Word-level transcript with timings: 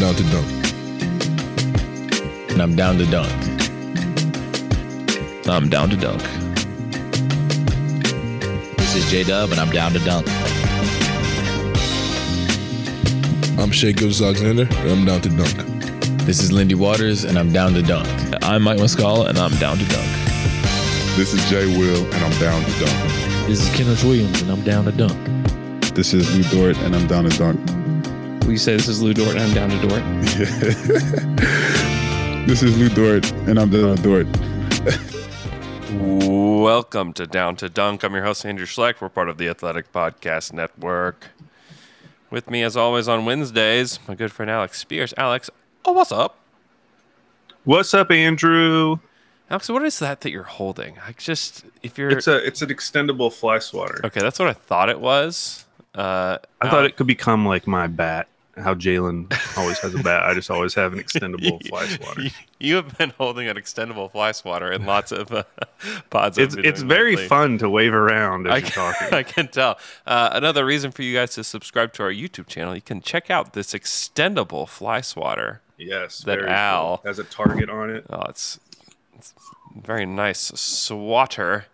I'm 0.00 0.04
down 0.04 0.14
to 0.14 0.22
dunk. 0.30 0.48
And 2.50 2.62
I'm 2.62 2.76
down 2.76 2.98
to 2.98 3.06
dunk. 3.06 3.32
I'm 5.48 5.68
down 5.68 5.90
to 5.90 5.96
dunk. 5.96 6.22
This 8.76 8.94
is 8.94 9.10
J 9.10 9.24
Dub, 9.24 9.50
and 9.50 9.58
I'm 9.58 9.70
down 9.70 9.90
to 9.94 9.98
dunk. 9.98 10.28
I'm 13.58 13.72
Shai 13.72 13.90
Gilgeous-Alexander, 13.90 14.68
and 14.70 14.88
I'm 14.88 15.04
down 15.04 15.20
to 15.22 15.30
dunk. 15.30 15.56
This 16.26 16.44
is 16.44 16.52
Lindy 16.52 16.76
Waters, 16.76 17.24
and 17.24 17.36
I'm 17.36 17.52
down 17.52 17.72
to 17.72 17.82
dunk. 17.82 18.06
I'm 18.44 18.62
Mike 18.62 18.78
Muscala, 18.78 19.28
and 19.28 19.36
I'm 19.36 19.56
down 19.56 19.78
to 19.78 19.84
dunk. 19.86 20.06
This 21.16 21.34
is 21.34 21.44
Jay 21.50 21.66
Will, 21.76 22.04
and 22.04 22.24
I'm 22.24 22.40
down 22.40 22.64
to 22.64 22.70
dunk. 22.78 23.48
This 23.48 23.60
is 23.62 23.68
Kenrich 23.70 24.04
Williams, 24.04 24.42
and 24.42 24.52
I'm 24.52 24.62
down 24.62 24.84
to 24.84 24.92
dunk. 24.92 25.18
This 25.96 26.14
is 26.14 26.32
Lu 26.36 26.44
Dort, 26.56 26.76
and 26.84 26.94
I'm 26.94 27.08
down 27.08 27.24
to 27.24 27.36
dunk. 27.36 27.77
Will 28.48 28.54
you 28.54 28.58
say 28.58 28.76
this 28.76 28.88
is 28.88 29.02
Lu 29.02 29.12
Dort 29.12 29.36
and 29.36 29.40
I'm 29.40 29.52
down 29.52 29.68
to 29.68 29.76
Dort? 29.76 30.02
this 32.48 32.62
is 32.62 32.78
Lu 32.78 32.88
Dort, 32.88 33.30
and 33.46 33.58
I'm 33.58 33.68
down 33.68 33.94
to 33.94 34.02
Dort. 34.02 34.26
Welcome 36.62 37.12
to 37.12 37.26
Down 37.26 37.56
to 37.56 37.68
Dunk. 37.68 38.04
I'm 38.04 38.14
your 38.14 38.24
host, 38.24 38.46
Andrew 38.46 38.64
Schlecht. 38.64 39.02
We're 39.02 39.10
part 39.10 39.28
of 39.28 39.36
the 39.36 39.50
Athletic 39.50 39.92
Podcast 39.92 40.54
Network. 40.54 41.26
With 42.30 42.48
me, 42.48 42.62
as 42.62 42.74
always, 42.74 43.06
on 43.06 43.26
Wednesdays, 43.26 43.98
my 44.08 44.14
good 44.14 44.32
friend 44.32 44.50
Alex 44.50 44.78
Spears. 44.78 45.12
Alex, 45.18 45.50
oh, 45.84 45.92
what's 45.92 46.10
up? 46.10 46.38
What's 47.64 47.92
up, 47.92 48.10
Andrew? 48.10 49.00
Alex, 49.50 49.68
what 49.68 49.84
is 49.84 49.98
that 49.98 50.22
that 50.22 50.30
you're 50.30 50.44
holding? 50.44 50.96
I 51.06 51.12
just, 51.18 51.66
if 51.82 51.98
you're. 51.98 52.08
It's 52.08 52.26
a 52.26 52.42
it's 52.46 52.62
an 52.62 52.70
extendable 52.70 53.30
fly 53.30 53.58
swatter. 53.58 54.00
Okay, 54.06 54.22
that's 54.22 54.38
what 54.38 54.48
I 54.48 54.54
thought 54.54 54.88
it 54.88 55.00
was. 55.00 55.66
Uh, 55.94 56.38
I 56.62 56.70
thought 56.70 56.86
it 56.86 56.96
could 56.96 57.06
become 57.06 57.44
like 57.44 57.66
my 57.66 57.88
bat. 57.88 58.26
How 58.62 58.74
Jalen 58.74 59.32
always 59.56 59.78
has 59.80 59.94
a 59.94 60.02
bat. 60.02 60.24
I 60.24 60.34
just 60.34 60.50
always 60.50 60.74
have 60.74 60.92
an 60.92 60.98
extendable 60.98 61.64
fly 61.68 61.86
swatter. 61.86 62.22
You 62.58 62.76
have 62.76 62.96
been 62.98 63.10
holding 63.10 63.48
an 63.48 63.56
extendable 63.56 64.10
fly 64.10 64.32
swatter 64.32 64.70
in 64.72 64.84
lots 64.86 65.12
of 65.12 65.32
uh, 65.32 65.44
pods. 66.10 66.38
It's 66.38 66.54
it's 66.56 66.82
very 66.82 67.16
lately. 67.16 67.28
fun 67.28 67.58
to 67.58 67.70
wave 67.70 67.94
around 67.94 68.46
as 68.46 68.52
I 68.52 68.56
you're 68.58 68.68
talking. 68.68 69.08
I 69.12 69.22
can 69.22 69.48
tell. 69.48 69.78
Uh, 70.06 70.30
another 70.32 70.64
reason 70.64 70.90
for 70.90 71.02
you 71.02 71.14
guys 71.14 71.34
to 71.34 71.44
subscribe 71.44 71.92
to 71.94 72.02
our 72.02 72.10
YouTube 72.12 72.46
channel, 72.46 72.74
you 72.74 72.82
can 72.82 73.00
check 73.00 73.30
out 73.30 73.52
this 73.52 73.72
extendable 73.72 74.68
fly 74.68 75.00
swatter. 75.00 75.60
Yes, 75.76 76.20
that 76.20 76.40
Al 76.40 76.98
cool. 76.98 77.08
has 77.08 77.18
a 77.18 77.24
target 77.24 77.70
on 77.70 77.90
it. 77.90 78.04
Oh, 78.10 78.22
it's, 78.28 78.58
it's 79.16 79.32
very 79.76 80.06
nice 80.06 80.52
swatter. 80.56 81.66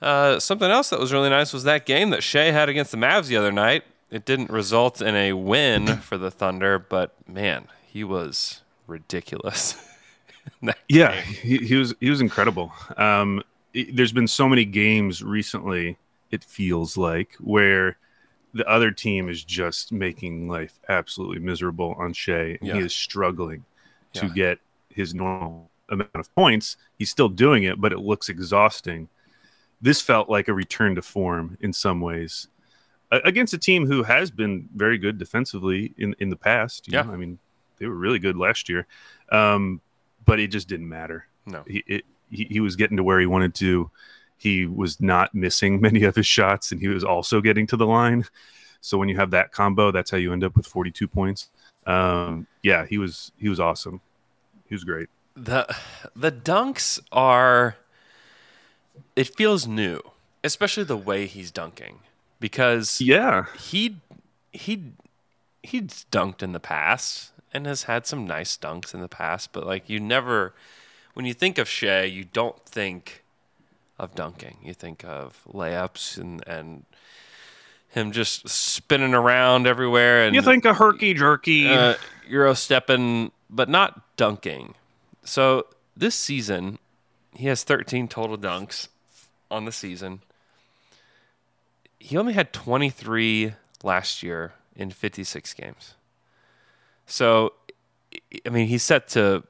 Uh, 0.00 0.38
something 0.38 0.70
else 0.70 0.90
that 0.90 1.00
was 1.00 1.12
really 1.12 1.28
nice 1.28 1.52
was 1.52 1.64
that 1.64 1.84
game 1.84 2.10
that 2.10 2.22
Shai 2.22 2.52
had 2.52 2.68
against 2.68 2.92
the 2.92 2.96
Mavs 2.96 3.26
the 3.26 3.36
other 3.36 3.50
night. 3.50 3.82
It 4.10 4.24
didn't 4.24 4.50
result 4.50 5.02
in 5.02 5.14
a 5.14 5.32
win 5.34 5.86
for 5.98 6.16
the 6.16 6.30
Thunder, 6.30 6.78
but 6.78 7.14
man, 7.26 7.68
he 7.86 8.04
was 8.04 8.62
ridiculous. 8.86 9.76
yeah, 10.88 11.12
he, 11.20 11.58
he, 11.58 11.74
was 11.76 11.94
he 12.00 12.10
was 12.10 12.20
incredible. 12.20 12.72
Um, 12.96 13.42
it, 13.74 13.94
there's 13.94 14.12
been 14.12 14.28
so 14.28 14.48
many 14.48 14.64
games 14.64 15.22
recently. 15.22 15.98
It 16.30 16.44
feels 16.44 16.96
like 16.96 17.34
where 17.40 17.98
the 18.54 18.66
other 18.66 18.90
team 18.90 19.28
is 19.28 19.44
just 19.44 19.92
making 19.92 20.48
life 20.48 20.78
absolutely 20.88 21.40
miserable 21.40 21.94
on 21.98 22.12
Shai, 22.12 22.58
and 22.60 22.68
yeah. 22.68 22.74
he 22.74 22.80
is 22.80 22.94
struggling 22.94 23.64
to 24.14 24.26
yeah. 24.26 24.32
get 24.32 24.58
his 24.88 25.14
normal 25.14 25.70
amount 25.90 26.10
of 26.14 26.34
points. 26.34 26.76
He's 26.98 27.10
still 27.10 27.28
doing 27.28 27.64
it, 27.64 27.80
but 27.80 27.92
it 27.92 27.98
looks 27.98 28.28
exhausting 28.28 29.08
this 29.80 30.00
felt 30.00 30.28
like 30.28 30.48
a 30.48 30.52
return 30.52 30.94
to 30.96 31.02
form 31.02 31.56
in 31.60 31.72
some 31.72 32.00
ways 32.00 32.48
against 33.10 33.54
a 33.54 33.58
team 33.58 33.86
who 33.86 34.02
has 34.02 34.30
been 34.30 34.68
very 34.74 34.98
good 34.98 35.18
defensively 35.18 35.94
in 35.98 36.14
in 36.18 36.28
the 36.28 36.36
past. 36.36 36.90
yeah, 36.90 37.02
know? 37.02 37.12
I 37.12 37.16
mean 37.16 37.38
they 37.78 37.86
were 37.86 37.94
really 37.94 38.18
good 38.18 38.36
last 38.36 38.68
year, 38.68 38.86
um, 39.30 39.80
but 40.24 40.40
it 40.40 40.48
just 40.48 40.68
didn't 40.68 40.88
matter. 40.88 41.26
No, 41.46 41.64
he, 41.66 41.84
it, 41.86 42.04
he 42.30 42.44
he 42.50 42.60
was 42.60 42.76
getting 42.76 42.96
to 42.96 43.04
where 43.04 43.20
he 43.20 43.26
wanted 43.26 43.54
to. 43.56 43.90
He 44.36 44.66
was 44.66 45.00
not 45.00 45.34
missing 45.34 45.80
many 45.88 46.04
of 46.04 46.14
his 46.14 46.26
shots, 46.26 46.72
and 46.72 46.80
he 46.80 46.88
was 46.88 47.04
also 47.04 47.40
getting 47.40 47.66
to 47.68 47.76
the 47.76 47.86
line. 47.86 48.24
So 48.80 48.96
when 48.96 49.08
you 49.08 49.16
have 49.16 49.30
that 49.32 49.50
combo, 49.50 49.90
that's 49.90 50.10
how 50.10 50.18
you 50.18 50.32
end 50.32 50.44
up 50.44 50.56
with 50.56 50.64
42 50.64 51.08
points. 51.08 51.50
Um, 51.86 52.46
yeah, 52.62 52.86
he 52.86 52.98
was 52.98 53.32
he 53.38 53.48
was 53.48 53.58
awesome. 53.58 54.00
He 54.68 54.74
was 54.74 54.84
great. 54.84 55.08
The 55.34 55.74
the 56.14 56.32
dunks 56.32 57.00
are 57.12 57.76
it 59.16 59.34
feels 59.36 59.66
new, 59.66 60.00
especially 60.44 60.84
the 60.84 60.96
way 60.96 61.26
he's 61.26 61.50
dunking 61.50 62.00
because 62.40 63.00
yeah, 63.00 63.46
he 63.58 63.96
he 64.52 64.92
he's 65.62 66.06
dunked 66.10 66.42
in 66.42 66.52
the 66.52 66.60
past 66.60 67.32
and 67.52 67.66
has 67.66 67.84
had 67.84 68.06
some 68.06 68.26
nice 68.26 68.56
dunks 68.56 68.94
in 68.94 69.00
the 69.00 69.08
past, 69.08 69.52
but 69.52 69.66
like 69.66 69.88
you 69.88 70.00
never 70.00 70.54
when 71.14 71.26
you 71.26 71.34
think 71.34 71.58
of 71.58 71.68
Shai, 71.68 72.04
you 72.04 72.24
don't 72.24 72.60
think 72.64 73.24
of 73.98 74.14
dunking. 74.14 74.58
You 74.62 74.74
think 74.74 75.04
of 75.04 75.42
layups 75.52 76.18
and 76.18 76.46
and 76.46 76.84
him 77.88 78.12
just 78.12 78.48
spinning 78.48 79.14
around 79.14 79.66
everywhere 79.66 80.24
and 80.24 80.34
you 80.34 80.42
think 80.42 80.64
of 80.64 80.76
herky 80.76 81.14
jerky, 81.14 81.68
uh, 81.68 81.94
euro 82.28 82.54
stepping, 82.54 83.32
but 83.48 83.68
not 83.68 84.16
dunking. 84.16 84.74
So 85.24 85.66
this 85.96 86.14
season, 86.14 86.78
he 87.34 87.46
has 87.46 87.64
13 87.64 88.08
total 88.08 88.36
dunks 88.36 88.88
on 89.50 89.64
the 89.64 89.72
season. 89.72 90.20
He 91.98 92.16
only 92.16 92.32
had 92.32 92.52
23 92.52 93.54
last 93.82 94.22
year 94.22 94.52
in 94.76 94.90
56 94.90 95.54
games. 95.54 95.94
So, 97.06 97.54
I 98.46 98.50
mean, 98.50 98.66
he's 98.68 98.82
set 98.82 99.08
to 99.08 99.44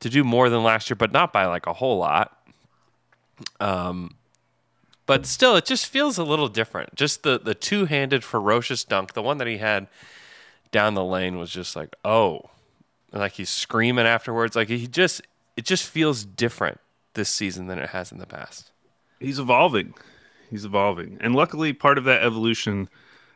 to 0.00 0.08
do 0.08 0.24
more 0.24 0.48
than 0.48 0.62
last 0.62 0.88
year, 0.88 0.96
but 0.96 1.12
not 1.12 1.30
by 1.32 1.44
like 1.44 1.66
a 1.66 1.74
whole 1.74 1.98
lot. 1.98 2.38
Um, 3.60 4.14
but 5.04 5.26
still, 5.26 5.56
it 5.56 5.66
just 5.66 5.86
feels 5.86 6.16
a 6.16 6.24
little 6.24 6.48
different. 6.48 6.94
Just 6.94 7.22
the 7.22 7.38
the 7.38 7.54
two 7.54 7.84
handed 7.86 8.24
ferocious 8.24 8.84
dunk, 8.84 9.14
the 9.14 9.22
one 9.22 9.38
that 9.38 9.46
he 9.46 9.58
had 9.58 9.88
down 10.72 10.94
the 10.94 11.04
lane 11.04 11.38
was 11.38 11.50
just 11.50 11.76
like, 11.76 11.94
oh, 12.04 12.50
like 13.12 13.32
he's 13.32 13.50
screaming 13.50 14.06
afterwards. 14.06 14.56
Like 14.56 14.68
he 14.68 14.86
just, 14.86 15.22
it 15.56 15.64
just 15.64 15.84
feels 15.84 16.24
different 16.24 16.78
this 17.14 17.28
season 17.28 17.66
than 17.66 17.78
it 17.78 17.90
has 17.90 18.12
in 18.12 18.18
the 18.18 18.26
past 18.26 18.70
he's 19.20 19.38
evolving. 19.38 19.94
He's 20.50 20.64
evolving, 20.64 21.18
and 21.20 21.34
luckily, 21.34 21.72
part 21.72 21.96
of 21.96 22.04
that 22.04 22.22
evolution 22.22 22.88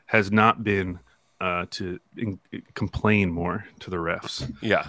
has 0.07 0.33
not 0.33 0.65
been 0.65 0.99
uh, 1.41 1.67
to 1.71 2.01
in- 2.17 2.41
complain 2.75 3.31
more 3.31 3.65
to 3.81 3.91
the 3.91 3.97
refs. 3.97 4.53
Yeah, 4.61 4.89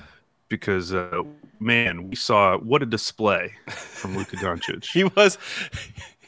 because 0.49 0.93
uh, 0.93 1.21
man, 1.59 2.09
we 2.09 2.15
saw 2.15 2.57
what 2.57 2.81
a 2.81 2.85
display 2.85 3.53
from 3.67 4.17
Luka 4.17 4.37
Doncic. 4.37 4.85
he 4.91 5.03
was. 5.03 5.37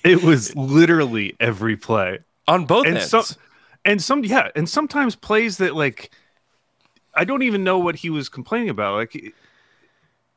it 0.04 0.24
was 0.24 0.56
literally 0.56 1.36
every 1.40 1.76
play 1.76 2.20
on 2.48 2.66
both 2.66 2.86
and 2.86 2.98
ends. 2.98 3.10
Some, 3.10 3.26
and 3.84 4.02
some, 4.02 4.24
yeah, 4.24 4.50
and 4.56 4.70
sometimes 4.70 5.16
plays 5.16 5.58
that 5.58 5.76
like 5.76 6.12
I 7.14 7.26
don't 7.26 7.42
even 7.42 7.64
know 7.64 7.80
what 7.80 7.96
he 7.96 8.10
was 8.10 8.30
complaining 8.30 8.70
about. 8.70 8.96
Like 8.96 9.34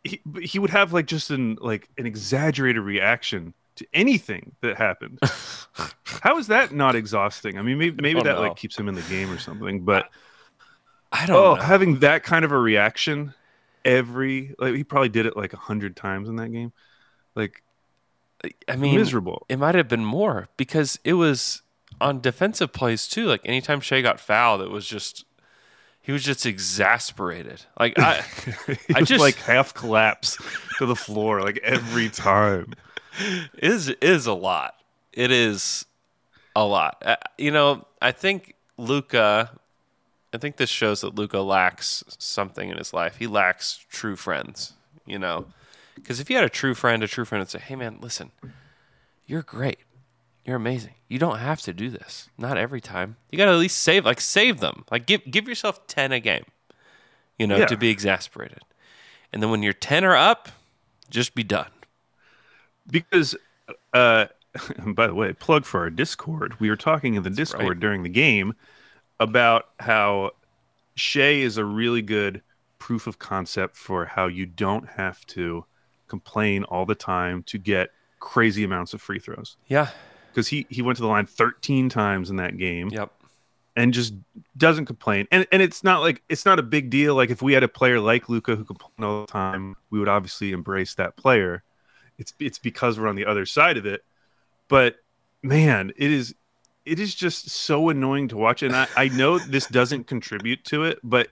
he, 0.03 0.21
he 0.41 0.59
would 0.59 0.71
have 0.71 0.93
like 0.93 1.07
just 1.07 1.31
an 1.31 1.59
like 1.61 1.89
an 1.99 2.07
exaggerated 2.07 2.83
reaction 2.83 3.55
to 3.77 3.87
anything 3.93 4.53
that 4.61 4.77
happened. 4.77 5.19
How 6.05 6.39
is 6.39 6.49
that 6.49 6.73
not 6.73 6.95
exhausting? 6.95 7.59
I 7.59 7.63
mean, 7.63 7.79
maybe 7.79 8.03
maybe 8.03 8.23
that 8.23 8.37
know. 8.37 8.41
like 8.43 8.57
keeps 8.57 8.79
him 8.79 8.89
in 8.89 8.95
the 8.95 9.03
game 9.03 9.31
or 9.31 9.39
something. 9.39 9.85
But 9.85 10.11
I 11.13 11.27
don't. 11.27 11.37
Oh, 11.37 11.55
know. 11.55 11.61
having 11.61 12.01
that 12.01 12.23
kind 12.23 12.45
of 12.45 12.53
a 12.53 12.59
reaction 12.59 13.35
every 13.85 14.55
like 14.59 14.75
he 14.75 14.85
probably 14.85 15.09
did 15.09 15.27
it 15.27 15.37
like 15.37 15.53
a 15.53 15.59
hundred 15.59 15.97
times 15.97 16.29
in 16.29 16.37
that 16.37 16.51
game. 16.51 16.73
Like, 17.35 17.63
I 18.69 18.77
mean, 18.77 18.97
miserable. 18.97 19.47
It 19.49 19.59
might 19.59 19.75
have 19.75 19.89
been 19.89 20.05
more 20.05 20.49
because 20.57 20.99
it 21.05 21.15
was 21.15 21.63
on 22.01 22.21
defensive 22.21 22.73
plays 22.73 23.07
too. 23.07 23.27
Like 23.27 23.43
anytime 23.45 23.81
Shai 23.81 24.01
got 24.01 24.21
fouled, 24.21 24.63
it 24.63 24.71
was 24.71 24.87
just 24.87 25.25
he 26.01 26.13
was 26.13 26.25
just 26.25 26.47
exasperated. 26.47 27.65
Like 27.79 27.99
I, 27.99 28.25
I 28.95 29.03
just 29.03 29.21
like 29.21 29.37
half 29.37 29.75
collapse 29.75 30.39
to 30.79 30.87
the 30.87 30.97
floor 30.97 31.43
like 31.43 31.59
every 31.63 32.09
time 32.09 32.75
is 33.55 33.89
is 34.01 34.27
a 34.27 34.33
lot. 34.33 34.75
It 35.13 35.31
is 35.31 35.87
a 36.55 36.65
lot. 36.65 37.03
Uh, 37.05 37.17
you 37.39 37.51
know, 37.51 37.87
I 38.01 38.13
think 38.13 38.55
Luka. 38.77 39.51
I 40.33 40.39
think 40.39 40.57
this 40.57 40.71
shows 40.71 41.01
that 41.01 41.17
Luka 41.17 41.41
lacks 41.41 42.05
something 42.19 42.71
in 42.71 42.79
his 42.79 42.95
life. 42.95 43.17
He 43.17 43.27
lacks 43.27 43.85
true 43.91 44.15
friends. 44.17 44.75
You 45.07 45.19
know, 45.19 45.47
because 45.97 46.21
if 46.21 46.31
you 46.31 46.37
had 46.37 46.45
a 46.45 46.51
true 46.51 46.75
friend, 46.75 47.03
a 47.03 47.09
true 47.09 47.25
friend 47.25 47.41
would 47.41 47.51
say, 47.51 47.59
"Hey, 47.59 47.75
man, 47.75 47.99
listen, 48.01 48.31
you're 49.27 49.43
great. 49.43 49.79
You're 50.45 50.57
amazing. 50.57 50.95
You 51.09 51.19
don't 51.19 51.39
have 51.39 51.61
to 51.63 51.73
do 51.73 51.91
this. 51.91 52.29
Not 52.39 52.57
every 52.57 52.81
time. 52.81 53.17
You 53.31 53.39
got 53.39 53.47
to 53.47 53.53
at 53.53 53.59
least 53.59 53.79
save, 53.79 54.05
like, 54.05 54.21
save 54.21 54.61
them. 54.61 54.85
Like, 54.91 55.07
give 55.07 55.29
give 55.31 55.49
yourself 55.49 55.87
ten 55.87 56.13
a 56.13 56.21
game. 56.21 56.45
You 57.39 57.47
know, 57.47 57.57
yeah. 57.57 57.67
to 57.67 57.77
be 57.77 57.89
exasperated, 57.89 58.63
and 59.33 59.43
then 59.43 59.51
when 59.51 59.63
you're 59.63 59.73
ten 59.73 60.05
or 60.05 60.15
up, 60.15 60.49
just 61.11 61.35
be 61.35 61.43
done 61.43 61.71
because 62.91 63.37
uh 63.93 64.27
by 64.87 65.07
the 65.07 65.15
way 65.15 65.33
plug 65.33 65.65
for 65.65 65.81
our 65.81 65.91
discord 65.91 66.59
we 66.61 66.69
were 66.69 66.77
talking 66.77 67.15
in 67.15 67.23
the 67.23 67.31
That's 67.31 67.51
discord 67.51 67.69
right. 67.69 67.81
during 67.81 68.03
the 68.03 68.09
game 68.09 68.55
about 69.21 69.67
how 69.79 70.33
Shai 70.97 71.35
is 71.43 71.57
a 71.57 71.65
really 71.65 72.03
good 72.03 72.43
proof 72.79 73.07
of 73.07 73.19
concept 73.19 73.77
for 73.77 74.07
how 74.07 74.27
you 74.27 74.47
don't 74.47 74.89
have 74.89 75.25
to 75.29 75.65
complain 76.09 76.65
all 76.65 76.85
the 76.87 76.95
time 76.95 77.43
to 77.45 77.59
get 77.59 77.91
crazy 78.19 78.65
amounts 78.65 78.93
of 78.95 79.01
free 79.01 79.19
throws. 79.19 79.57
Yeah. 79.69 79.89
Because 80.33 80.49
he 80.49 80.67
he 80.71 80.83
went 80.83 80.97
to 80.97 81.03
the 81.03 81.09
line 81.09 81.27
13 81.27 81.89
times 81.89 82.31
in 82.31 82.37
that 82.37 82.57
game 82.59 82.89
Yep. 82.91 83.13
and 83.77 83.93
just 83.95 84.15
doesn't 84.57 84.87
complain. 84.87 85.27
And 85.31 85.47
and 85.53 85.63
it's 85.63 85.85
not 85.85 86.01
like 86.01 86.23
it's 86.29 86.45
not 86.45 86.59
a 86.59 86.63
big 86.63 86.91
deal. 86.91 87.15
Like 87.15 87.31
if 87.31 87.41
we 87.43 87.53
had 87.53 87.63
a 87.63 87.69
player 87.69 88.01
like 88.01 88.29
Luka 88.29 88.57
who 88.57 88.65
complained 88.65 89.05
all 89.05 89.21
the 89.23 89.27
time, 89.33 89.77
we 89.91 89.99
would 89.99 90.09
obviously 90.09 90.53
embrace 90.53 90.95
that 90.95 91.17
player. 91.17 91.63
It's 92.21 92.33
it's 92.39 92.59
because 92.59 93.01
we're 93.01 93.09
on 93.09 93.17
the 93.17 93.27
other 93.27 93.47
side 93.47 93.77
of 93.77 93.87
it. 93.87 94.05
But 94.69 94.97
man, 95.43 95.93
it 95.97 96.13
is 96.13 96.35
it 96.85 97.01
is 97.01 97.15
just 97.15 97.51
so 97.51 97.89
annoying 97.89 98.29
to 98.29 98.37
watch. 98.37 98.63
And 98.63 98.77
I, 98.77 98.87
I 98.97 99.09
know 99.09 99.39
this 99.55 99.67
doesn't 99.67 100.05
contribute 100.07 100.65
to 100.67 100.85
it, 100.85 100.99
but 101.03 101.29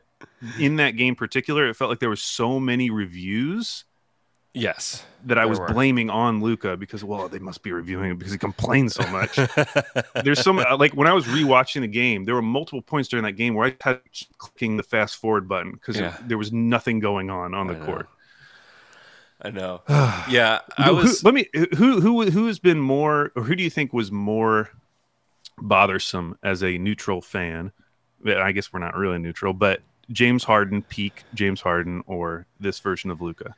in 0.58 0.76
that 0.76 0.92
game 0.96 1.14
particular, 1.14 1.68
it 1.68 1.74
felt 1.76 1.90
like 1.90 2.00
there 2.00 2.08
were 2.08 2.16
so 2.16 2.58
many 2.58 2.90
reviews 2.90 3.84
Yes. 4.54 5.04
that 5.26 5.38
I 5.38 5.46
was 5.46 5.60
were. 5.60 5.68
blaming 5.68 6.10
on 6.10 6.40
Luka 6.42 6.76
because 6.76 7.04
well 7.04 7.28
they 7.28 7.38
must 7.38 7.62
be 7.62 7.70
reviewing 7.70 8.10
it 8.12 8.18
because 8.18 8.32
he 8.32 8.38
complains 8.38 8.94
so 8.94 9.06
much. 9.08 9.38
There's 10.24 10.40
some 10.40 10.58
uh, 10.58 10.76
like 10.76 10.94
when 10.94 11.06
I 11.06 11.12
was 11.12 11.26
rewatching 11.26 11.82
the 11.82 11.86
game, 11.86 12.24
there 12.24 12.34
were 12.34 12.42
multiple 12.42 12.82
points 12.82 13.08
during 13.08 13.24
that 13.24 13.32
game 13.32 13.54
where 13.54 13.68
I 13.68 13.76
had 13.82 14.00
clicking 14.38 14.76
the 14.78 14.82
fast 14.82 15.16
forward 15.16 15.48
button 15.48 15.72
because 15.72 15.96
Yeah. 16.00 16.16
there 16.26 16.38
was 16.38 16.50
nothing 16.50 16.98
going 16.98 17.30
on 17.30 17.54
on 17.54 17.66
the 17.68 17.74
I 17.74 17.78
know. 17.78 17.84
court. 17.86 18.08
I 19.40 19.50
know. 19.50 19.82
yeah. 19.88 20.60
I 20.76 20.92
Who- 20.92 21.14
let 21.22 21.34
me 21.34 21.46
who 21.76 22.00
who 22.00 22.30
who 22.30 22.46
has 22.46 22.58
been 22.58 22.80
more 22.80 23.30
or 23.36 23.44
who 23.44 23.54
do 23.54 23.62
you 23.62 23.70
think 23.70 23.92
was 23.92 24.10
more 24.10 24.70
bothersome 25.60 26.38
as 26.42 26.62
a 26.62 26.78
neutral 26.78 27.20
fan? 27.20 27.72
I 28.26 28.52
guess 28.52 28.72
we're 28.72 28.80
not 28.80 28.96
really 28.96 29.18
neutral, 29.18 29.52
but 29.52 29.80
James 30.10 30.42
Harden, 30.44 30.82
peak 30.82 31.22
James 31.34 31.60
Harden, 31.60 32.02
or 32.06 32.46
this 32.58 32.80
version 32.80 33.10
of 33.10 33.20
Luka? 33.20 33.54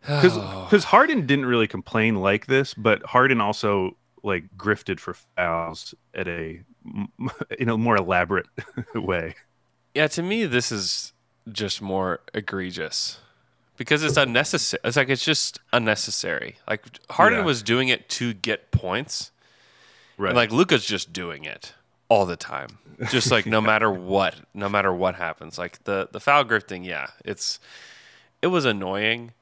because 0.00 0.36
Oh. 0.36 0.66
because 0.70 0.84
Harden 0.84 1.26
didn't 1.26 1.46
really 1.46 1.68
complain 1.68 2.16
like 2.16 2.46
this, 2.46 2.74
but 2.74 3.02
Harden 3.04 3.40
also 3.40 3.96
like 4.24 4.44
grifted 4.56 4.98
for 5.00 5.14
fouls 5.14 5.94
at 6.14 6.26
a 6.28 6.60
in 7.58 7.68
a 7.68 7.78
more 7.78 7.96
elaborate 7.96 8.46
way. 8.94 9.34
Yeah, 9.94 10.06
to 10.08 10.22
me, 10.22 10.46
this 10.46 10.72
is 10.72 11.12
just 11.50 11.82
more 11.82 12.20
egregious 12.34 13.18
because 13.82 14.04
it's 14.04 14.16
unnecessary. 14.16 14.80
It's 14.84 14.96
like 14.96 15.08
it's 15.08 15.24
just 15.24 15.58
unnecessary. 15.72 16.56
Like 16.68 16.84
Harden 17.10 17.40
Yeah. 17.40 17.44
was 17.44 17.62
doing 17.64 17.88
it 17.88 18.08
to 18.10 18.32
get 18.32 18.70
points, 18.70 19.32
Right. 20.16 20.28
and 20.28 20.36
like 20.36 20.52
Luka's 20.52 20.86
just 20.86 21.12
doing 21.12 21.42
it 21.44 21.74
all 22.08 22.24
the 22.24 22.36
time, 22.36 22.78
just 23.10 23.32
like 23.32 23.44
no 23.44 23.60
matter 23.72 23.90
what, 23.90 24.36
no 24.54 24.68
matter 24.68 24.92
what 24.92 25.16
happens. 25.16 25.58
Like 25.58 25.82
the 25.84 26.08
the 26.12 26.20
foul 26.20 26.44
grifting, 26.44 26.84
yeah, 26.84 27.08
it's 27.24 27.58
it 28.40 28.46
was 28.48 28.64
annoying, 28.64 29.32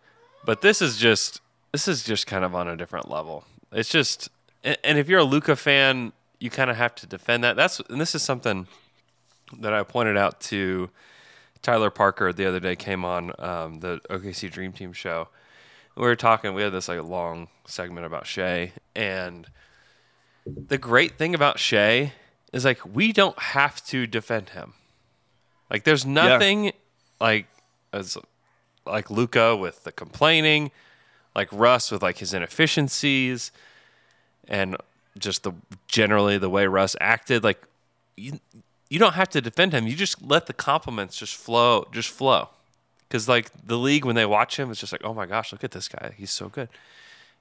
but 0.46 0.62
this 0.62 0.81
is 0.81 0.96
just 0.96 1.40
this 1.72 1.87
is 1.87 2.02
just 2.02 2.26
kind 2.26 2.44
of 2.44 2.54
on 2.54 2.66
a 2.66 2.76
different 2.76 3.10
level. 3.10 3.44
It's 3.72 3.90
just, 3.90 4.28
and, 4.64 4.76
and 4.82 4.98
if 4.98 5.08
you're 5.08 5.20
a 5.20 5.25
Luka 5.25 5.54
fan, 5.54 6.12
you 6.40 6.48
kind 6.50 6.70
of 6.70 6.76
have 6.76 6.94
to 6.96 7.06
defend 7.06 7.44
that. 7.44 7.56
That's 7.56 7.78
and 7.90 8.00
this 8.00 8.14
is 8.14 8.22
something 8.22 8.66
that 9.58 9.75
I 9.75 9.82
pointed 9.82 10.16
out 10.16 10.40
to 10.52 10.88
Tyler 11.62 11.91
Parker 11.91 12.33
the 12.33 12.47
other 12.47 12.61
day. 12.61 12.77
Came 12.77 13.05
on 13.05 13.33
um, 13.39 13.81
the 13.81 14.01
OKC 14.11 14.51
Dream 14.51 14.73
Team 14.73 14.93
show. 14.93 15.29
We 15.97 16.03
were 16.03 16.17
talking. 16.17 16.55
We 16.55 16.62
had 16.62 16.73
this 16.73 16.89
like 16.89 17.03
long 17.03 17.49
segment 17.67 18.07
about 18.07 18.27
Shai, 18.27 18.73
and 18.95 19.47
the 20.47 20.79
great 20.79 21.19
thing 21.19 21.35
about 21.35 21.59
Shai 21.59 22.12
is 22.53 22.65
like 22.65 22.85
we 22.87 23.12
don't 23.12 23.39
have 23.39 23.85
to 23.87 24.07
defend 24.07 24.51
him. 24.51 24.75
Like 25.71 25.85
there's 25.85 26.07
nothing 26.07 26.73
like 27.21 27.47
as 27.93 28.17
like 28.87 29.11
Luka 29.11 29.57
with 29.57 29.85
the 29.85 29.93
complaining, 29.93 30.71
like 31.35 31.49
Russ 31.53 31.91
with 31.91 32.03
like 32.03 32.19
his 32.19 32.35
inefficiencies, 32.35 33.53
and 34.49 34.77
just 35.19 35.43
the 35.43 35.53
generally 35.87 36.39
the 36.39 36.51
way 36.51 36.67
Russ 36.67 36.97
acted. 37.01 37.45
Like 37.45 37.62
you, 38.17 38.41
you 38.90 38.98
don't 38.98 39.14
have 39.14 39.31
to 39.31 39.40
defend 39.40 39.72
him. 39.72 39.87
You 39.87 39.96
just 39.96 40.20
let 40.22 40.44
the 40.46 40.52
compliments 40.52 41.16
just 41.16 41.34
flow, 41.37 41.87
just 41.92 42.10
flow. 42.10 42.50
Because 43.08 43.28
like 43.28 43.50
the 43.66 43.78
league, 43.78 44.04
when 44.04 44.16
they 44.16 44.26
watch 44.26 44.58
him, 44.58 44.70
it's 44.70 44.81
just 44.81 44.92
like, 44.92 45.02
oh 45.04 45.14
my 45.14 45.26
gosh, 45.26 45.50
look 45.52 45.64
at 45.64 45.70
this 45.70 45.88
guy. 45.88 46.12
He's 46.16 46.31
so 46.31 46.48
good. 46.48 46.69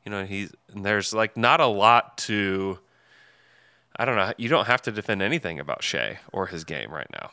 You 0.05 0.11
know, 0.11 0.23
he's 0.25 0.51
and 0.73 0.85
there's 0.85 1.13
like 1.13 1.35
not 1.35 1.59
a 1.59 1.67
lot 1.67 2.17
to. 2.19 2.79
I 3.97 4.05
don't 4.05 4.15
know. 4.15 4.31
You 4.37 4.47
don't 4.47 4.65
have 4.67 4.81
to 4.83 4.91
defend 4.91 5.21
anything 5.21 5.59
about 5.59 5.83
Shai 5.83 6.19
or 6.31 6.47
his 6.47 6.63
game 6.63 6.89
right 6.91 7.09
now. 7.11 7.31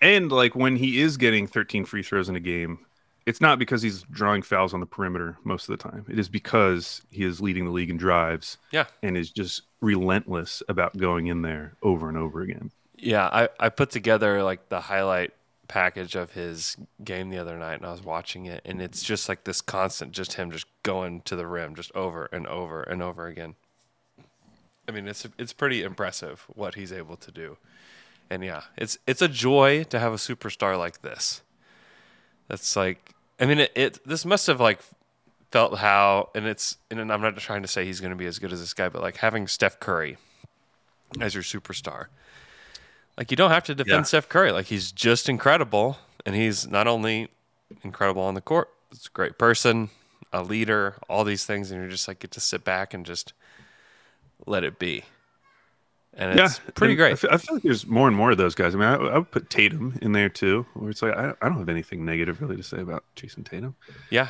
and 0.00 0.30
like 0.30 0.54
when 0.54 0.76
he 0.76 1.00
is 1.00 1.16
getting 1.16 1.46
13 1.46 1.84
free 1.84 2.02
throws 2.02 2.28
in 2.28 2.36
a 2.36 2.40
game, 2.40 2.78
it's 3.26 3.40
not 3.40 3.58
because 3.58 3.82
he's 3.82 4.02
drawing 4.10 4.42
fouls 4.42 4.72
on 4.74 4.80
the 4.80 4.86
perimeter 4.86 5.36
most 5.44 5.68
of 5.68 5.76
the 5.76 5.82
time. 5.82 6.04
It 6.08 6.18
is 6.18 6.28
because 6.28 7.02
he 7.10 7.24
is 7.24 7.40
leading 7.40 7.64
the 7.64 7.70
league 7.72 7.90
in 7.90 7.96
drives 7.96 8.58
Yeah. 8.70 8.84
and 9.02 9.16
is 9.16 9.30
just 9.30 9.62
relentless 9.80 10.62
about 10.68 10.96
going 10.96 11.26
in 11.26 11.42
there 11.42 11.74
over 11.82 12.08
and 12.08 12.18
over 12.18 12.42
again. 12.42 12.70
Yeah, 13.04 13.26
I, 13.26 13.48
I 13.60 13.68
put 13.68 13.90
together 13.90 14.42
like 14.42 14.68
the 14.70 14.80
highlight 14.80 15.32
package 15.68 16.14
of 16.14 16.32
his 16.32 16.76
game 17.02 17.30
the 17.30 17.38
other 17.38 17.58
night 17.58 17.74
and 17.74 17.86
I 17.86 17.90
was 17.90 18.02
watching 18.02 18.46
it 18.46 18.60
and 18.64 18.82
it's 18.82 19.02
just 19.02 19.28
like 19.28 19.44
this 19.44 19.60
constant 19.60 20.12
just 20.12 20.34
him 20.34 20.50
just 20.50 20.66
going 20.82 21.22
to 21.22 21.36
the 21.36 21.46
rim 21.46 21.74
just 21.74 21.90
over 21.94 22.28
and 22.32 22.46
over 22.46 22.82
and 22.82 23.02
over 23.02 23.26
again. 23.26 23.54
I 24.88 24.92
mean, 24.92 25.08
it's 25.08 25.26
it's 25.38 25.52
pretty 25.52 25.82
impressive 25.82 26.44
what 26.54 26.74
he's 26.74 26.92
able 26.92 27.16
to 27.16 27.30
do. 27.30 27.56
And 28.30 28.42
yeah, 28.42 28.62
it's 28.76 28.98
it's 29.06 29.22
a 29.22 29.28
joy 29.28 29.84
to 29.84 29.98
have 29.98 30.12
a 30.12 30.16
superstar 30.16 30.78
like 30.78 31.00
this. 31.00 31.42
That's 32.48 32.76
like 32.76 33.14
I 33.40 33.46
mean 33.46 33.60
it, 33.60 33.72
it 33.74 34.06
this 34.06 34.24
must 34.24 34.46
have 34.46 34.60
like 34.60 34.80
felt 35.50 35.78
how 35.78 36.30
and 36.34 36.46
it's 36.46 36.76
and 36.90 37.00
I'm 37.00 37.20
not 37.20 37.36
trying 37.36 37.62
to 37.62 37.68
say 37.68 37.84
he's 37.84 38.00
going 38.00 38.12
to 38.12 38.16
be 38.16 38.26
as 38.26 38.38
good 38.38 38.52
as 38.52 38.60
this 38.60 38.74
guy 38.74 38.88
but 38.88 39.02
like 39.02 39.18
having 39.18 39.46
Steph 39.46 39.80
Curry 39.80 40.16
as 41.20 41.34
your 41.34 41.42
superstar. 41.42 42.06
Like 43.16 43.30
you 43.30 43.36
don't 43.36 43.50
have 43.50 43.64
to 43.64 43.74
defend 43.74 44.00
Yeah. 44.00 44.02
Steph 44.02 44.28
Curry. 44.28 44.52
Like 44.52 44.66
he's 44.66 44.90
just 44.92 45.28
incredible, 45.28 45.98
and 46.26 46.34
he's 46.34 46.66
not 46.66 46.86
only 46.86 47.28
incredible 47.82 48.22
on 48.22 48.34
the 48.34 48.40
court, 48.40 48.68
he's 48.90 49.06
a 49.06 49.10
great 49.10 49.38
person, 49.38 49.90
a 50.32 50.42
leader, 50.42 50.96
all 51.08 51.24
these 51.24 51.44
things, 51.44 51.70
and 51.70 51.80
you're 51.80 51.90
just 51.90 52.08
like 52.08 52.18
get 52.18 52.30
to 52.32 52.40
sit 52.40 52.64
back 52.64 52.92
and 52.94 53.06
just 53.06 53.32
let 54.46 54.64
it 54.64 54.78
be. 54.78 55.04
And 56.16 56.38
it's 56.38 56.60
pretty 56.74 56.92
and 56.92 56.98
great. 56.98 57.12
I 57.14 57.16
feel, 57.16 57.30
I 57.32 57.36
feel 57.38 57.56
like 57.56 57.64
there's 57.64 57.86
more 57.88 58.06
and 58.06 58.16
more 58.16 58.30
of 58.30 58.36
those 58.38 58.54
guys. 58.54 58.72
I 58.74 58.78
mean, 58.78 58.86
I, 58.88 58.94
I 58.94 59.18
would 59.18 59.32
put 59.32 59.50
Tatum 59.50 59.98
in 60.00 60.12
there 60.12 60.28
too, 60.28 60.64
where 60.74 60.90
it's 60.90 61.02
like 61.02 61.12
I, 61.16 61.32
I 61.42 61.48
don't 61.48 61.58
have 61.58 61.68
anything 61.68 62.04
negative 62.04 62.40
really 62.40 62.56
to 62.56 62.62
say 62.62 62.78
about 62.80 63.02
Jayson 63.16 63.42
Tatum. 63.44 63.74
yeah, 64.10 64.28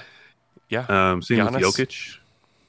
yeah, 0.71 0.87
Um, 0.89 1.21
same 1.21 1.45
with 1.45 1.55
Giannis? 1.55 1.61
Jokic. 1.61 2.17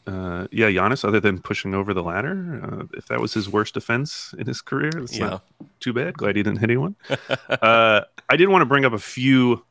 Uh, 0.08 0.48
yeah, 0.52 0.68
Giannis. 0.70 1.04
Other 1.04 1.20
than 1.20 1.40
pushing 1.42 1.74
over 1.74 1.94
the 1.94 2.04
ladder, 2.04 2.62
uh, 2.64 2.84
if 2.98 3.08
that 3.08 3.20
was 3.20 3.34
his 3.34 3.50
worst 3.50 3.76
offense 3.76 4.34
in 4.38 4.46
his 4.46 4.62
career, 4.62 4.92
it's 4.98 5.18
Yeah. 5.18 5.30
not 5.30 5.46
too 5.80 5.94
bad. 5.94 6.16
Glad 6.18 6.36
he 6.36 6.44
didn't 6.44 6.60
hit 6.60 6.70
anyone. 6.70 6.96
uh, 7.50 8.02
I 8.30 8.36
did 8.38 8.48
want 8.50 8.62
to 8.62 8.66
bring 8.68 8.86
up 8.86 8.94
a 8.94 9.00
few 9.00 9.64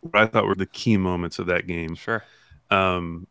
what 0.00 0.16
I 0.16 0.26
thought 0.26 0.46
were 0.46 0.54
the 0.54 0.66
key 0.66 0.96
moments 0.96 1.38
of 1.38 1.46
that 1.46 1.66
game. 1.66 1.94
sure. 1.94 2.24
Um, 2.70 3.26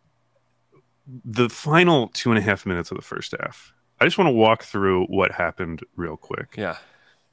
the 1.25 1.49
final 1.49 2.07
two 2.09 2.29
and 2.29 2.37
a 2.37 2.41
half 2.41 2.65
minutes 2.65 2.91
of 2.91 2.97
the 2.97 3.01
first 3.03 3.33
half. 3.39 3.73
I 3.99 4.05
just 4.05 4.17
want 4.17 4.27
to 4.27 4.31
walk 4.33 4.63
through 4.63 5.05
what 5.07 5.31
happened 5.31 5.81
real 5.95 6.15
quick 6.17 6.55
Yeah, 6.57 6.77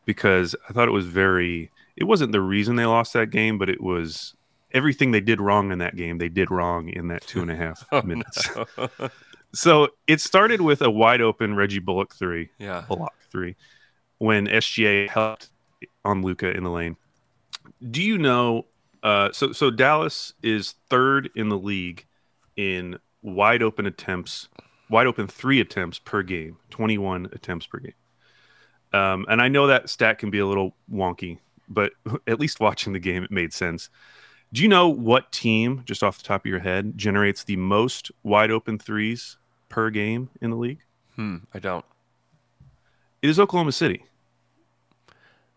because 0.07 0.57
I 0.69 0.73
thought 0.73 0.89
it 0.89 0.93
was 0.93 1.07
very. 1.07 1.71
It 1.97 2.05
wasn't 2.05 2.33
the 2.33 2.41
reason 2.41 2.77
they 2.77 2.87
lost 2.87 3.13
that 3.13 3.31
game, 3.31 3.59
but 3.59 3.69
it 3.69 3.83
was 3.83 4.35
everything 4.73 5.11
they 5.11 5.21
did 5.21 5.41
wrong 5.41 5.73
in 5.73 5.79
that 5.79 5.97
game. 5.97 6.19
They 6.19 6.29
did 6.29 6.51
wrong 6.51 6.89
in 6.89 7.09
that 7.09 7.23
two 7.23 7.41
and 7.43 7.51
a 7.51 7.57
half 7.57 7.85
Oh, 7.93 8.03
minutes. 8.03 8.49
So 9.55 9.89
it 10.07 10.21
started 10.21 10.61
with 10.61 10.83
a 10.83 10.91
wide 10.91 11.23
open 11.23 11.57
Reggie 11.57 11.79
Bullock 11.79 12.15
three, 12.15 12.51
yeah, 12.59 12.85
block 12.87 13.15
three, 13.31 13.57
when 14.19 14.47
SGA 14.47 15.09
helped 15.09 15.49
on 16.05 16.21
Luka 16.23 16.55
in 16.55 16.65
the 16.65 16.71
lane. 16.71 16.97
Do 17.91 18.03
you 18.03 18.19
know? 18.19 18.67
Uh, 19.03 19.33
so 19.33 19.53
so 19.53 19.71
Dallas 19.71 20.35
is 20.43 20.75
third 20.91 21.31
in 21.35 21.49
the 21.49 21.57
league 21.59 22.05
in 22.57 22.99
wide 23.23 23.63
open 23.63 23.87
attempts, 23.87 24.49
wide 24.91 25.07
open 25.07 25.27
three 25.27 25.61
attempts 25.61 25.99
per 25.99 26.23
game, 26.23 26.59
twenty 26.69 26.99
one 26.99 27.29
attempts 27.33 27.67
per 27.67 27.79
game. 27.79 27.95
Um, 28.93 29.25
and 29.29 29.41
I 29.41 29.49
know 29.49 29.67
that 29.69 29.89
stat 29.89 30.19
can 30.19 30.31
be 30.31 30.41
a 30.41 30.47
little 30.47 30.75
wonky, 30.93 31.39
but 31.69 31.93
at 32.27 32.39
least 32.39 32.61
watching 32.61 32.93
the 32.93 32.99
game, 32.99 33.23
it 33.25 33.31
made 33.31 33.53
sense. 33.53 33.89
Do 34.53 34.63
you 34.63 34.69
know 34.69 34.89
what 34.89 35.31
team, 35.31 35.83
just 35.85 36.03
off 36.03 36.19
the 36.19 36.25
top 36.25 36.43
of 36.45 36.47
your 36.51 36.61
head, 36.61 36.97
generates 36.97 37.45
the 37.45 37.57
most 37.57 38.11
wide 38.23 38.51
open 38.51 38.79
threes 38.79 39.37
per 39.69 39.91
game 39.91 40.31
in 40.41 40.51
the 40.51 40.57
league? 40.57 40.81
hmm, 41.17 41.37
I 41.53 41.59
don't. 41.59 41.85
It 43.21 43.29
is 43.29 43.39
Oklahoma 43.41 43.73
City. 43.73 44.05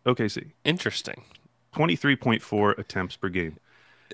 OKC. 0.06 0.52
Interesting. 0.64 1.24
23.4 1.76 2.78
attempts 2.78 3.16
per 3.16 3.30
game. 3.30 3.58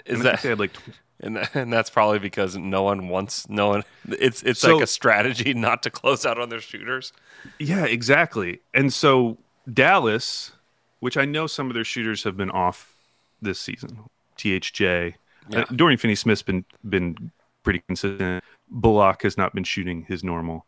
Is 0.05 0.17
And 0.17 0.25
that 0.25 0.41
they 0.41 0.50
had 0.50 0.60
like 0.60 0.74
tw- 0.74 0.79
and, 1.22 1.38
that- 1.38 1.55
and 1.55 1.74
that's 1.74 1.89
probably 1.89 2.19
because 2.19 2.55
no 2.57 2.84
one 2.84 3.07
wants 3.07 3.50
no 3.50 3.69
one. 3.69 3.84
It's 4.07 4.43
it's 4.43 4.60
So- 4.60 4.75
like 4.75 4.84
a 4.84 4.88
strategy 4.88 5.53
not 5.55 5.81
to 5.84 5.89
close 5.89 6.25
out 6.25 6.39
on 6.39 6.50
their 6.50 6.60
shooters. 6.60 7.13
Yeah, 7.57 7.86
exactly. 7.86 8.60
And 8.74 8.93
so 8.93 9.38
Dallas 9.72 10.51
which 11.00 11.15
I 11.15 11.25
know 11.25 11.46
some 11.48 11.67
of 11.67 11.75
their 11.75 11.84
shooters 11.84 12.24
have 12.24 12.36
been 12.36 12.50
off 12.50 12.96
this 13.41 13.60
season. 13.60 14.00
THJ, 14.38 15.15
Yeah. 15.50 15.60
uh, 15.60 15.65
Dorian 15.75 15.98
Finney-Smith's 15.98 16.41
been 16.44 16.65
been 16.88 17.32
pretty 17.63 17.79
consistent. 17.88 18.44
Bullock 18.70 19.24
has 19.24 19.38
not 19.38 19.53
been 19.53 19.63
shooting 19.63 20.03
his 20.08 20.24
normal, 20.24 20.65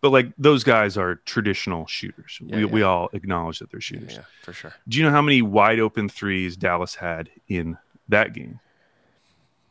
but 0.00 0.10
like 0.10 0.32
those 0.38 0.64
guys 0.64 0.96
are 0.96 1.16
traditional 1.26 1.86
shooters. 1.86 2.38
Yeah, 2.42 2.56
we 2.56 2.62
yeah. 2.64 2.70
we 2.70 2.82
all 2.82 3.10
acknowledge 3.12 3.58
that 3.60 3.70
they're 3.70 3.80
shooters. 3.80 4.14
yeah, 4.14 4.24
for 4.42 4.52
sure. 4.52 4.74
Do 4.88 4.98
you 4.98 5.04
know 5.04 5.10
how 5.10 5.22
many 5.22 5.42
wide 5.42 5.78
open 5.80 6.08
threes 6.08 6.56
Dallas 6.56 6.94
had 6.96 7.30
in 7.48 7.76
that 8.08 8.32
game? 8.32 8.60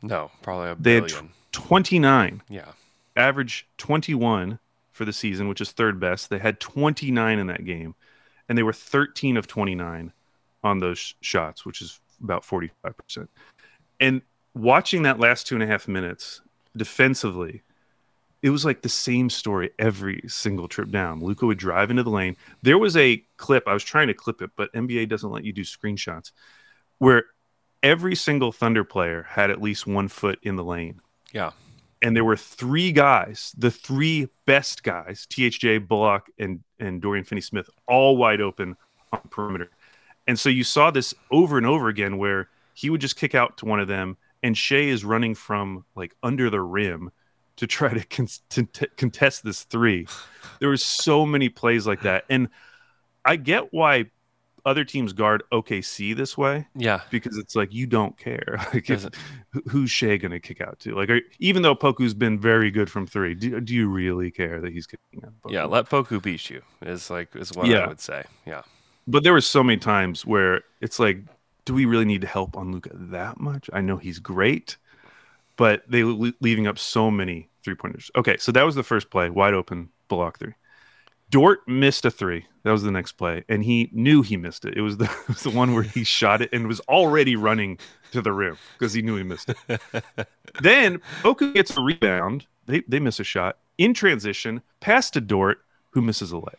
No, 0.02 0.30
probably 0.42 0.68
a 0.70 0.74
They 0.78 0.94
had 0.94 1.06
billion. 1.06 1.28
tw- 1.28 1.32
29 1.52 2.42
yeah. 2.48 2.72
average 3.16 3.66
21 3.78 4.58
for 4.92 5.04
the 5.04 5.12
season, 5.12 5.48
which 5.48 5.60
is 5.60 5.72
third 5.72 5.98
best. 5.98 6.30
They 6.30 6.38
had 6.38 6.60
29 6.60 7.38
in 7.38 7.46
that 7.48 7.64
game, 7.64 7.94
and 8.48 8.56
they 8.58 8.62
were 8.62 8.72
13 8.72 9.36
of 9.36 9.46
29 9.46 10.12
on 10.62 10.78
those 10.78 10.98
sh- 10.98 11.14
shots, 11.20 11.64
which 11.64 11.80
is 11.80 12.00
about 12.24 12.42
45%. 12.42 13.28
And 14.00 14.22
watching 14.54 15.02
that 15.02 15.20
last 15.20 15.46
two 15.46 15.54
and 15.54 15.62
a 15.62 15.66
half 15.66 15.86
minutes 15.86 16.40
defensively, 16.76 17.62
it 18.42 18.50
was 18.50 18.64
like 18.64 18.82
the 18.82 18.88
same 18.88 19.30
story 19.30 19.70
every 19.78 20.22
single 20.26 20.68
trip 20.68 20.90
down. 20.90 21.20
Luka 21.20 21.46
would 21.46 21.58
drive 21.58 21.90
into 21.90 22.02
the 22.02 22.10
lane. 22.10 22.36
There 22.62 22.76
was 22.78 22.96
a 22.96 23.24
clip, 23.36 23.66
I 23.66 23.72
was 23.72 23.84
trying 23.84 24.08
to 24.08 24.14
clip 24.14 24.42
it, 24.42 24.50
but 24.56 24.72
NBA 24.74 25.08
doesn't 25.08 25.30
let 25.30 25.44
you 25.44 25.52
do 25.52 25.62
screenshots, 25.62 26.32
where 26.98 27.24
every 27.82 28.14
single 28.14 28.52
Thunder 28.52 28.84
player 28.84 29.24
had 29.28 29.50
at 29.50 29.62
least 29.62 29.86
one 29.86 30.08
foot 30.08 30.38
in 30.42 30.56
the 30.56 30.64
lane 30.64 31.00
Yeah. 31.32 31.52
and 32.02 32.14
there 32.16 32.24
were 32.24 32.36
three 32.36 32.92
guys, 32.92 33.54
the 33.56 33.70
three 33.70 34.28
best 34.46 34.82
guys, 34.82 35.26
THJ, 35.30 35.78
Bullock, 35.86 36.26
and 36.38 36.60
and 36.80 37.00
Dorian 37.00 37.24
Finney-Smith, 37.24 37.70
all 37.86 38.16
wide 38.18 38.40
open 38.42 38.76
on 39.12 39.20
perimeter. 39.30 39.70
And 40.26 40.38
so 40.38 40.48
you 40.48 40.64
saw 40.64 40.90
this 40.90 41.14
over 41.30 41.56
and 41.58 41.66
over 41.66 41.88
again 41.88 42.16
where 42.18 42.48
he 42.74 42.90
would 42.90 43.00
just 43.00 43.16
kick 43.16 43.34
out 43.34 43.58
to 43.58 43.66
one 43.66 43.80
of 43.80 43.88
them, 43.88 44.16
and 44.42 44.56
Shai 44.56 44.76
is 44.88 45.04
running 45.04 45.34
from 45.34 45.84
like 45.94 46.14
under 46.22 46.50
the 46.50 46.60
rim 46.60 47.10
to 47.56 47.66
try 47.66 47.92
to, 47.94 48.04
con- 48.06 48.28
to 48.50 48.64
t- 48.64 48.86
contest 48.96 49.44
this 49.44 49.62
three. 49.64 50.06
There 50.60 50.68
was 50.70 50.82
so 50.84 51.24
many 51.24 51.48
plays 51.48 51.86
like 51.86 52.02
that, 52.02 52.24
and 52.28 52.48
I 53.24 53.36
get 53.36 53.72
why 53.72 54.06
other 54.66 54.82
teams 54.84 55.12
guard 55.12 55.42
OKC 55.52 56.16
this 56.16 56.38
way 56.38 56.66
Yeah. 56.74 57.02
because 57.10 57.36
it's 57.36 57.54
like 57.54 57.72
you 57.74 57.86
don't 57.86 58.16
care. 58.16 58.58
Like, 58.72 58.88
if, 58.88 59.06
who's 59.68 59.90
Shai 59.90 60.16
going 60.16 60.30
to 60.32 60.40
kick 60.40 60.62
out 60.62 60.78
to? 60.80 60.94
Like, 60.96 61.10
are, 61.10 61.20
even 61.38 61.62
though 61.62 61.74
Poku's 61.74 62.14
been 62.14 62.38
very 62.40 62.70
good 62.70 62.90
from 62.90 63.06
three, 63.06 63.34
do, 63.34 63.60
do 63.60 63.74
you 63.74 63.88
really 63.88 64.30
care 64.30 64.62
that 64.62 64.72
he's 64.72 64.86
kicking 64.86 65.22
out? 65.22 65.34
Poku? 65.44 65.52
Yeah. 65.52 65.64
Let 65.64 65.90
Poku 65.90 66.20
beat 66.22 66.48
you 66.48 66.62
is 66.80 67.10
like 67.10 67.36
is 67.36 67.52
what 67.52 67.66
Yeah. 67.66 67.80
I 67.80 67.88
would 67.88 68.00
say. 68.00 68.24
Yeah. 68.46 68.62
But 69.06 69.22
there 69.22 69.32
were 69.32 69.40
so 69.40 69.62
many 69.62 69.78
times 69.78 70.24
where 70.24 70.62
it's 70.80 70.98
like, 70.98 71.18
do 71.64 71.74
we 71.74 71.84
really 71.84 72.04
need 72.04 72.20
to 72.22 72.26
help 72.26 72.56
on 72.56 72.72
Luka 72.72 72.90
that 72.92 73.40
much? 73.40 73.68
I 73.72 73.80
know 73.80 73.96
he's 73.96 74.18
great, 74.18 74.76
but 75.56 75.82
they 75.88 76.04
were 76.04 76.32
leaving 76.40 76.66
up 76.66 76.78
so 76.78 77.10
many 77.10 77.48
three 77.62 77.74
pointers. 77.74 78.10
Okay, 78.16 78.36
so 78.38 78.52
that 78.52 78.62
was 78.62 78.74
the 78.74 78.82
first 78.82 79.10
play, 79.10 79.30
wide 79.30 79.54
open 79.54 79.90
Bullock 80.08 80.38
three. 80.38 80.54
Dort 81.30 81.66
missed 81.66 82.04
a 82.04 82.10
three. 82.10 82.46
That 82.62 82.72
was 82.72 82.82
the 82.82 82.90
next 82.90 83.12
play, 83.12 83.44
and 83.48 83.64
he 83.64 83.90
knew 83.92 84.22
he 84.22 84.36
missed 84.36 84.64
it. 84.64 84.76
It 84.76 84.82
was 84.82 84.98
the 84.98 85.04
it 85.28 85.28
was 85.28 85.42
the 85.42 85.50
one 85.50 85.74
where 85.74 85.82
he 85.82 86.04
shot 86.04 86.42
it 86.42 86.50
and 86.52 86.68
was 86.68 86.80
already 86.80 87.36
running 87.36 87.78
to 88.12 88.22
the 88.22 88.32
rim 88.32 88.56
because 88.78 88.92
he 88.92 89.02
knew 89.02 89.16
he 89.16 89.22
missed 89.22 89.50
it. 89.50 89.80
then 90.62 91.00
Poku 91.22 91.52
gets 91.52 91.76
a 91.76 91.80
rebound. 91.80 92.46
They 92.66 92.82
they 92.88 93.00
miss 93.00 93.20
a 93.20 93.24
shot 93.24 93.58
in 93.78 93.94
transition, 93.94 94.62
pass 94.80 95.10
to 95.10 95.20
Dort, 95.20 95.58
who 95.90 96.02
misses 96.02 96.32
a 96.32 96.36
layup. 96.36 96.54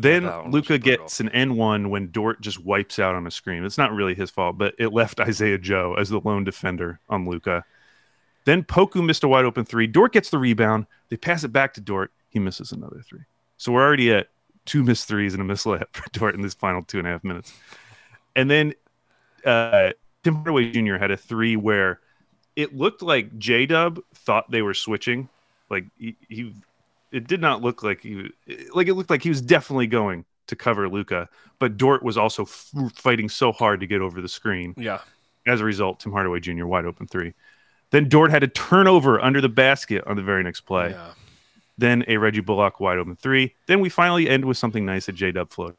Then 0.00 0.26
one 0.26 0.52
Luka 0.52 0.78
gets 0.78 1.18
an 1.18 1.28
and-one 1.30 1.90
when 1.90 2.12
Dort 2.12 2.40
just 2.40 2.64
wipes 2.64 3.00
out 3.00 3.16
on 3.16 3.26
a 3.26 3.32
screen. 3.32 3.64
It's 3.64 3.76
not 3.76 3.92
really 3.92 4.14
his 4.14 4.30
fault, 4.30 4.56
but 4.56 4.76
it 4.78 4.92
left 4.92 5.18
Isaiah 5.28 5.58
Joe 5.58 5.94
as 5.98 6.08
the 6.08 6.20
lone 6.20 6.44
defender 6.44 7.00
on 7.08 7.28
Luka. 7.28 7.64
Then 8.44 8.62
Poku 8.62 9.04
missed 9.04 9.24
a 9.24 9.28
wide 9.28 9.44
open 9.44 9.64
three. 9.64 9.88
Dort 9.88 10.12
gets 10.12 10.30
the 10.30 10.38
rebound. 10.38 10.86
They 11.08 11.16
pass 11.16 11.42
it 11.42 11.48
back 11.48 11.74
to 11.74 11.80
Dort. 11.80 12.12
He 12.30 12.38
misses 12.38 12.70
another 12.70 13.02
three. 13.04 13.22
So 13.56 13.72
we're 13.72 13.84
already 13.84 14.12
at 14.12 14.28
two 14.66 14.84
missed 14.84 15.08
threes 15.08 15.34
and 15.34 15.40
a 15.40 15.44
missed 15.44 15.66
layup 15.66 15.88
for 15.92 16.08
Dort 16.12 16.36
in 16.36 16.42
this 16.42 16.54
final 16.54 16.84
two 16.84 16.98
and 16.98 17.08
a 17.08 17.10
half 17.10 17.24
minutes. 17.24 17.52
And 18.36 18.48
then 18.48 18.74
uh, 19.44 19.90
Tim 20.22 20.36
Hardaway 20.36 20.70
Jr. 20.70 20.94
had 20.94 21.10
a 21.10 21.16
three 21.16 21.56
where 21.56 21.98
it 22.54 22.72
looked 22.72 23.02
like 23.02 23.36
J 23.36 23.66
Dub 23.66 23.98
thought 24.14 24.48
they 24.48 24.62
were 24.62 24.74
switching. 24.74 25.28
Like 25.68 25.86
he, 25.98 26.16
he, 26.28 26.54
it 27.12 27.26
did 27.26 27.40
not 27.40 27.62
look 27.62 27.82
like 27.82 28.02
he 28.02 28.30
like 28.74 28.88
it 28.88 28.94
looked 28.94 29.10
like 29.10 29.22
he 29.22 29.28
was 29.28 29.40
definitely 29.40 29.86
going 29.86 30.24
to 30.46 30.56
cover 30.56 30.88
Luka, 30.88 31.28
but 31.58 31.76
Dort 31.76 32.02
was 32.02 32.16
also 32.16 32.42
f- 32.42 32.72
fighting 32.94 33.28
so 33.28 33.52
hard 33.52 33.80
to 33.80 33.86
get 33.86 34.00
over 34.00 34.20
the 34.20 34.28
screen. 34.28 34.74
Yeah. 34.76 35.00
As 35.46 35.60
a 35.60 35.64
result, 35.64 36.00
Tim 36.00 36.12
Hardaway 36.12 36.40
Jr. 36.40 36.66
wide 36.66 36.84
open 36.84 37.06
three. 37.06 37.34
Then 37.90 38.08
Dort 38.08 38.30
had 38.30 38.42
a 38.42 38.48
turnover 38.48 39.20
under 39.20 39.40
the 39.40 39.48
basket 39.48 40.04
on 40.06 40.16
the 40.16 40.22
very 40.22 40.42
next 40.42 40.62
play. 40.62 40.90
Yeah. 40.90 41.12
Then 41.78 42.04
a 42.08 42.16
Reggie 42.16 42.40
Bullock 42.40 42.80
wide 42.80 42.98
open 42.98 43.16
three. 43.16 43.54
Then 43.66 43.80
we 43.80 43.88
finally 43.88 44.28
end 44.28 44.44
with 44.44 44.56
something 44.56 44.84
nice 44.84 45.08
at 45.08 45.14
J 45.14 45.32
Dub 45.32 45.50
floater. 45.50 45.76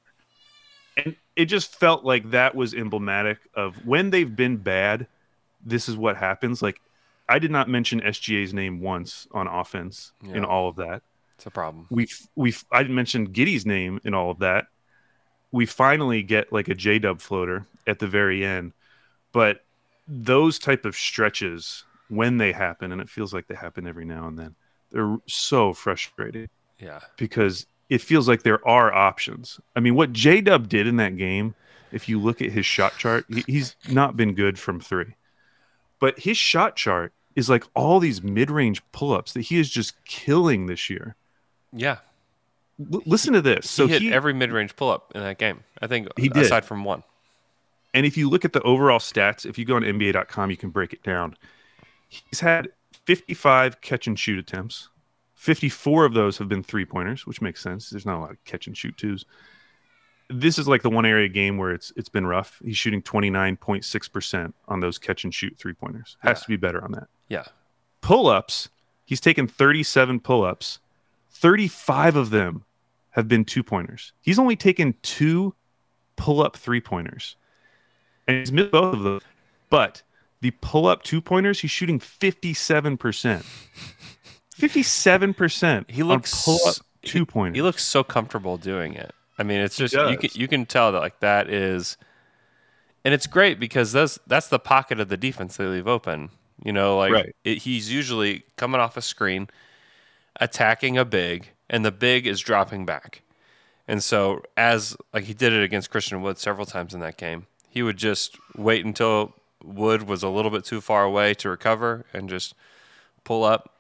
And 0.98 1.16
it 1.36 1.46
just 1.46 1.76
felt 1.76 2.04
like 2.04 2.32
that 2.32 2.56
was 2.56 2.74
emblematic 2.74 3.38
of 3.54 3.86
when 3.86 4.10
they've 4.10 4.34
been 4.36 4.58
bad, 4.58 5.08
this 5.64 5.88
is 5.88 5.96
what 5.98 6.18
happens. 6.18 6.62
Like 6.62 6.82
I 7.28 7.38
did 7.40 7.52
not 7.52 7.70
mention 7.70 8.02
SGA's 8.02 8.54
name 8.54 8.82
once 8.82 9.28
on 9.32 9.48
offense 9.48 10.14
in 10.34 10.44
all 10.44 10.68
of 10.70 10.78
that. 10.78 11.04
It's 11.40 11.46
a 11.46 11.52
problem. 11.52 11.88
We 11.90 12.10
we 12.36 12.54
I 12.70 12.82
didn't 12.84 12.96
mention 12.96 13.30
Giddey's 13.30 13.66
name 13.66 14.02
in 14.04 14.14
all 14.14 14.30
of 14.30 14.40
that. 14.40 14.68
We 15.54 15.66
finally 15.66 16.22
get 16.22 16.52
like 16.52 16.68
a 16.68 16.76
J 16.76 17.00
Dub 17.00 17.22
floater 17.22 17.66
at 17.88 18.00
the 18.00 18.08
very 18.08 18.46
end, 18.46 18.74
but 19.32 19.62
those 20.06 20.60
type 20.60 20.84
of 20.84 20.98
stretches 20.98 21.86
when 22.10 22.36
they 22.40 22.52
happen, 22.52 22.92
and 22.92 23.00
it 23.00 23.10
feels 23.10 23.34
like 23.34 23.48
they 23.48 23.56
happen 23.56 23.88
every 23.88 24.04
now 24.04 24.28
and 24.28 24.38
then, 24.38 24.56
they're 24.92 25.16
so 25.28 25.72
frustrating 25.72 26.50
Yeah. 26.78 27.00
because 27.16 27.68
it 27.88 28.02
feels 28.02 28.28
like 28.28 28.44
there 28.44 28.68
are 28.68 28.94
options. 28.94 29.62
I 29.78 29.80
mean, 29.80 29.96
what 29.96 30.12
J 30.12 30.42
Dub 30.42 30.68
did 30.68 30.88
in 30.88 30.98
that 30.98 31.16
game, 31.16 31.56
if 31.94 32.10
you 32.10 32.20
look 32.20 32.42
at 32.42 32.52
his 32.52 32.66
shot 32.66 32.98
chart, 32.98 33.26
he's 33.48 33.78
not 33.90 34.18
been 34.18 34.34
good 34.36 34.60
from 34.60 34.82
three, 34.82 35.16
but 36.00 36.20
his 36.20 36.36
shot 36.36 36.76
chart 36.76 37.14
is 37.38 37.50
like 37.50 37.64
all 37.76 38.02
these 38.02 38.22
mid 38.22 38.52
range 38.52 38.82
pull 38.92 39.14
ups 39.14 39.32
that 39.32 39.42
he 39.44 39.58
is 39.58 39.70
just 39.70 40.04
killing 40.04 40.66
this 40.66 40.90
year. 40.90 41.16
Yeah. 41.74 41.98
L- 42.94 43.02
listen 43.06 43.34
to 43.34 43.42
this. 43.42 43.70
So 43.70 43.88
he 43.88 43.94
hit 43.94 44.02
he, 44.02 44.14
every 44.14 44.34
mid 44.34 44.52
range 44.52 44.76
pull 44.76 44.90
up 44.90 45.12
in 45.16 45.22
that 45.22 45.38
game. 45.38 45.64
I 45.82 45.88
think 45.88 46.08
He 46.18 46.30
did. 46.30 46.44
aside 46.46 46.66
from 46.66 46.84
one. 46.84 47.04
and 47.94 48.06
if 48.06 48.16
you 48.18 48.30
look 48.30 48.46
at 48.46 48.54
the 48.54 48.62
overall 48.62 49.00
stats, 49.00 49.46
if 49.46 49.58
you 49.58 49.66
go 49.66 49.76
on 49.76 49.84
NBA.com, 49.84 50.50
you 50.52 50.58
can 50.58 50.70
break 50.70 50.94
it 50.94 51.04
down. 51.04 51.36
He's 52.08 52.40
had 52.40 52.70
55 53.06 53.82
catch 53.82 54.08
and 54.08 54.18
shoot 54.18 54.40
attempts. 54.40 54.90
54 55.36 56.06
of 56.06 56.14
those 56.14 56.38
have 56.38 56.50
been 56.50 56.64
three 56.64 56.86
pointers, 56.86 57.26
which 57.26 57.42
makes 57.42 57.62
sense. 57.62 57.90
There's 57.90 58.06
not 58.06 58.18
a 58.18 58.22
lot 58.22 58.32
of 58.32 58.44
catch 58.46 58.68
and 58.68 58.76
shoot 58.78 58.98
twos. 58.98 59.26
This 60.30 60.60
is 60.60 60.68
like 60.68 60.82
the 60.84 60.90
one 60.90 61.06
area 61.06 61.28
game 61.28 61.58
where 61.58 61.72
it's 61.72 61.92
it's 61.96 62.10
been 62.10 62.26
rough. 62.28 62.62
He's 62.64 62.78
shooting 62.78 63.02
29.6% 63.02 64.54
on 64.68 64.80
those 64.80 64.98
catch 65.00 65.24
and 65.24 65.34
shoot 65.34 65.56
three 65.58 65.74
pointers. 65.74 66.18
Has 66.22 66.40
Yeah. 66.40 66.44
to 66.44 66.48
be 66.50 66.56
better 66.58 66.84
on 66.84 66.92
that. 66.92 67.08
Yeah. 67.30 67.46
Pull 68.02 68.28
ups, 68.28 68.70
he's 69.06 69.20
taken 69.22 69.48
37 69.48 70.20
pull 70.20 70.44
ups. 70.44 70.80
35 71.30 72.16
of 72.16 72.30
them 72.30 72.64
have 73.12 73.28
been 73.28 73.46
two 73.46 73.64
pointers. 73.64 74.14
He's 74.22 74.40
only 74.40 74.56
taken 74.56 74.96
two 75.02 75.56
pull 76.16 76.42
up 76.42 76.58
three 76.58 76.82
pointers. 76.82 77.36
And 78.28 78.38
he's 78.38 78.52
missed 78.52 78.72
both 78.72 78.96
of 78.96 79.04
them. 79.04 79.22
But 79.70 80.04
the 80.42 80.52
pull 80.52 80.88
up 80.88 81.04
two 81.04 81.22
pointers, 81.22 81.60
he's 81.60 81.72
shooting 81.72 82.00
57%. 82.00 83.46
57%. 84.58 85.90
He 85.90 86.04
looks 86.04 86.46
pull 86.46 86.60
up 86.68 86.76
two 87.04 87.26
pointers. 87.26 87.56
He 87.56 87.62
looks 87.62 87.84
so 87.84 88.04
comfortable 88.04 88.58
doing 88.58 88.94
it. 88.94 89.14
I 89.38 89.44
mean, 89.44 89.62
it's 89.62 89.78
just 89.78 89.94
you 89.94 90.18
can 90.18 90.30
you 90.34 90.48
can 90.50 90.66
tell 90.66 90.92
that 90.92 91.00
like 91.00 91.22
that 91.22 91.50
is, 91.50 91.96
and 93.06 93.14
it's 93.14 93.26
great 93.26 93.58
because 93.58 93.94
that's 93.94 94.20
that's 94.28 94.50
the 94.50 94.60
pocket 94.60 95.00
of 95.00 95.08
the 95.08 95.16
defense 95.16 95.56
they 95.56 95.66
leave 95.66 95.88
open. 95.88 96.30
You 96.62 96.74
know, 96.74 96.98
like 96.98 97.14
Right. 97.14 97.36
it, 97.46 97.60
he's 97.60 97.90
usually 97.90 98.44
coming 98.58 98.82
off 98.82 98.98
a 98.98 99.02
screen, 99.02 99.48
attacking 100.40 100.98
a 100.98 101.06
big, 101.06 101.50
and 101.70 101.84
the 101.84 101.92
big 101.92 102.26
is 102.28 102.40
dropping 102.40 102.86
back. 102.86 103.22
And 103.88 104.04
so, 104.04 104.44
as 104.56 104.96
like 105.14 105.24
he 105.24 105.34
did 105.34 105.54
it 105.54 105.64
against 105.64 105.90
Christian 105.90 106.22
Wood 106.22 106.38
several 106.38 106.66
times 106.66 106.94
in 106.94 107.00
that 107.00 107.18
game, 107.18 107.48
he 107.70 107.82
would 107.82 107.98
just 107.98 108.38
wait 108.56 108.86
until 108.86 109.34
Wood 109.64 110.04
was 110.04 110.24
a 110.24 110.30
little 110.30 110.52
bit 110.52 110.64
too 110.64 110.80
far 110.82 111.04
away 111.04 111.34
to 111.36 111.50
recover 111.50 112.06
and 112.14 112.30
just 112.30 112.54
pull 113.24 113.44
up. 113.44 113.74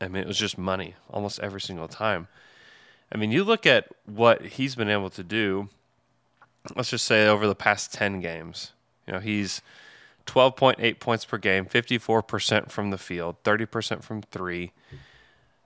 I 0.00 0.08
mean, 0.08 0.22
it 0.22 0.26
was 0.26 0.38
just 0.38 0.56
money 0.56 0.94
almost 1.10 1.40
every 1.40 1.60
single 1.60 1.88
time. 1.88 2.28
I 3.12 3.18
mean, 3.18 3.32
you 3.32 3.44
look 3.44 3.66
at 3.66 3.88
what 4.06 4.42
he's 4.42 4.74
been 4.74 4.88
able 4.88 5.10
to 5.10 5.22
do. 5.22 5.68
Let's 6.74 6.90
just 6.90 7.04
say 7.04 7.26
over 7.26 7.46
the 7.46 7.54
past 7.54 7.92
ten 7.92 8.20
games, 8.20 8.72
you 9.06 9.12
know, 9.12 9.18
he's 9.18 9.60
twelve 10.26 10.56
point 10.56 10.78
eight 10.80 11.00
points 11.00 11.24
per 11.24 11.38
game, 11.38 11.66
fifty 11.66 11.98
four 11.98 12.22
percent 12.22 12.70
from 12.70 12.90
the 12.90 12.98
field, 12.98 13.36
thirty 13.44 13.66
percent 13.66 14.04
from 14.04 14.22
three, 14.22 14.72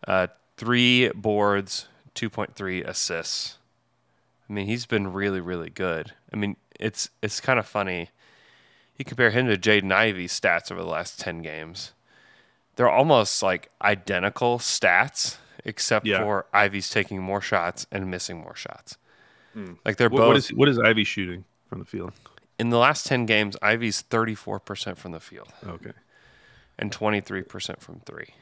uh, 0.06 0.26
three 0.56 1.08
boards, 1.10 1.88
two 2.14 2.30
point 2.30 2.54
three 2.54 2.82
assists, 2.82 3.58
I 4.48 4.52
mean, 4.52 4.66
he's 4.66 4.86
been 4.86 5.12
really, 5.12 5.40
really 5.40 5.70
good. 5.70 6.12
I 6.32 6.36
mean, 6.36 6.56
it's 6.78 7.10
it's 7.22 7.40
kind 7.40 7.58
of 7.58 7.66
funny. 7.66 8.10
You 8.98 9.04
compare 9.04 9.30
him 9.30 9.46
to 9.48 9.56
Jaden 9.56 9.92
Ivey's 9.92 10.38
stats 10.38 10.70
over 10.70 10.80
the 10.80 10.86
last 10.88 11.18
ten 11.18 11.42
games. 11.42 11.92
They're 12.76 12.88
almost 12.90 13.42
like 13.42 13.70
identical 13.82 14.58
stats, 14.58 15.36
except 15.64 16.06
Yeah. 16.06 16.22
for 16.22 16.46
Ivey's 16.52 16.90
taking 16.90 17.22
more 17.22 17.40
shots 17.40 17.86
and 17.92 18.10
missing 18.10 18.38
more 18.38 18.56
shots. 18.56 18.96
Like 19.84 19.96
they're 19.96 20.08
What, 20.10 20.18
both 20.18 20.26
what 20.28 20.36
is 20.36 20.48
what 20.52 20.68
is 20.68 20.78
Ivey 20.80 21.04
shooting 21.04 21.44
from 21.68 21.78
the 21.78 21.84
field? 21.84 22.12
in 22.58 22.70
the 22.70 22.78
last 22.78 23.06
ten 23.06 23.24
games. 23.26 23.56
Ivey's 23.62 24.00
thirty 24.00 24.34
four 24.34 24.58
percent 24.60 24.98
from 24.98 25.12
the 25.12 25.20
field 25.20 25.48
Okay. 25.66 25.92
and 26.78 26.90
twenty 26.92 27.20
three 27.20 27.42
percent 27.42 27.80
from 27.80 28.00
three, 28.00 28.34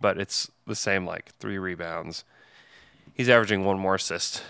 but 0.00 0.18
it's 0.18 0.50
the 0.66 0.74
same 0.74 1.06
like 1.06 1.32
three 1.38 1.58
rebounds. 1.58 2.24
He's 3.14 3.28
averaging 3.28 3.64
one 3.64 3.78
more 3.78 3.96
assist 3.96 4.42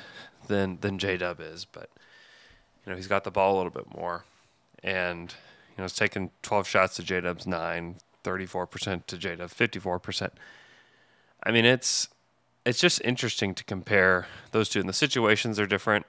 than 0.46 0.78
than 0.80 0.98
J 0.98 1.16
Dub 1.16 1.40
is, 1.40 1.64
but 1.64 1.90
you 2.84 2.90
know 2.90 2.96
he's 2.96 3.06
got 3.06 3.24
the 3.24 3.30
ball 3.30 3.54
a 3.54 3.56
little 3.56 3.72
bit 3.72 3.92
more, 3.94 4.24
and 4.82 5.34
you 5.70 5.78
know 5.78 5.84
it's 5.84 5.96
taken 5.96 6.30
twelve 6.42 6.68
shots 6.68 6.96
to 6.96 7.02
J 7.02 7.20
Dub's 7.20 7.46
nine, 7.46 7.96
34 8.22 8.66
percent 8.66 9.08
to 9.08 9.18
J 9.18 9.36
Dub, 9.36 9.50
fifty 9.50 9.78
four 9.78 9.98
percent. 9.98 10.32
I 11.42 11.50
mean 11.50 11.64
it's 11.64 12.08
it's 12.64 12.80
just 12.80 13.00
interesting 13.04 13.54
to 13.54 13.64
compare 13.64 14.26
those 14.52 14.68
two, 14.68 14.80
and 14.80 14.88
the 14.88 14.94
situations 14.94 15.58
are 15.58 15.66
different. 15.66 16.06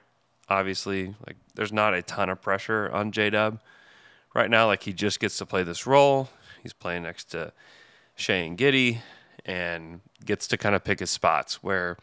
Obviously, 0.48 1.14
like 1.26 1.36
there's 1.54 1.72
not 1.72 1.94
a 1.94 2.02
ton 2.02 2.28
of 2.28 2.42
pressure 2.42 2.90
on 2.92 3.12
J 3.12 3.30
Dub 3.30 3.58
right 4.34 4.50
now. 4.50 4.66
Like 4.66 4.82
he 4.82 4.92
just 4.92 5.20
gets 5.20 5.38
to 5.38 5.46
play 5.46 5.62
this 5.62 5.86
role. 5.86 6.28
He's 6.62 6.72
playing 6.72 7.02
next 7.04 7.30
to 7.30 7.52
Shane 8.14 8.56
Giddey, 8.56 8.98
and 9.44 10.00
gets 10.24 10.46
to 10.48 10.56
kind 10.56 10.74
of 10.74 10.84
pick 10.84 11.00
his 11.00 11.10
spots 11.10 11.62
where 11.62 11.96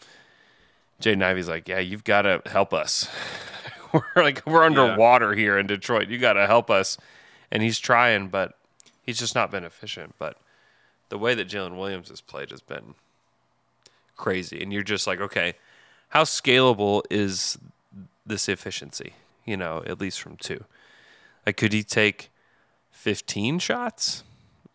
Jaden 1.01 1.23
Ivey's 1.23 1.47
like, 1.47 1.67
yeah, 1.67 1.79
you've 1.79 2.03
got 2.03 2.23
to 2.23 2.41
help 2.45 2.73
us. 2.73 3.09
we're 3.93 4.03
like 4.23 4.43
we're 4.45 4.63
underwater 4.63 5.33
here 5.33 5.57
in 5.57 5.67
Detroit. 5.67 6.09
You 6.09 6.17
got 6.17 6.33
to 6.33 6.45
help 6.47 6.69
us, 6.69 6.97
and 7.51 7.63
he's 7.63 7.79
trying, 7.79 8.27
but 8.27 8.55
he's 9.03 9.17
just 9.17 9.35
not 9.35 9.51
been 9.51 9.63
efficient. 9.63 10.15
But 10.19 10.37
the 11.09 11.17
way 11.17 11.33
that 11.35 11.47
Jalen 11.47 11.77
Williams 11.77 12.09
has 12.09 12.21
played 12.21 12.51
has 12.51 12.61
been 12.61 12.95
crazy, 14.15 14.61
and 14.61 14.71
you're 14.71 14.83
just 14.83 15.07
like, 15.07 15.21
okay, 15.21 15.53
how 16.09 16.23
scalable 16.23 17.03
is 17.09 17.57
this 18.25 18.49
efficiency? 18.49 19.13
You 19.45 19.57
know, 19.57 19.83
at 19.85 19.99
least 19.99 20.21
from 20.21 20.37
two. 20.37 20.65
Like, 21.45 21.57
could 21.57 21.73
he 21.73 21.83
take 21.83 22.29
15 22.91 23.59
shots 23.59 24.23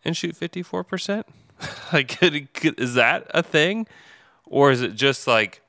and 0.03 0.17
shoot 0.17 0.35
54%? 0.35 1.23
like, 1.93 2.19
could, 2.19 2.53
could 2.53 2.79
is 2.79 2.95
that 2.95 3.27
a 3.33 3.41
thing, 3.43 3.87
or 4.45 4.71
is 4.71 4.81
it 4.81 4.95
just 4.95 5.27
like? 5.27 5.61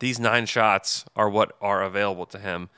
these 0.00 0.18
nine 0.20 0.44
shots 0.44 1.04
are 1.16 1.30
what 1.30 1.56
are 1.62 1.82
available 1.82 2.26
to 2.26 2.38
him 2.38 2.68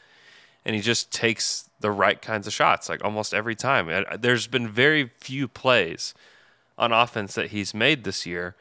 and 0.65 0.77
he 0.77 0.83
just 0.83 1.11
takes 1.11 1.69
the 1.81 1.91
right 1.91 2.21
kinds 2.23 2.47
of 2.47 2.53
shots 2.53 2.89
like 2.89 3.03
almost 3.05 3.35
every 3.35 3.55
time 3.57 3.89
And 3.89 4.07
there's 4.21 4.47
been 4.47 4.69
very 4.69 5.11
few 5.19 5.49
plays 5.49 6.15
on 6.79 6.93
offense 6.93 7.35
that 7.35 7.49
he's 7.49 7.75
made 7.75 8.05
this 8.05 8.27
year 8.27 8.55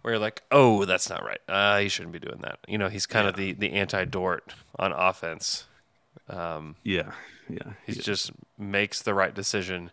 where 0.00 0.14
you're 0.14 0.20
like 0.20 0.42
oh 0.50 0.84
that's 0.86 1.10
not 1.10 1.22
right 1.24 1.40
uh, 1.48 1.78
he 1.80 1.88
shouldn't 1.88 2.12
be 2.12 2.20
doing 2.20 2.40
that 2.42 2.58
you 2.66 2.78
know 2.78 2.88
he's 2.88 3.06
kind 3.06 3.28
of 3.28 3.36
the 3.36 3.52
the 3.52 3.72
anti-dort 3.72 4.54
on 4.78 4.92
offense 4.92 5.64
um, 6.28 6.76
Yeah. 6.84 7.12
Yeah. 7.50 7.72
he 7.84 7.92
just 7.92 8.30
makes 8.56 9.02
the 9.02 9.12
right 9.12 9.34
decision 9.34 9.90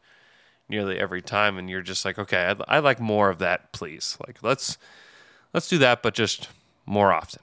nearly 0.69 0.99
every 0.99 1.21
time 1.21 1.57
and 1.57 1.69
you're 1.69 1.81
just 1.81 2.05
like 2.05 2.19
okay 2.19 2.45
I'd, 2.45 2.61
I'd 2.67 2.83
like 2.83 2.99
more 2.99 3.29
of 3.29 3.39
that 3.39 3.71
please 3.71 4.17
like 4.27 4.39
let's 4.43 4.77
let's 5.53 5.67
do 5.67 5.77
that 5.79 6.01
but 6.03 6.13
just 6.13 6.49
more 6.85 7.11
often 7.13 7.41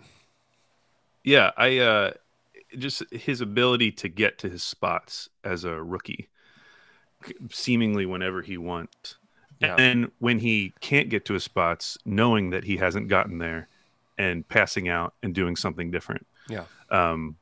Yeah, 1.22 1.50
I 1.56 1.78
uh 1.78 2.12
just 2.76 3.02
his 3.12 3.40
ability 3.40 3.92
to 3.92 4.08
get 4.08 4.38
to 4.38 4.48
his 4.48 4.62
spots 4.62 5.28
as 5.44 5.64
a 5.64 5.82
rookie 5.82 6.28
seemingly 7.50 8.06
whenever 8.06 8.42
he 8.42 8.58
wants. 8.58 9.16
Yeah. 9.60 9.76
And 9.78 10.10
when 10.18 10.38
he 10.40 10.74
can't 10.80 11.08
get 11.08 11.24
to 11.26 11.34
his 11.34 11.44
spots, 11.44 11.96
knowing 12.04 12.50
that 12.50 12.64
he 12.64 12.76
hasn't 12.76 13.08
gotten 13.08 13.38
there 13.38 13.68
and 14.18 14.46
passing 14.48 14.88
out 14.88 15.14
and 15.22 15.34
doing 15.34 15.56
something 15.56 15.90
different. 15.90 16.26
yeah 16.48 16.64
Um 16.90 17.36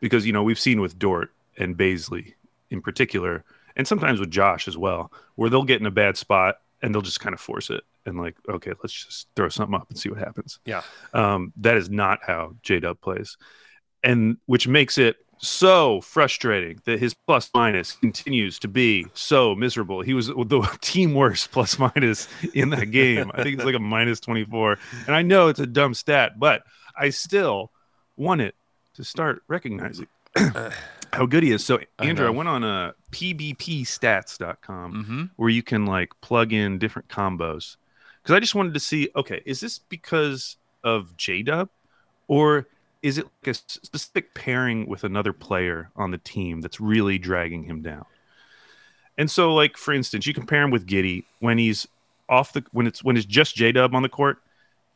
because 0.00 0.26
you 0.26 0.32
know, 0.32 0.42
we've 0.42 0.58
seen 0.58 0.80
with 0.80 0.98
Dort 0.98 1.32
and 1.58 1.76
Bazley 1.76 2.34
in 2.70 2.82
particular, 2.82 3.44
and 3.76 3.86
sometimes 3.86 4.20
with 4.20 4.30
Josh 4.30 4.66
as 4.68 4.76
well, 4.76 5.12
where 5.34 5.50
they'll 5.50 5.62
get 5.62 5.80
in 5.80 5.86
a 5.86 5.90
bad 5.90 6.16
spot 6.16 6.56
and 6.82 6.94
they'll 6.94 7.02
just 7.02 7.20
kind 7.20 7.34
of 7.34 7.40
force 7.40 7.70
it 7.70 7.82
and 8.04 8.18
like, 8.18 8.36
okay, 8.48 8.72
let's 8.82 8.92
just 8.92 9.28
throw 9.36 9.48
something 9.48 9.74
up 9.74 9.88
and 9.88 9.98
see 9.98 10.08
what 10.08 10.18
happens. 10.18 10.58
yeah 10.64 10.82
Um, 11.12 11.52
that 11.58 11.76
is 11.76 11.90
not 11.90 12.20
how 12.26 12.54
J 12.62 12.80
Dub 12.80 13.00
plays, 13.00 13.36
and 14.02 14.36
which 14.46 14.68
makes 14.68 14.98
it 14.98 15.16
so 15.38 16.00
frustrating 16.00 16.80
that 16.86 16.98
his 16.98 17.12
plus 17.12 17.50
minus 17.54 17.92
continues 17.92 18.58
to 18.60 18.68
be 18.68 19.06
so 19.12 19.54
miserable. 19.54 20.00
He 20.00 20.14
was 20.14 20.28
the 20.28 20.78
team 20.80 21.14
worst 21.14 21.50
plus 21.50 21.78
minus 21.78 22.28
in 22.54 22.70
that 22.70 22.90
game. 22.90 23.30
I 23.34 23.42
think 23.42 23.56
it's 23.56 23.64
like 23.64 23.74
a 23.74 23.78
minus 23.80 24.20
24. 24.20 24.78
And 25.06 25.14
I 25.14 25.20
know 25.22 25.48
it's 25.48 25.60
a 25.60 25.66
dumb 25.66 25.92
stat, 25.92 26.38
but 26.38 26.62
I 26.98 27.10
still 27.10 27.70
want 28.16 28.40
it 28.40 28.54
to 28.94 29.04
start 29.04 29.42
recognizing 29.46 30.06
how 31.16 31.26
good 31.26 31.42
he 31.42 31.52
is. 31.52 31.64
So, 31.64 31.80
Andrew, 31.98 32.26
I, 32.26 32.30
know. 32.30 32.36
went 32.36 32.48
on 32.48 32.64
a 32.64 32.94
pbpstats.com 33.10 34.92
mm-hmm. 34.92 35.24
where 35.36 35.48
you 35.48 35.62
can 35.62 35.86
like 35.86 36.12
plug 36.20 36.52
in 36.52 36.78
different 36.78 37.08
combos. 37.08 37.76
Because 38.22 38.36
I 38.36 38.40
just 38.40 38.54
wanted 38.54 38.74
to 38.74 38.80
see, 38.80 39.08
okay, 39.14 39.40
is 39.46 39.60
this 39.60 39.78
because 39.78 40.56
of 40.82 41.16
J 41.16 41.42
Dub, 41.42 41.68
or 42.28 42.66
is 43.02 43.18
it 43.18 43.26
like 43.44 43.54
a 43.54 43.54
specific 43.54 44.34
pairing 44.34 44.86
with 44.88 45.04
another 45.04 45.32
player 45.32 45.90
on 45.94 46.10
the 46.10 46.18
team 46.18 46.60
that's 46.60 46.80
really 46.80 47.18
dragging 47.18 47.62
him 47.62 47.82
down? 47.82 48.04
And 49.16 49.30
so, 49.30 49.54
like 49.54 49.76
for 49.76 49.94
instance, 49.94 50.26
you 50.26 50.34
compare 50.34 50.62
him 50.62 50.70
with 50.70 50.86
Giddey 50.86 51.24
when 51.38 51.58
he's 51.58 51.86
off 52.28 52.52
the 52.52 52.64
when 52.72 52.86
it's 52.86 53.04
when 53.04 53.16
it's 53.16 53.26
just 53.26 53.54
J 53.54 53.72
Dub 53.72 53.94
on 53.94 54.02
the 54.02 54.08
court, 54.08 54.38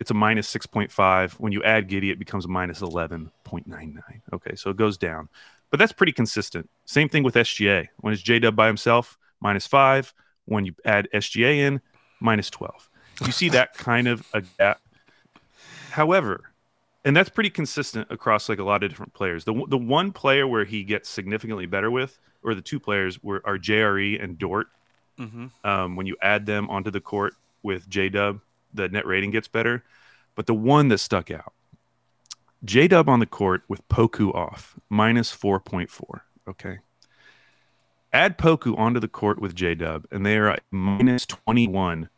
it's 0.01 0.11
a 0.11 0.15
minus 0.15 0.49
six 0.49 0.67
point 0.67 0.91
five. 0.91 1.35
When 1.35 1.53
you 1.53 1.63
add 1.63 1.89
Giddey, 1.89 2.11
it 2.11 2.19
becomes 2.19 2.45
a 2.45 2.49
minus 2.49 2.81
eleven 2.81 3.31
point 3.45 3.67
nine 3.67 4.03
nine. 4.09 4.23
Okay, 4.33 4.57
so 4.57 4.71
it 4.71 4.77
goes 4.77 4.99
down, 4.99 5.29
but 5.71 5.79
that's 5.79 5.93
pretty 5.93 6.13
consistent. 6.13 6.69
Same 6.85 7.09
thing 7.09 7.23
with 7.23 7.35
SGA. 7.35 7.89
When 7.99 8.13
it's 8.13 8.23
J 8.23 8.39
Dub 8.39 8.57
by 8.57 8.67
himself, 8.67 9.19
minus 9.41 9.67
five. 9.67 10.13
When 10.47 10.65
you 10.65 10.75
add 10.85 11.09
SGA 11.15 11.59
in, 11.59 11.81
minus 12.21 12.51
twelve. 12.51 12.89
You 13.25 13.33
see 13.33 13.49
that 13.51 13.75
kind 13.79 14.09
of 14.09 14.27
a 14.35 14.43
gap. 14.59 14.81
However, 15.91 16.53
and 17.05 17.17
that's 17.17 17.29
pretty 17.29 17.51
consistent 17.51 18.09
across 18.11 18.49
like 18.49 18.59
a 18.59 18.65
lot 18.65 18.83
of 18.83 18.91
different 18.91 19.15
players. 19.15 19.45
The 19.45 19.65
the 19.69 19.79
one 19.79 20.13
player 20.13 20.47
where 20.47 20.65
he 20.65 20.85
gets 20.85 21.09
significantly 21.09 21.67
better 21.67 21.91
with, 21.91 22.19
or 22.43 22.55
the 22.55 22.63
two 22.63 22.81
players 22.81 23.23
were 23.23 23.43
are 23.45 23.59
JRE 23.59 24.23
and 24.23 24.39
Dort. 24.39 24.69
Mm-hmm. 25.19 25.47
Um, 25.65 25.97
when 25.97 26.07
you 26.07 26.17
add 26.23 26.47
them 26.47 26.71
onto 26.71 26.91
the 26.91 27.01
court 27.01 27.35
with 27.63 27.89
J 27.89 28.09
Dub, 28.09 28.41
the 28.73 28.89
net 28.89 29.07
rating 29.07 29.31
gets 29.31 29.49
better. 29.49 29.85
But 30.35 30.47
the 30.47 30.55
one 30.55 30.89
that 30.89 30.99
stuck 30.99 31.31
out, 31.31 31.53
J 32.65 32.89
Dub 32.89 33.09
on 33.09 33.21
the 33.21 33.27
court 33.27 33.63
with 33.69 33.87
Poku 33.89 34.35
off, 34.35 34.77
minus 34.89 35.35
4.4. 35.35 36.21
Okay. 36.49 36.79
Add 38.13 38.37
Poku 38.39 38.77
onto 38.79 38.99
the 39.01 39.09
court 39.09 39.41
with 39.41 39.55
J 39.55 39.75
Dub, 39.75 40.07
and 40.11 40.27
they 40.27 40.37
are 40.37 40.49
at 40.49 40.63
minus 40.71 41.25
21.24. 41.27 42.09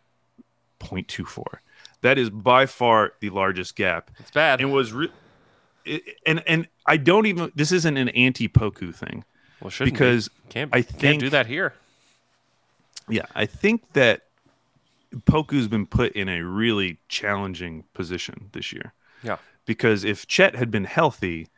That 2.01 2.19
is 2.19 2.31
by 2.31 2.67
far 2.67 3.13
the 3.21 3.31
largest 3.31 3.77
gap 3.77 4.11
It's 4.19 4.31
bad. 4.33 4.61
and 4.61 4.73
was 4.73 4.93
re- 4.93 5.13
it, 5.85 6.03
and 6.27 6.43
and 6.49 6.67
I 6.87 6.97
don't 6.97 7.27
even 7.27 7.53
this 7.55 7.71
isn't 7.73 7.97
an 7.97 8.09
anti 8.11 8.49
Poku 8.49 8.93
thing 8.95 9.25
well, 9.61 9.71
shouldn't 9.71 9.95
be. 9.95 9.99
because 9.99 10.29
can't 10.49 10.71
I 10.75 10.83
can't 10.83 11.21
do 11.21 11.31
that 11.31 11.47
here. 11.47 11.75
yeah 13.09 13.27
I 13.35 13.47
think 13.47 13.93
that 13.93 14.23
Poku's 15.15 15.69
been 15.69 15.87
put 15.87 16.13
in 16.13 16.29
a 16.29 16.41
really 16.43 16.99
challenging 17.09 17.85
position 17.95 18.49
this 18.53 18.73
year 18.73 18.93
Yeah. 19.23 19.37
Because 19.67 20.05
if 20.05 20.27
Chet 20.27 20.55
had 20.57 20.71
been 20.71 20.85
healthy 20.85 21.49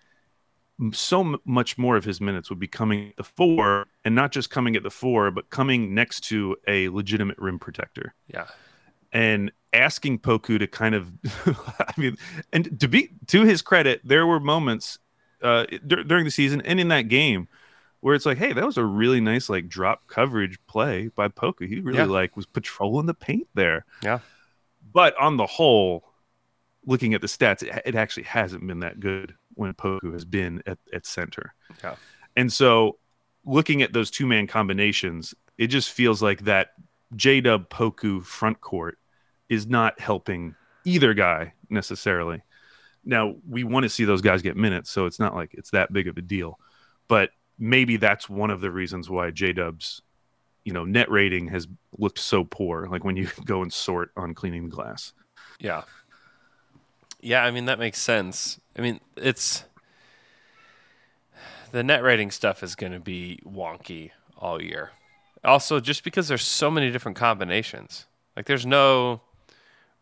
so 0.92 1.20
m- 1.20 1.36
much 1.44 1.78
more 1.78 1.96
of 1.96 2.04
his 2.04 2.20
minutes 2.20 2.50
would 2.50 2.58
be 2.58 2.66
coming 2.66 3.10
at 3.10 3.16
the 3.16 3.22
four 3.24 3.86
and 4.04 4.14
not 4.14 4.32
just 4.32 4.50
coming 4.50 4.74
at 4.74 4.82
the 4.82 4.90
four 4.90 5.30
but 5.30 5.48
coming 5.50 5.94
next 5.94 6.20
to 6.22 6.56
a 6.66 6.88
legitimate 6.88 7.38
rim 7.38 7.58
protector 7.60 8.12
Yeah. 8.26 8.46
and 9.12 9.52
asking 9.72 10.18
Poku 10.20 10.58
to 10.58 10.66
kind 10.66 10.94
of, 10.94 11.12
I 11.46 11.92
mean, 11.96 12.16
and 12.52 12.78
to 12.80 12.88
be 12.88 13.10
to 13.28 13.42
his 13.42 13.60
credit, 13.62 14.00
there 14.04 14.26
were 14.26 14.40
moments 14.40 14.98
uh, 15.42 15.66
dur- 15.86 16.04
during 16.04 16.24
the 16.24 16.30
season 16.30 16.60
and 16.62 16.78
in 16.80 16.88
that 16.88 17.02
game 17.02 17.48
where 18.00 18.14
it's 18.14 18.26
like, 18.26 18.38
hey, 18.38 18.52
that 18.52 18.64
was 18.66 18.76
a 18.76 18.84
really 18.84 19.20
nice 19.20 19.48
like 19.48 19.68
drop 19.68 20.06
coverage 20.08 20.58
play 20.66 21.08
by 21.14 21.28
Poku. 21.28 21.66
He 21.68 21.80
really 21.80 21.98
Yeah. 21.98 22.04
like 22.06 22.36
was 22.36 22.46
patrolling 22.46 23.06
the 23.06 23.14
paint 23.14 23.48
there. 23.54 23.84
Yeah. 24.02 24.18
But 24.92 25.16
on 25.18 25.36
the 25.38 25.46
whole, 25.46 26.04
looking 26.86 27.14
at 27.14 27.20
the 27.20 27.26
stats, 27.26 27.62
it, 27.62 27.82
it 27.84 27.94
actually 27.94 28.24
hasn't 28.24 28.66
been 28.66 28.80
that 28.80 29.00
good 29.00 29.34
when 29.54 29.72
Poku 29.74 30.12
has 30.12 30.24
been 30.24 30.62
at, 30.66 30.78
at 30.92 31.06
center. 31.06 31.54
Yeah. 31.82 31.96
And 32.36 32.52
so 32.52 32.98
looking 33.44 33.82
at 33.82 33.92
those 33.92 34.10
two 34.10 34.26
man 34.26 34.46
combinations, 34.46 35.34
it 35.58 35.68
just 35.68 35.90
feels 35.90 36.22
like 36.22 36.44
that 36.44 36.72
J 37.16 37.40
Dub 37.40 37.68
Poku 37.68 38.22
front 38.24 38.60
court 38.60 38.98
is 39.48 39.66
not 39.66 40.00
helping 40.00 40.54
either 40.84 41.14
guy 41.14 41.52
necessarily. 41.68 42.42
Now 43.04 43.36
we 43.48 43.64
want 43.64 43.84
to 43.84 43.90
see 43.90 44.04
those 44.04 44.22
guys 44.22 44.42
get 44.42 44.56
minutes, 44.56 44.90
so 44.90 45.06
it's 45.06 45.18
not 45.20 45.34
like 45.34 45.54
it's 45.54 45.70
that 45.70 45.92
big 45.92 46.08
of 46.08 46.16
a 46.16 46.22
deal. 46.22 46.58
But 47.06 47.30
maybe 47.58 47.96
that's 47.96 48.28
one 48.28 48.50
of 48.50 48.60
the 48.60 48.70
reasons 48.70 49.10
why 49.10 49.30
J 49.30 49.52
Dub's, 49.52 50.02
you 50.64 50.72
know, 50.72 50.84
net 50.84 51.10
rating 51.10 51.48
has 51.48 51.68
looked 51.98 52.18
so 52.18 52.44
poor. 52.44 52.88
Like 52.88 53.04
when 53.04 53.16
you 53.16 53.28
go 53.44 53.62
and 53.62 53.72
sort 53.72 54.10
on 54.16 54.34
cleaning 54.34 54.64
the 54.64 54.74
glass. 54.74 55.12
Yeah. 55.60 55.82
Yeah, 57.24 57.42
I 57.44 57.50
mean 57.50 57.64
that 57.66 57.78
makes 57.78 57.98
sense. 57.98 58.60
I 58.78 58.82
mean, 58.82 59.00
it's 59.16 59.64
the 61.72 61.82
net 61.82 62.02
rating 62.02 62.30
stuff 62.30 62.62
is 62.62 62.74
going 62.74 62.92
to 62.92 63.00
be 63.00 63.40
wonky 63.46 64.10
all 64.38 64.62
year. 64.62 64.90
Also, 65.42 65.80
just 65.80 66.04
because 66.04 66.28
there's 66.28 66.44
so 66.44 66.70
many 66.70 66.90
different 66.90 67.16
combinations. 67.16 68.06
Like 68.36 68.46
there's 68.46 68.66
no 68.66 69.20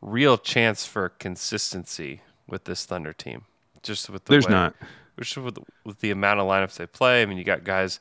real 0.00 0.36
chance 0.38 0.84
for 0.84 1.10
consistency 1.10 2.22
with 2.46 2.64
this 2.64 2.84
Thunder 2.84 3.12
team. 3.12 3.44
Just 3.82 4.10
with 4.10 4.24
the 4.24 4.30
There's 4.30 4.46
way- 4.46 4.52
not. 4.52 4.74
just 5.18 5.36
with 5.36 5.58
with 5.84 6.00
the 6.00 6.10
amount 6.10 6.40
of 6.40 6.46
lineups 6.46 6.76
they 6.76 6.86
play. 6.86 7.22
I 7.22 7.26
mean, 7.26 7.38
you 7.38 7.44
got 7.44 7.64
guys 7.64 8.00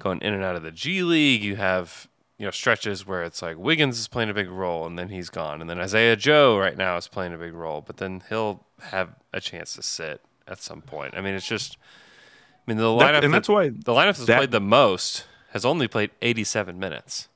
going 0.00 0.20
in 0.22 0.32
and 0.34 0.42
out 0.44 0.56
of 0.56 0.62
the 0.62 0.70
G 0.72 1.02
League. 1.02 1.42
You 1.42 1.56
have 1.56 2.08
you 2.38 2.44
know 2.46 2.50
stretches 2.50 3.06
where 3.06 3.22
it's 3.24 3.42
like 3.42 3.56
Wiggins 3.58 3.98
is 3.98 4.08
playing 4.08 4.30
a 4.30 4.34
big 4.34 4.48
role 4.48 4.86
and 4.86 4.98
then 4.98 5.08
he's 5.08 5.28
gone, 5.30 5.60
and 5.60 5.68
then 5.68 5.78
Isaiah 5.80 6.16
Joe 6.16 6.58
right 6.58 6.76
now 6.76 6.96
is 6.96 7.08
playing 7.08 7.32
a 7.34 7.38
big 7.38 7.52
role, 7.54 7.82
but 7.86 7.96
then 7.98 8.22
he'll 8.28 8.64
have 8.80 9.10
a 9.32 9.40
chance 9.40 9.72
to 9.74 9.82
sit 9.82 10.20
at 10.46 10.60
some 10.62 10.80
point. 10.82 11.14
I 11.16 11.20
mean, 11.20 11.34
it's 11.34 11.46
just. 11.46 11.76
I 12.66 12.70
mean, 12.70 12.76
the 12.78 12.84
lineup 12.84 12.98
That- 13.12 13.24
and 13.24 13.34
that's 13.34 13.46
that- 13.46 13.52
why 13.52 13.68
the 13.70 13.92
lineup 13.92 14.04
that's 14.16 14.26
that- 14.26 14.36
played 14.36 14.50
the 14.50 14.60
most 14.60 15.24
has 15.52 15.64
only 15.64 15.88
played 15.88 16.10
87 16.20 16.78
minutes 16.78 17.28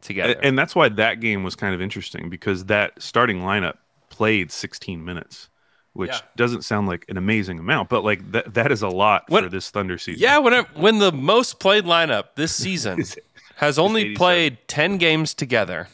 together. 0.00 0.34
And 0.42 0.58
that's 0.58 0.74
why 0.74 0.88
that 0.88 1.20
game 1.20 1.42
was 1.44 1.54
kind 1.56 1.74
of 1.74 1.80
interesting 1.82 2.30
because 2.30 2.64
that 2.66 3.00
starting 3.02 3.40
lineup 3.40 3.76
played 4.08 4.50
16 4.50 5.04
minutes, 5.04 5.48
which 5.92 6.10
Yeah. 6.10 6.20
doesn't 6.36 6.62
sound 6.62 6.88
like 6.88 7.04
an 7.08 7.16
amazing 7.18 7.58
amount, 7.58 7.90
but 7.90 8.02
like 8.04 8.32
that 8.32 8.54
that 8.54 8.72
is 8.72 8.80
a 8.82 8.88
lot 8.88 9.24
What- 9.28 9.44
for 9.44 9.50
this 9.50 9.68
Thunder 9.70 9.98
season. 9.98 10.22
Yeah, 10.22 10.38
when 10.38 10.54
it, 10.54 10.66
when 10.74 10.98
the 10.98 11.12
most 11.12 11.58
played 11.60 11.84
lineup 11.84 12.34
this 12.36 12.54
season 12.64 12.98
Is- 13.00 13.18
has 13.56 13.78
only 13.78 14.14
played 14.14 14.58
10 14.68 14.98
games 14.98 15.34
together, 15.34 15.88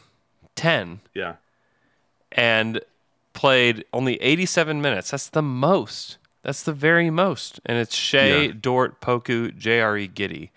10, 0.56 1.00
Yeah. 1.14 1.36
and 2.32 2.80
played 3.32 3.84
only 3.92 4.16
87 4.22 4.80
minutes. 4.82 5.10
That's 5.10 5.28
the 5.28 5.42
most. 5.42 6.18
That's 6.42 6.62
the 6.62 6.72
very 6.72 7.08
most. 7.10 7.60
And 7.64 7.78
it's 7.78 7.94
Shai, 7.94 8.26
Yeah. 8.26 8.52
Dort, 8.60 9.00
Poku, 9.00 9.56
JRE, 9.56 10.08
Giddey. 10.12 10.50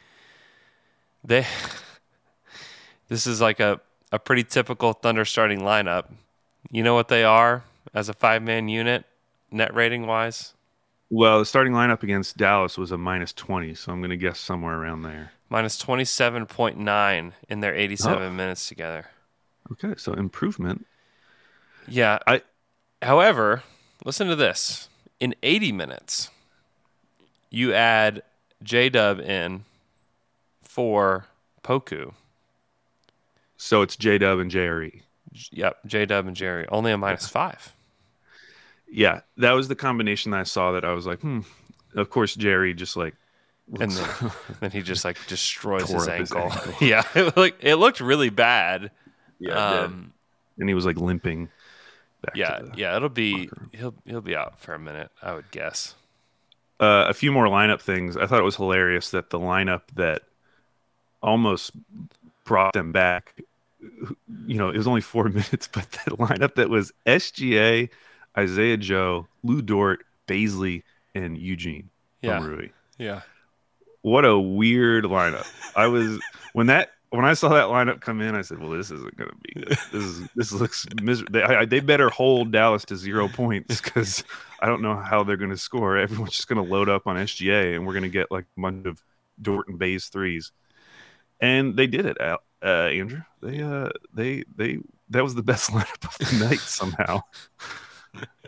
They 1.24 1.46
This 3.08 3.28
is 3.28 3.40
like 3.40 3.60
a, 3.60 3.80
a 4.12 4.18
pretty 4.20 4.44
typical 4.44 4.94
Thunder 4.94 5.26
starting 5.26 5.60
lineup. 5.60 6.06
You 6.72 6.82
know 6.84 6.96
what 6.96 7.08
they 7.08 7.24
are 7.24 7.64
as 7.94 8.10
a 8.10 8.14
five-man 8.14 8.68
unit 8.68 9.06
net 9.52 9.74
rating 9.76 10.08
wise? 10.08 10.54
Well, 11.12 11.38
the 11.40 11.46
starting 11.46 11.74
lineup 11.74 12.02
against 12.02 12.36
Dallas 12.36 12.80
was 12.80 12.92
a 12.92 12.98
minus 12.98 13.32
20, 13.32 13.76
so 13.76 13.92
I'm 13.92 14.00
going 14.00 14.10
to 14.10 14.18
guess 14.18 14.40
somewhere 14.40 14.76
around 14.76 15.04
there. 15.04 15.32
Minus 15.56 15.78
27.9 15.82 17.32
in 17.48 17.60
their 17.62 17.74
87 17.74 18.22
Oh. 18.24 18.30
minutes 18.30 18.68
together. 18.68 19.06
Okay, 19.72 19.94
so 19.96 20.12
improvement. 20.12 20.86
Yeah. 21.88 22.20
I- 22.28 22.42
however, 23.02 23.64
listen 24.04 24.28
to 24.28 24.36
this. 24.36 24.90
In 25.22 25.34
80 25.44 25.72
minutes, 25.72 26.30
you 27.50 27.74
add 27.74 28.22
J 28.64 28.90
Dub 28.90 29.22
in 29.22 29.64
for 30.62 31.28
Poku. 31.64 32.14
So 33.56 33.82
it's 33.82 33.96
J 33.96 34.18
Dub 34.18 34.40
and 34.40 34.52
JRE. 34.52 35.04
J- 35.32 35.50
Yep, 35.54 35.86
J 35.86 36.06
Dub 36.06 36.28
and 36.28 36.36
Jerry. 36.36 36.68
Only 36.68 36.92
a 36.92 36.98
minus 36.98 37.30
five. 37.30 37.72
Yeah, 38.92 39.22
that 39.38 39.54
was 39.54 39.70
the 39.70 39.76
combination 39.76 40.32
that 40.32 40.42
I 40.42 40.44
saw 40.44 40.74
that 40.74 40.84
I 40.84 40.92
was 40.92 41.06
like, 41.06 41.22
hmm. 41.22 41.42
Of 41.96 42.10
course, 42.10 42.36
Jerry 42.36 42.74
just 42.74 42.98
like. 42.98 43.16
And 43.80 43.96
then, 43.98 44.32
then 44.60 44.72
he 44.72 44.82
just 44.82 45.06
like 45.06 45.26
destroys 45.26 45.92
his 45.92 46.08
up 46.08 46.18
his 46.18 46.34
ankle. 46.34 46.52
ankle. 46.52 46.74
yeah, 46.80 47.04
it 47.16 47.36
looked, 47.38 47.64
it 47.64 47.76
looked 47.78 48.00
really 48.00 48.30
bad. 48.30 48.92
yeah, 49.40 49.84
um, 49.84 50.14
and 50.60 50.70
he 50.70 50.76
was 50.76 50.86
like 50.86 50.98
limping. 50.98 51.52
Back 52.22 52.34
yeah, 52.34 52.60
to 52.60 52.64
the, 52.64 52.74
yeah, 52.74 52.96
it'll 52.96 53.10
be 53.10 53.52
locker 53.52 53.72
he'll 53.72 53.96
he'll 54.06 54.22
be 54.22 54.36
out 54.36 54.60
for 54.60 54.74
a 54.74 54.80
minute, 54.80 55.12
I 55.22 55.34
would 55.34 55.52
guess. 55.52 55.96
uh, 56.80 57.06
a 57.10 57.14
few 57.14 57.32
more 57.32 57.46
lineup 57.48 57.82
things. 57.82 58.18
I 58.18 58.28
thought 58.28 58.40
it 58.40 58.44
was 58.44 58.58
hilarious 58.58 59.12
that 59.12 59.30
the 59.30 59.40
lineup 59.40 59.82
that 59.96 60.24
almost 61.22 61.72
brought 62.46 62.74
them 62.74 62.92
back, 62.92 63.42
you 64.46 64.58
know, 64.58 64.70
it 64.70 64.78
was 64.78 64.88
only 64.88 65.02
four 65.02 65.26
minutes, 65.30 65.68
but 65.68 65.90
the 65.92 66.12
lineup 66.18 66.56
that 66.56 66.70
was 66.70 66.92
SGA, 67.06 67.90
Isaiah 68.38 68.78
Joe, 68.78 69.28
Lu 69.44 69.62
Dort, 69.62 70.06
Bazley, 70.28 70.84
and 71.14 71.38
Eugene 71.38 71.90
Yeah, 72.22 72.40
Rui. 72.40 72.70
yeah. 72.98 73.22
What 74.06 74.24
a 74.24 74.38
weird 74.38 75.06
lineup. 75.06 75.48
I 75.76 75.88
was 75.88 76.20
when 76.54 76.68
that 76.68 76.92
when 77.10 77.26
I 77.26 77.34
saw 77.34 77.50
that 77.50 77.70
lineup 77.70 78.02
come 78.02 78.22
in, 78.22 78.36
I 78.36 78.44
said, 78.44 78.60
"Well, 78.60 78.70
this 78.70 78.92
isn't 78.92 79.18
going 79.18 79.32
to 79.32 79.36
be 79.42 79.54
good. 79.56 79.78
This 79.92 80.04
is 80.04 80.30
this 80.36 80.52
looks 80.52 80.86
miserable. 81.02 81.34
They, 81.34 81.42
I, 81.42 81.66
they 81.66 81.80
better 81.80 82.12
hold 82.12 82.52
Dallas 82.52 82.86
to 82.86 82.98
zero 82.98 83.28
points 83.28 83.82
because 83.82 84.24
I 84.60 84.68
don't 84.68 84.84
know 84.84 84.96
how 84.96 85.24
they're 85.24 85.38
going 85.38 85.50
to 85.50 85.58
score. 85.58 85.98
Everyone's 85.98 86.34
just 86.34 86.48
going 86.48 86.64
to 86.64 86.72
load 86.72 86.88
up 86.88 87.08
on 87.08 87.16
SGA, 87.16 87.76
and 87.76 87.88
we're 87.88 87.94
going 87.94 88.04
to 88.04 88.10
get 88.10 88.30
like 88.30 88.46
a 88.56 88.62
bunch 88.62 88.86
of 88.86 89.02
Dort 89.42 89.70
and 89.70 89.80
Bays 89.80 90.06
threes. 90.10 90.52
And 91.40 91.76
they 91.76 91.88
did 91.88 92.06
it, 92.06 92.22
uh, 92.22 92.38
Andrew. 92.62 93.24
They 93.42 93.64
uh 93.64 93.90
they 94.14 94.44
they 94.56 94.82
that 95.10 95.24
was 95.24 95.34
the 95.34 95.42
best 95.42 95.72
lineup 95.72 96.06
of 96.06 96.40
the 96.40 96.46
night 96.46 96.60
somehow. 96.60 97.22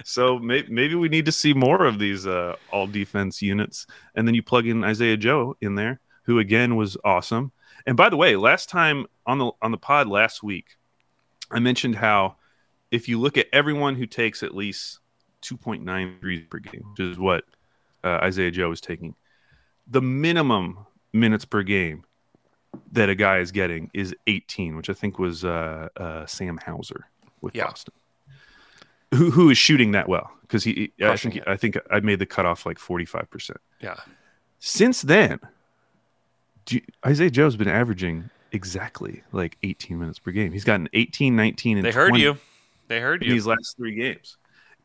So 0.03 0.39
may- 0.39 0.65
maybe 0.69 0.95
we 0.95 1.09
need 1.09 1.25
to 1.25 1.31
see 1.31 1.53
more 1.53 1.85
of 1.85 1.99
these 1.99 2.25
uh, 2.27 2.55
all 2.71 2.87
defense 2.87 3.41
units, 3.41 3.87
and 4.15 4.27
then 4.27 4.35
you 4.35 4.43
plug 4.43 4.67
in 4.67 4.83
Isaiah 4.83 5.17
Joe 5.17 5.55
in 5.61 5.75
there, 5.75 5.99
who 6.23 6.39
again 6.39 6.75
was 6.75 6.97
awesome. 7.03 7.51
And 7.85 7.95
by 7.97 8.09
the 8.09 8.17
way, 8.17 8.35
last 8.35 8.69
time 8.69 9.05
on 9.25 9.37
the 9.39 9.51
on 9.61 9.71
the 9.71 9.77
pod 9.77 10.07
last 10.07 10.43
week, 10.43 10.77
I 11.51 11.59
mentioned 11.59 11.95
how 11.95 12.35
if 12.91 13.07
you 13.09 13.19
look 13.19 13.37
at 13.37 13.47
everyone 13.51 13.95
who 13.95 14.05
takes 14.05 14.43
at 14.43 14.55
least 14.55 14.99
2.9 15.43 16.19
threes 16.21 16.45
per 16.49 16.59
game, 16.59 16.83
which 16.91 16.99
is 16.99 17.17
what 17.19 17.43
uh, 18.03 18.19
Isaiah 18.23 18.51
Joe 18.51 18.71
is 18.71 18.81
taking, 18.81 19.15
the 19.87 20.01
minimum 20.01 20.85
minutes 21.13 21.45
per 21.45 21.63
game 21.63 22.03
that 22.91 23.09
a 23.09 23.15
guy 23.15 23.39
is 23.39 23.51
getting 23.51 23.89
is 23.93 24.13
18, 24.27 24.75
which 24.75 24.89
I 24.89 24.93
think 24.93 25.17
was 25.19 25.43
uh, 25.43 25.87
uh, 25.97 26.25
Sam 26.25 26.57
Hauser 26.65 27.07
with 27.41 27.55
Yeah. 27.55 27.65
Boston, 27.65 27.93
who 29.17 29.31
who 29.31 29.49
is 29.49 29.57
shooting 29.57 29.91
that 29.91 30.07
well 30.07 30.31
because 30.41 30.63
he 30.63 30.91
I 31.01 31.17
think. 31.17 31.39
I 31.47 31.55
think 31.57 31.77
I 31.91 31.99
made 31.99 32.19
the 32.19 32.25
cutoff 32.25 32.65
like 32.65 32.79
45 32.79 33.29
percent. 33.29 33.59
Yeah. 33.81 33.95
Since 34.59 35.01
then, 35.03 35.39
do 36.65 36.77
you- 36.77 36.81
Isaiah 37.05 37.29
Joe's 37.29 37.55
been 37.55 37.67
averaging 37.67 38.29
exactly 38.51 39.23
like 39.31 39.57
18 39.63 39.99
minutes 39.99 40.19
per 40.19 40.31
game. 40.31 40.51
He's 40.51 40.63
gotten 40.63 40.87
18, 40.93 41.35
19, 41.35 41.77
and 41.77 41.85
They 41.85 41.91
heard 41.91 42.09
20 42.09 42.23
you. 42.23 42.37
They 42.87 42.99
heard 43.01 43.21
in 43.21 43.27
you. 43.29 43.33
these 43.35 43.45
last 43.45 43.75
three 43.77 43.93
games, 43.95 44.37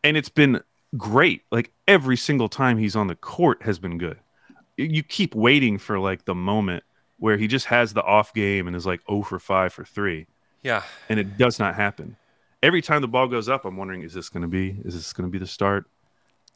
and 0.05 0.17
it's 0.17 0.29
been 0.29 0.61
great. 0.97 1.43
Like 1.51 1.71
every 1.89 2.17
single 2.17 2.49
time 2.49 2.77
he's 2.77 2.97
on 2.97 3.07
the 3.07 3.15
court 3.15 3.63
has 3.63 3.79
been 3.79 3.99
good. 3.99 4.19
You 4.77 5.03
keep 5.03 5.35
waiting 5.35 5.79
for 5.79 5.99
like 5.99 6.25
the 6.25 6.35
moment 6.35 6.83
where 7.19 7.37
he 7.37 7.47
just 7.47 7.67
has 7.67 7.93
the 7.95 8.03
off 8.03 8.35
game 8.35 8.67
and 8.67 8.75
is 8.75 8.85
like 8.87 9.01
oh 9.09 9.23
for 9.23 9.39
5 9.39 9.73
for 9.73 9.85
3 9.85 10.27
Yeah. 10.63 10.83
and 11.09 11.21
it 11.21 11.39
does 11.39 11.59
not 11.61 11.77
happen. 11.77 12.17
Every 12.63 12.83
time 12.83 13.03
the 13.03 13.09
ball 13.09 13.27
goes 13.27 13.49
up, 13.49 13.65
I'm 13.65 13.77
wondering: 13.77 14.03
Is 14.03 14.15
this 14.15 14.29
going 14.29 14.43
to 14.43 14.49
be? 14.49 14.77
Is 14.85 14.95
this 14.95 15.13
going 15.13 15.29
to 15.29 15.33
be 15.33 15.39
the 15.39 15.47
start? 15.47 15.87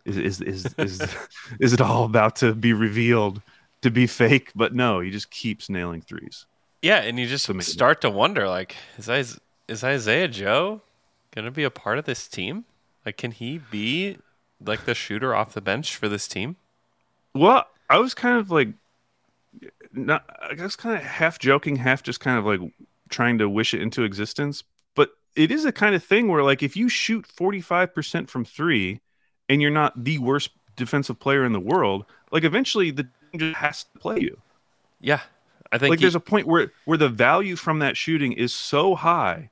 Is 0.05 0.17
is 0.17 0.41
is 0.41 0.75
is, 0.79 1.03
is 1.61 1.73
it 1.73 1.81
all 1.81 2.05
about 2.05 2.37
to 2.37 2.55
be 2.55 2.73
revealed 2.73 3.43
to 3.83 3.91
be 3.91 4.07
fake? 4.07 4.53
But 4.55 4.75
no, 4.75 5.01
he 5.01 5.11
just 5.11 5.31
keeps 5.31 5.69
nailing 5.69 6.01
threes. 6.01 6.47
Yeah, 6.83 6.99
and 6.99 7.19
you 7.19 7.27
just 7.27 7.51
start 7.65 8.01
to 8.03 8.11
wonder, 8.11 8.49
like, 8.49 8.77
is 8.99 9.09
Is- 9.09 9.41
is 9.67 9.83
Isaiah 9.83 10.29
Joe 10.29 10.83
gonna 11.35 11.51
be 11.51 11.65
a 11.65 11.71
part 11.71 11.99
of 11.99 12.05
this 12.05 12.29
team? 12.29 12.65
Like, 13.05 13.17
can 13.17 13.33
he 13.33 13.59
be 13.59 14.19
like 14.65 14.85
the 14.85 14.95
shooter 14.95 15.35
off 15.35 15.55
the 15.55 15.61
bench 15.61 15.97
for 15.97 16.09
this 16.09 16.29
team? 16.29 16.57
Well, 17.35 17.67
I 17.91 17.99
was 17.99 18.15
kind 18.15 18.39
of 18.39 18.51
like, 18.51 18.69
not, 19.93 20.25
I 20.41 20.55
guess, 20.55 20.77
kind 20.77 20.97
of 20.97 21.03
half 21.03 21.39
joking, 21.39 21.77
half 21.77 22.03
just 22.03 22.21
kind 22.21 22.39
of 22.39 22.45
like 22.47 22.73
trying 23.09 23.39
to 23.39 23.49
wish 23.49 23.75
it 23.75 23.83
into 23.83 24.05
existence. 24.05 24.63
It 25.37 25.51
is 25.51 25.65
a 25.65 25.73
kind 25.73 25.95
of 25.95 26.03
thing 26.05 26.29
where, 26.29 26.43
like, 26.43 26.63
if 26.63 26.77
you 26.77 26.89
shoot 26.89 27.27
45% 27.27 28.29
from 28.31 28.45
three 28.45 29.01
and 29.49 29.63
you're 29.63 29.71
not 29.71 30.05
the 30.05 30.19
worst 30.19 30.51
defensive 30.77 31.19
player 31.21 31.45
in 31.45 31.53
the 31.53 31.61
world, 31.61 32.07
like, 32.33 32.45
eventually 32.45 32.91
the 32.91 33.05
team 33.05 33.39
just 33.39 33.57
has 33.57 33.85
to 33.85 33.99
play 33.99 34.21
you. 34.21 34.41
Yeah, 35.01 35.21
I 35.73 35.79
think 35.79 35.91
like 35.91 35.99
he- 36.01 36.05
there's 36.05 36.15
a 36.15 36.21
point 36.21 36.47
where 36.47 36.73
where 36.85 36.99
the 36.99 37.09
value 37.09 37.57
from 37.57 37.81
that 37.81 37.97
shooting 37.97 38.33
is 38.33 38.53
so 38.55 38.95
high 38.95 39.51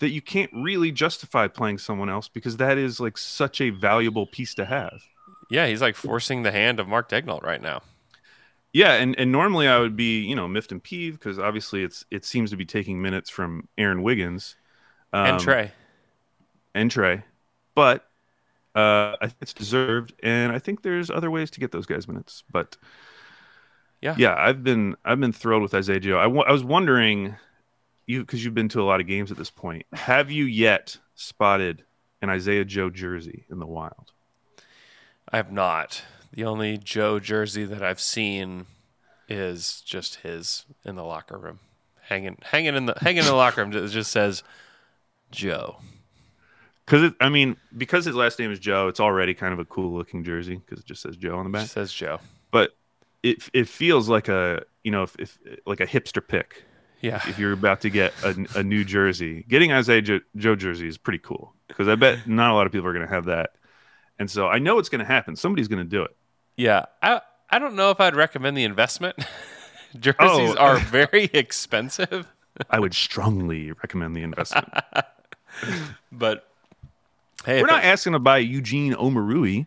that 0.00 0.10
you 0.10 0.22
can't 0.22 0.50
really 0.52 0.92
justify 0.92 1.48
playing 1.48 1.78
someone 1.78 2.10
else 2.10 2.28
because 2.28 2.56
that 2.58 2.78
is 2.78 3.00
like 3.00 3.18
such 3.18 3.60
a 3.60 3.70
valuable 3.70 4.26
piece 4.26 4.54
to 4.54 4.64
have. 4.66 5.02
yeah, 5.50 5.66
he's 5.66 5.80
like 5.82 5.96
forcing 5.96 6.42
the 6.42 6.52
hand 6.52 6.80
of 6.80 6.88
Mark 6.88 7.08
Daigneault 7.08 7.42
right 7.42 7.62
now. 7.62 7.82
Yeah, 8.72 8.94
and, 8.94 9.14
and 9.18 9.30
normally 9.30 9.68
I 9.68 9.78
would 9.78 9.96
be 9.96 10.20
you 10.22 10.34
know 10.34 10.48
miffed 10.48 10.72
and 10.72 10.82
peeved 10.82 11.20
because 11.20 11.38
obviously 11.38 11.82
it's 11.84 12.04
it 12.10 12.24
seems 12.24 12.50
to 12.50 12.56
be 12.56 12.66
taking 12.66 13.00
minutes 13.00 13.30
from 13.30 13.68
Aaron 13.78 14.02
Wiggins 14.02 14.56
um, 15.14 15.26
and 15.26 15.40
Tre. 15.40 15.72
and 16.74 16.90
Tre, 16.90 17.22
but 17.74 18.04
Uh, 18.76 19.16
I 19.22 19.28
think 19.28 19.36
it's 19.42 19.54
deserved, 19.54 20.14
and 20.22 20.52
I 20.52 20.58
think 20.58 20.82
there's 20.82 21.10
other 21.10 21.30
ways 21.30 21.50
to 21.52 21.60
get 21.60 21.72
those 21.72 21.86
guys 21.86 22.08
minutes. 22.08 22.44
But 22.50 22.76
Yeah. 24.00 24.18
yeah, 24.18 24.34
I've 24.38 24.62
been 24.64 24.96
I've 25.04 25.20
been 25.20 25.32
thrilled 25.32 25.62
with 25.62 25.74
Isaiah 25.74 26.00
Joe. 26.00 26.18
I 26.18 26.24
I 26.24 26.52
was 26.52 26.64
wondering, 26.64 27.36
you 28.06 28.20
because 28.22 28.44
you've 28.44 28.54
been 28.54 28.68
to 28.70 28.82
a 28.82 28.84
lot 28.84 29.00
of 29.00 29.06
games 29.06 29.30
at 29.32 29.38
this 29.38 29.50
point, 29.50 29.86
have 29.92 30.30
you 30.30 30.44
yet 30.46 30.98
spotted 31.14 31.84
an 32.22 32.30
Isaiah 32.30 32.64
Joe 32.64 32.90
jersey 32.90 33.46
in 33.50 33.58
the 33.60 33.66
wild? 33.66 34.12
I 35.30 35.36
have 35.36 35.52
not. 35.52 36.04
The 36.32 36.44
only 36.44 36.78
Joe 36.78 37.20
jersey 37.20 37.64
that 37.64 37.82
I've 37.82 38.00
seen 38.00 38.66
is 39.28 39.82
just 39.82 40.16
his 40.16 40.66
in 40.84 40.96
the 40.96 41.04
locker 41.04 41.38
room, 41.38 41.60
hanging 42.02 42.38
hanging 42.42 42.74
in 42.76 42.86
the 42.86 42.94
hanging 43.00 43.20
in 43.20 43.24
the 43.26 43.34
locker 43.34 43.62
room. 43.64 43.72
It 43.72 43.88
just 43.88 44.10
says 44.12 44.42
Joe. 45.34 45.76
Because 46.86 47.12
I 47.20 47.28
mean, 47.30 47.56
because 47.76 48.04
his 48.04 48.14
last 48.14 48.38
name 48.38 48.50
is 48.52 48.58
Joe, 48.58 48.88
it's 48.88 49.00
already 49.00 49.32
kind 49.34 49.52
of 49.52 49.58
a 49.58 49.64
cool 49.64 49.94
looking 49.96 50.22
jersey 50.22 50.56
because 50.56 50.80
it 50.80 50.86
just 50.86 51.00
says 51.02 51.16
Joe 51.16 51.36
on 51.38 51.44
the 51.44 51.50
back. 51.50 51.62
just 51.62 51.72
says 51.74 51.92
Joe. 51.92 52.20
But 52.50 52.76
it 53.22 53.48
it 53.54 53.68
feels 53.68 54.08
like 54.08 54.28
a 54.28 54.64
you 54.82 54.90
know 54.90 55.02
if, 55.02 55.16
if 55.18 55.38
like 55.66 55.80
a 55.80 55.86
hipster 55.86 56.26
pick. 56.26 56.64
Yeah. 57.00 57.20
if 57.28 57.38
you're 57.38 57.52
about 57.52 57.82
to 57.82 57.90
get 57.90 58.14
a, 58.24 58.34
a 58.54 58.62
new 58.62 58.82
jersey. 58.82 59.44
Getting 59.46 59.70
Isaiah 59.72 60.00
Jo- 60.00 60.20
Joe 60.36 60.56
jersey 60.56 60.88
is 60.88 60.96
pretty 60.96 61.18
cool 61.18 61.52
because 61.68 61.86
I 61.86 61.96
bet 61.96 62.26
not 62.26 62.50
a 62.50 62.54
lot 62.54 62.64
of 62.64 62.72
people 62.72 62.88
are 62.88 62.94
going 62.94 63.06
to 63.06 63.12
have 63.12 63.26
that. 63.26 63.50
And 64.18 64.30
so 64.30 64.48
I 64.48 64.58
know 64.58 64.78
it's 64.78 64.88
going 64.88 65.00
to 65.00 65.04
happen. 65.04 65.36
Somebody's 65.36 65.68
going 65.68 65.84
to 65.84 65.88
do 65.88 66.02
it. 66.02 66.16
Yeah. 66.56 66.86
I 67.02 67.20
I 67.50 67.58
don't 67.58 67.74
know 67.76 67.90
if 67.90 68.00
I'd 68.00 68.16
recommend 68.16 68.56
the 68.56 68.64
investment. 68.64 69.16
Jerseys 70.00 70.16
Oh. 70.18 70.56
are 70.56 70.78
very 70.78 71.24
expensive, 71.34 72.26
I 72.70 72.80
would 72.80 72.94
strongly 72.94 73.70
recommend 73.72 74.16
the 74.16 74.22
investment. 74.22 74.68
but 76.12 76.48
hey, 77.44 77.60
We're 77.60 77.66
not 77.68 77.84
it- 77.84 77.88
asking 77.88 78.12
to 78.14 78.18
buy 78.18 78.38
Eugene 78.38 78.94
Omoruyi. 78.94 79.66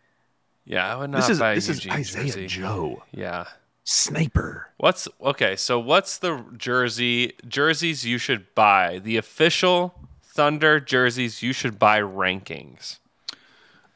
yeah, 0.66 0.92
I 0.94 0.98
would 0.98 1.10
not 1.10 1.18
This 1.18 1.30
is 1.30 1.40
buy 1.40 1.56
this 1.56 1.70
is 1.70 1.86
Isaiah 1.88 2.26
jersey. 2.26 2.48
Joe, 2.48 3.04
Yeah. 3.12 3.46
sniper. 3.84 4.70
What's 4.78 5.08
okay? 5.22 5.56
So 5.56 5.80
what's 5.80 6.18
the 6.20 6.44
jersey 6.58 7.34
jerseys 7.48 8.06
you 8.06 8.18
should 8.18 8.54
buy? 8.56 9.00
The 9.00 9.18
official 9.18 9.96
Thunder 10.24 10.80
jerseys 10.80 11.42
you 11.42 11.52
should 11.54 11.80
buy 11.80 12.00
rankings. 12.00 13.00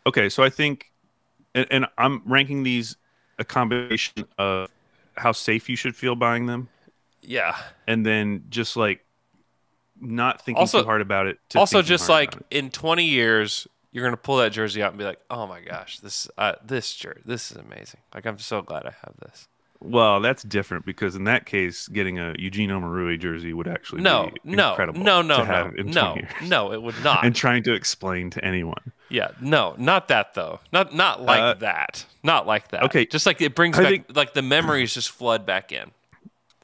Okay, 0.07 0.27
so 0.29 0.41
I 0.43 0.49
think, 0.49 0.91
and, 1.53 1.67
and 1.69 1.85
I'm 1.97 2.23
ranking 2.25 2.63
these 2.63 2.97
a 3.37 3.43
combination 3.43 4.25
of 4.39 4.69
how 5.17 5.31
safe 5.33 5.69
you 5.69 5.75
should 5.75 5.95
feel 5.95 6.15
buying 6.15 6.47
them, 6.47 6.69
Yeah. 7.21 7.55
and 7.85 8.03
then 8.03 8.45
just 8.49 8.75
like 8.75 9.05
not 10.01 10.41
thinking 10.41 10.59
Also- 10.59 10.79
too 10.81 10.85
hard 10.85 11.01
about 11.01 11.27
it. 11.27 11.37
to 11.49 11.59
also, 11.59 11.81
just 11.81 12.09
like 12.09 12.35
in 12.49 12.69
20 12.71 13.05
years, 13.05 13.67
you're 13.91 14.03
gonna 14.03 14.17
pull 14.17 14.37
that 14.37 14.51
jersey 14.51 14.81
out 14.83 14.89
and 14.91 14.97
be 14.97 15.03
like, 15.05 15.19
"Oh 15.29 15.47
my 15.47 15.61
gosh, 15.61 15.99
this 15.99 16.29
uh, 16.37 16.53
this 16.65 16.93
jersey, 16.95 17.21
this 17.25 17.51
is 17.51 17.57
amazing! 17.57 17.99
Like 18.13 18.25
I'm 18.25 18.37
so 18.39 18.61
glad 18.61 18.85
I 18.85 18.91
have 19.05 19.13
this." 19.19 19.47
well, 19.83 20.19
that's 20.21 20.43
different 20.43 20.85
because 20.85 21.15
in 21.15 21.23
that 21.23 21.47
case, 21.47 21.87
getting 21.87 22.19
a 22.19 22.35
Eugene 22.37 22.69
Omoruyi 22.69 23.19
jersey 23.19 23.51
would 23.51 23.67
actually 23.67 24.01
No, 24.03 24.29
be 24.43 24.55
no, 24.55 24.69
incredible 24.69 25.01
no, 25.01 25.23
no, 25.23 25.43
no, 25.43 25.71
no, 25.75 26.15
years. 26.15 26.29
no. 26.49 26.71
It 26.71 26.83
would 26.83 26.93
not. 27.03 27.25
and 27.25 27.35
trying 27.35 27.63
to 27.63 27.73
explain 27.73 28.29
to 28.29 28.45
anyone. 28.45 28.91
yeah, 29.09 29.29
no, 29.41 29.73
not 29.79 30.07
that 30.09 30.35
though. 30.35 30.59
Not 30.71 30.93
not 30.93 31.23
like 31.23 31.41
Uh, 31.41 31.53
that. 31.55 32.05
Not 32.23 32.45
like 32.45 32.67
that. 32.69 32.83
okay, 32.83 33.05
just 33.07 33.25
like 33.25 33.41
it 33.41 33.55
brings 33.55 33.77
I 33.79 33.81
back 33.81 33.89
think- 33.91 34.15
like 34.15 34.33
the 34.35 34.43
memories 34.43 34.93
just 34.93 35.09
flood 35.09 35.45
back 35.47 35.71
in. 35.71 35.89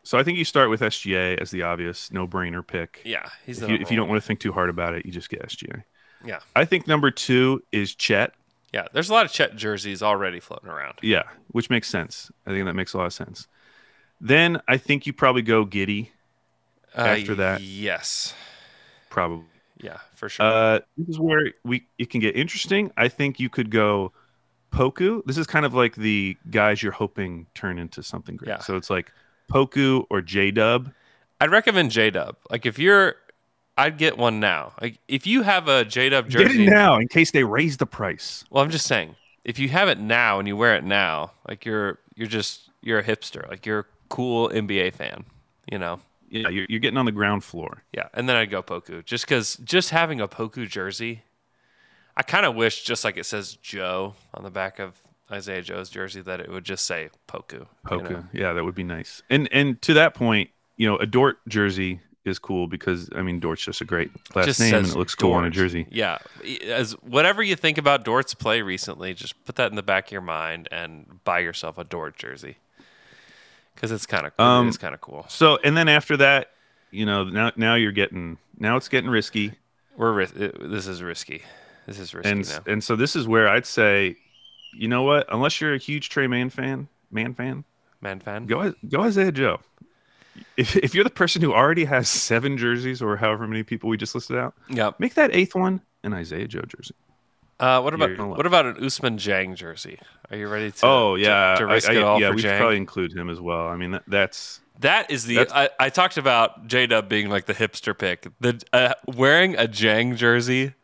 So 0.08 0.17
I 0.17 0.24
think 0.24 0.38
you 0.38 0.46
start 0.46 0.70
with 0.70 0.80
SGA 0.80 1.38
as 1.38 1.52
the 1.52 1.63
obvious 1.63 2.13
no-brainer 2.13 2.65
pick. 2.65 3.02
Yeah, 3.04 3.28
he's 3.46 3.62
If 3.62 3.70
you, 3.70 3.76
if 3.76 3.91
you 3.91 3.98
don't 3.98 4.08
want 4.08 4.22
to 4.22 4.26
think 4.26 4.39
too 4.39 4.54
hard 4.54 4.70
about 4.70 4.93
it, 4.93 5.06
you 5.06 5.12
just 5.12 5.30
get 5.30 5.41
SGA. 5.41 5.84
Yeah. 6.24 6.39
I 6.56 6.63
think 6.63 6.88
number 6.88 7.12
two 7.12 7.62
is 7.74 7.93
Chet. 7.93 8.32
Yeah, 8.72 8.88
there's 8.93 9.10
a 9.10 9.13
lot 9.13 9.26
of 9.26 9.34
Chet 9.34 9.58
jerseys 9.58 10.02
already 10.02 10.39
floating 10.39 10.70
around. 10.70 11.00
Yeah, 11.02 11.24
which 11.50 11.70
makes 11.70 11.89
sense. 11.89 12.32
I 12.46 12.52
think 12.52 12.63
that 12.67 12.74
makes 12.74 12.93
a 12.93 12.98
lot 12.98 13.08
of 13.08 13.12
sense. 13.12 13.50
Then 14.22 14.62
I 14.65 14.78
think 14.78 15.08
you 15.08 15.12
probably 15.12 15.41
go 15.41 15.65
Giddey, 15.65 16.08
After 16.96 17.36
that. 17.36 17.60
Uh, 17.60 17.63
yes, 17.63 18.34
probably. 19.10 19.43
yeah, 19.82 19.98
for 20.15 20.30
sure. 20.30 20.46
Uh, 20.46 20.80
this 20.96 21.10
is 21.10 21.20
where 21.20 21.52
we 21.65 21.86
it 21.98 22.10
can 22.10 22.22
get 22.22 22.34
interesting. 22.38 22.93
I 22.96 23.10
think 23.10 23.41
you 23.41 23.50
could 23.50 23.72
go 23.72 24.13
Poku. 24.72 25.22
This 25.26 25.38
is 25.38 25.48
kind 25.48 25.65
of 25.65 25.74
like 25.74 25.98
the 25.98 26.38
guys 26.50 26.82
you're 26.82 26.93
hoping 26.93 27.48
turn 27.54 27.78
into 27.78 28.02
something 28.02 28.38
great. 28.38 28.48
Yeah. 28.48 28.60
So 28.60 28.78
it's 28.78 28.89
like 28.89 29.12
Poku 29.51 30.05
or 30.10 30.21
J 30.21 30.51
Dub. 30.51 30.91
I'd 31.39 31.51
recommend 31.51 31.91
J 31.91 32.10
Dub. 32.10 32.36
Like 32.49 32.65
if 32.65 32.79
you're, 32.79 33.15
I'd 33.77 33.97
get 33.97 34.17
one 34.17 34.39
now. 34.39 34.73
Like 34.81 34.99
if 35.07 35.27
you 35.27 35.43
have 35.43 35.67
a 35.67 35.86
J 35.86 36.10
Dub 36.10 36.29
jersey 36.29 36.57
Get 36.57 36.67
it 36.67 36.69
now 36.69 36.97
in 36.97 37.07
case 37.07 37.31
they 37.31 37.43
raise 37.43 37.77
the 37.77 37.86
price. 37.86 38.43
Well, 38.49 38.63
I'm 38.63 38.71
just 38.71 38.88
saying, 38.88 39.15
if 39.43 39.60
you 39.60 39.69
have 39.69 39.88
it 39.88 39.99
now 39.99 40.39
and 40.39 40.47
you 40.47 40.57
wear 40.57 40.75
it 40.75 40.83
now, 40.83 41.31
like 41.47 41.65
you're 41.65 41.99
you're 42.15 42.27
just 42.27 42.69
you're 42.81 42.99
a 42.99 43.03
hipster. 43.03 43.47
Like 43.49 43.65
you're 43.65 43.79
a 43.79 43.86
cool 44.10 44.49
NBA 44.49 44.93
fan. 44.93 45.25
You 45.71 45.79
know. 45.79 45.99
Yeah, 46.29 46.49
you're, 46.49 46.65
you're 46.67 46.81
getting 46.81 46.97
on 46.97 47.05
the 47.05 47.13
ground 47.13 47.45
floor. 47.45 47.83
Yeah, 47.93 48.10
and 48.13 48.27
then 48.27 48.36
I'd 48.36 48.49
go 48.49 48.62
Poku 48.62 49.05
just 49.05 49.25
because 49.25 49.55
just 49.63 49.91
having 49.91 50.19
a 50.19 50.27
Poku 50.27 50.67
jersey, 50.67 51.21
I 52.17 52.23
kind 52.23 52.45
of 52.45 52.53
wish 52.53 52.83
just 52.83 53.05
like 53.05 53.15
it 53.15 53.25
says 53.25 53.57
Joe 53.62 54.15
on 54.33 54.43
the 54.43 54.49
back 54.49 54.79
of 54.79 55.01
Isaiah 55.31 55.61
Joe's 55.61 55.89
jersey 55.89 56.21
that 56.21 56.39
it 56.39 56.49
would 56.49 56.63
just 56.63 56.85
say 56.85 57.09
Poku. 57.27 57.53
you 57.53 57.67
Poku. 57.85 58.09
know? 58.11 58.23
Yeah, 58.33 58.53
that 58.53 58.63
would 58.63 58.75
be 58.75 58.83
nice. 58.83 59.21
And 59.29 59.47
and 59.51 59.81
to 59.83 59.93
that 59.95 60.13
point, 60.13 60.49
you 60.77 60.87
know, 60.87 60.97
a 60.97 61.05
Dort 61.05 61.37
jersey 61.47 61.99
is 62.23 62.39
cool 62.39 62.67
because 62.67 63.09
I 63.15 63.21
mean 63.21 63.39
Dort's 63.39 63.63
just 63.63 63.79
a 63.81 63.85
great 63.85 64.11
last 64.35 64.45
Just 64.45 64.59
name 64.59 64.73
and 64.75 64.87
it 64.87 64.95
looks 64.95 65.15
cool 65.15 65.33
on 65.33 65.45
a 65.45 65.49
jersey. 65.49 65.87
Yeah, 65.89 66.17
as 66.67 66.91
whatever 67.01 67.41
you 67.43 67.55
think 67.55 67.77
about 67.77 68.03
Dort's 68.05 68.33
play 68.33 68.61
recently, 68.61 69.13
just 69.13 69.43
put 69.45 69.55
that 69.55 69.69
in 69.69 69.75
the 69.75 69.83
back 69.83 70.07
of 70.07 70.11
your 70.11 70.21
mind 70.21 70.67
and 70.71 71.23
buy 71.23 71.39
yourself 71.39 71.77
a 71.77 71.83
Dort 71.83 72.17
jersey 72.17 72.57
because 73.75 73.91
it's 73.91 74.05
kind 74.05 74.25
of 74.27 74.33
Um, 74.39 74.67
it's 74.67 74.77
kind 74.77 74.93
of 74.93 75.01
cool. 75.01 75.25
So 75.29 75.57
and 75.63 75.75
then 75.77 75.87
after 75.87 76.17
that, 76.17 76.51
you 76.91 77.05
know, 77.05 77.23
now 77.25 77.51
now 77.55 77.75
you're 77.75 77.91
getting 77.91 78.37
now 78.57 78.75
it's 78.77 78.89
getting 78.89 79.09
risky. 79.09 79.53
We're 79.95 80.25
this 80.25 80.87
is 80.87 81.01
risky. 81.01 81.43
This 81.85 81.97
is 81.99 82.13
risky 82.13 82.29
And 82.29 82.47
now. 82.49 82.59
and 82.73 82.83
so 82.83 82.95
this 82.95 83.15
is 83.15 83.27
where 83.27 83.47
I'd 83.47 83.65
say, 83.65 84.17
you 84.73 84.88
know 84.88 85.03
what? 85.03 85.25
Unless 85.32 85.60
you're 85.62 85.73
a 85.73 85.77
huge 85.77 86.10
Tre 86.10 86.27
Mann 86.27 86.49
fan, 86.49 86.88
man 87.12 87.34
fan, 87.34 87.63
Man 88.01 88.19
fan. 88.19 88.45
go 88.45 88.73
go 88.88 89.01
Isaiah 89.01 89.32
Joe. 89.32 89.60
If, 90.56 90.75
if 90.75 90.93
you're 90.93 91.03
the 91.03 91.10
person 91.10 91.41
who 91.41 91.51
already 91.53 91.86
has 91.86 92.08
seven 92.08 92.58
jerseys 92.58 93.01
or 93.01 93.17
however 93.17 93.47
many 93.47 93.63
people 93.63 93.89
we 93.89 93.97
just 93.97 94.13
listed 94.13 94.38
out, 94.38 94.53
yeah, 94.69 94.91
make 94.99 95.15
that 95.15 95.34
eighth 95.34 95.56
one 95.56 95.82
an 96.03 96.13
Isaiah 96.13 96.47
Joe 96.47 96.62
jersey. 96.62 96.93
Uh, 97.60 97.82
what 97.82 97.95
about 97.95 98.15
what 98.19 98.45
about 98.45 98.67
an 98.67 98.75
Ousmane 98.75 99.15
Dieng 99.17 99.56
jersey? 99.56 99.97
Are 100.30 100.38
you 100.38 100.47
ready 100.47 100.69
to? 100.71 100.86
oh 100.86 101.15
yeah, 101.15 101.56
to, 101.58 101.65
risk 101.65 101.89
I- 101.89 101.93
it 101.95 102.03
all 102.03 102.21
yeah, 102.21 102.30
for 102.30 102.36
we 102.36 102.41
should 102.41 102.51
Dieng. 102.51 102.58
probably 102.60 102.77
include 102.77 103.17
him 103.17 103.32
as 103.32 103.41
well. 103.41 103.67
I 103.67 103.75
mean, 103.77 103.91
that, 103.91 104.03
that's 104.08 104.60
That 104.82 105.10
is 105.10 105.25
the 105.25 105.39
I, 105.51 105.69
I 105.80 105.89
talked 105.89 106.17
about 106.17 106.67
J 106.67 106.86
Dub 106.86 107.10
being 107.10 107.30
like 107.30 107.47
the 107.47 107.56
hipster 107.56 107.97
pick. 107.97 108.27
The 108.39 108.62
uh, 108.73 108.93
wearing 109.15 109.56
a 109.56 109.67
Dieng 109.67 110.15
jersey 110.17 110.75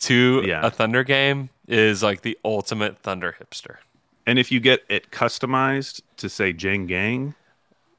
to 0.00 0.42
Yeah. 0.46 0.64
a 0.66 0.70
Thunder 0.70 1.04
game 1.04 1.50
is 1.68 2.02
like 2.02 2.22
the 2.22 2.36
ultimate 2.44 2.98
Thunder 2.98 3.36
hipster. 3.40 3.76
and 4.26 4.38
if 4.38 4.50
you 4.52 4.60
get 4.60 4.80
it 4.88 5.10
customized 5.10 6.02
to 6.18 6.28
say 6.28 6.52
Dieng 6.52 6.86
Gang, 6.86 7.34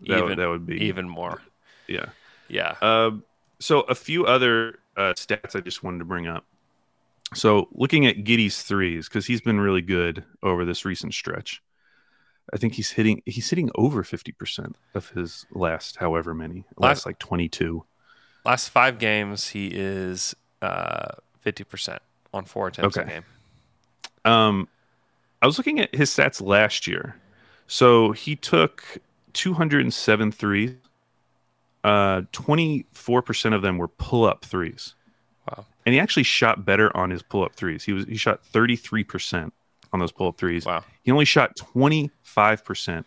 that, 0.01 0.17
even 0.17 0.25
would 0.29 0.37
that 0.39 0.47
would 0.49 0.65
be 0.65 0.83
even 0.85 1.07
more. 1.09 1.41
yeah. 1.87 2.05
Yeah. 2.47 2.75
Um, 2.81 3.23
so 3.59 3.81
a 3.81 3.95
few 3.95 4.25
other 4.25 4.79
uh, 4.97 5.13
stats 5.13 5.55
I 5.55 5.61
just 5.61 5.83
wanted 5.83 5.99
to 5.99 6.05
bring 6.05 6.27
up. 6.27 6.45
So 7.33 7.69
looking 7.71 8.05
at 8.05 8.17
Giddey's 8.25 8.61
threes 8.61 9.07
because 9.07 9.25
he's 9.25 9.39
been 9.39 9.59
really 9.59 9.81
good 9.81 10.23
over 10.43 10.65
this 10.65 10.83
recent 10.83 11.13
stretch. 11.13 11.61
I 12.53 12.57
think 12.57 12.73
he's 12.73 12.91
hitting 12.91 13.21
he's 13.25 13.49
hitting 13.49 13.69
over 13.75 14.03
fifty 14.03 14.33
percent 14.33 14.75
of 14.93 15.11
his 15.11 15.45
last 15.51 15.97
however 15.97 16.33
many 16.33 16.65
last 16.75 16.81
Last- 16.99 17.05
like 17.05 17.19
twenty 17.19 17.47
two. 17.47 17.85
Last 18.43 18.69
five 18.69 18.97
games, 18.99 19.49
he 19.49 19.67
is 19.71 20.35
uh, 20.61 21.11
fifty 21.41 21.63
percent 21.63 22.01
on 22.33 22.45
four 22.45 22.67
attempts 22.67 22.97
a 22.97 23.03
game. 23.03 23.23
Um, 24.23 24.67
I 25.41 25.45
was 25.45 25.57
looking 25.57 25.79
at 25.79 25.93
his 25.93 26.09
stats 26.09 26.41
last 26.41 26.87
year. 26.87 27.15
So 27.67 28.11
he 28.11 28.35
took 28.35 28.83
207 29.33 30.31
threes. 30.31 30.75
Uh, 31.83 32.21
24% 32.33 33.55
of 33.55 33.61
them 33.61 33.77
were 33.77 33.87
pull 33.87 34.25
up 34.25 34.45
threes. 34.45 34.93
Wow. 35.49 35.65
And 35.85 35.93
he 35.93 35.99
actually 35.99 36.23
shot 36.23 36.63
better 36.63 36.95
on 36.95 37.09
his 37.09 37.23
pull 37.23 37.43
up 37.43 37.55
threes. 37.55 37.83
He 37.83 37.93
was 37.93 38.05
he 38.05 38.17
shot 38.17 38.41
33% 38.43 39.51
on 39.93 39.99
those 39.99 40.11
pull 40.11 40.27
up 40.27 40.37
threes. 40.37 40.65
Wow. 40.65 40.83
He 41.01 41.11
only 41.11 41.25
shot 41.25 41.55
25% 41.55 43.03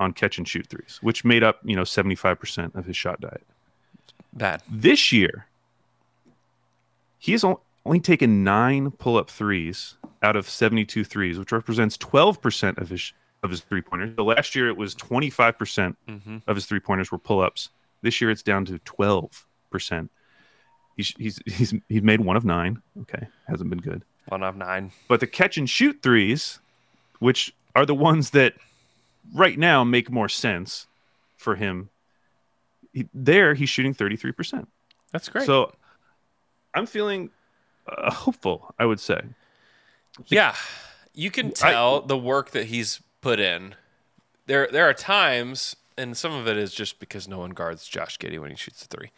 on 0.00 0.12
catch 0.12 0.36
and 0.36 0.46
shoot 0.46 0.66
threes, 0.66 0.98
which 1.00 1.24
made 1.24 1.42
up, 1.42 1.60
you 1.64 1.74
know, 1.74 1.82
75% 1.82 2.74
of 2.74 2.84
his 2.84 2.96
shot 2.96 3.20
diet. 3.20 3.46
Bad. 4.32 4.62
This 4.70 5.10
year, 5.10 5.46
he 7.18 7.32
has 7.32 7.42
on- 7.44 7.56
only 7.84 8.00
taken 8.00 8.44
nine 8.44 8.90
pull-up 8.90 9.30
threes 9.30 9.96
out 10.22 10.36
of 10.36 10.48
72 10.48 11.04
threes, 11.04 11.38
which 11.38 11.52
represents 11.52 11.96
12% 11.96 12.78
of 12.78 12.90
his 12.90 13.12
of 13.44 13.50
his 13.50 13.60
three 13.60 13.80
pointers. 13.80 14.14
So 14.16 14.24
last 14.24 14.56
year 14.56 14.68
it 14.68 14.76
was 14.76 14.96
25% 14.96 15.94
hmm 16.08 16.38
of 16.48 16.56
his 16.56 16.66
three 16.66 16.80
pointers 16.80 17.12
were 17.12 17.18
pull-ups. 17.18 17.70
This 18.02 18.20
year 18.20 18.30
it's 18.30 18.42
down 18.42 18.64
to 18.66 18.78
12%. 18.80 20.08
He's 20.96 21.14
he's 21.16 21.38
he's 21.46 21.74
he's 21.88 22.02
made 22.02 22.20
one 22.20 22.36
of 22.36 22.44
nine. 22.44 22.82
Okay, 23.02 23.28
hasn't 23.46 23.70
been 23.70 23.78
good. 23.78 24.04
One 24.26 24.42
of 24.42 24.56
nine. 24.56 24.90
But 25.06 25.20
the 25.20 25.26
catch 25.28 25.56
and 25.56 25.70
shoot 25.70 26.00
threes, 26.02 26.58
which 27.20 27.54
are 27.76 27.86
the 27.86 27.94
ones 27.94 28.30
that 28.30 28.54
right 29.32 29.58
now 29.58 29.84
make 29.84 30.10
more 30.10 30.28
sense 30.28 30.86
for 31.36 31.54
him, 31.54 31.90
he, 32.92 33.08
there 33.14 33.54
he's 33.54 33.68
shooting 33.68 33.94
33%. 33.94 34.66
That's 35.12 35.28
great. 35.28 35.46
So 35.46 35.72
I'm 36.74 36.86
feeling 36.86 37.30
uh, 37.96 38.12
hopeful, 38.12 38.74
I 38.78 38.86
would 38.86 39.00
say. 39.00 39.20
Yeah, 40.26 40.54
you 41.14 41.30
can 41.30 41.52
tell 41.52 42.00
the 42.00 42.18
work 42.18 42.50
that 42.50 42.66
he's 42.66 43.00
put 43.20 43.40
in. 43.40 43.74
There, 44.46 44.68
there 44.70 44.88
are 44.88 44.94
times, 44.94 45.76
and 45.96 46.16
some 46.16 46.32
of 46.32 46.48
it 46.48 46.56
is 46.56 46.72
just 46.72 46.98
because 46.98 47.28
no 47.28 47.38
one 47.38 47.50
guards 47.50 47.86
Josh 47.86 48.18
Giddey 48.18 48.40
when 48.40 48.50
he 48.50 48.56
shoots 48.56 48.84
the 48.84 48.96
three, 48.96 49.10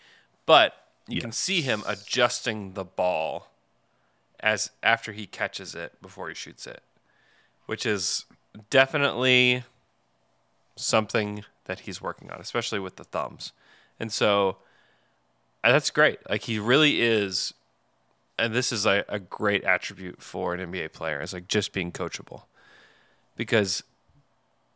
but 0.47 0.75
you 1.09 1.21
can 1.21 1.33
see 1.33 1.63
him 1.63 1.83
adjusting 1.87 2.75
the 2.75 2.85
ball 2.85 3.51
as 4.41 4.71
after 4.83 5.13
he 5.13 5.27
catches 5.27 5.75
it 5.75 6.01
before 6.01 6.29
he 6.29 6.35
shoots 6.35 6.67
it, 6.67 6.83
which 7.67 7.85
is 7.85 8.27
definitely 8.71 9.65
something 10.77 11.45
that 11.65 11.81
he's 11.81 12.01
working 12.01 12.31
on, 12.31 12.41
especially 12.41 12.79
with 12.79 12.97
the 12.97 13.05
thumbs. 13.05 13.53
And 13.99 14.13
so 14.13 14.57
uh, 15.63 15.73
that's 15.73 15.91
great. 15.91 16.19
Like 16.29 16.43
he 16.43 16.59
really 16.59 17.03
is 17.03 17.55
and 18.41 18.55
this 18.55 18.73
is 18.73 18.87
a, 18.87 19.05
a 19.09 19.19
great 19.19 19.65
attribute 19.65 20.23
for 20.23 20.55
an 20.55 20.73
NBA 20.73 20.93
player 20.93 21.21
is 21.21 21.33
like 21.33 21.47
just 21.47 21.73
being 21.73 21.93
coachable. 21.93 22.43
Because 23.37 23.83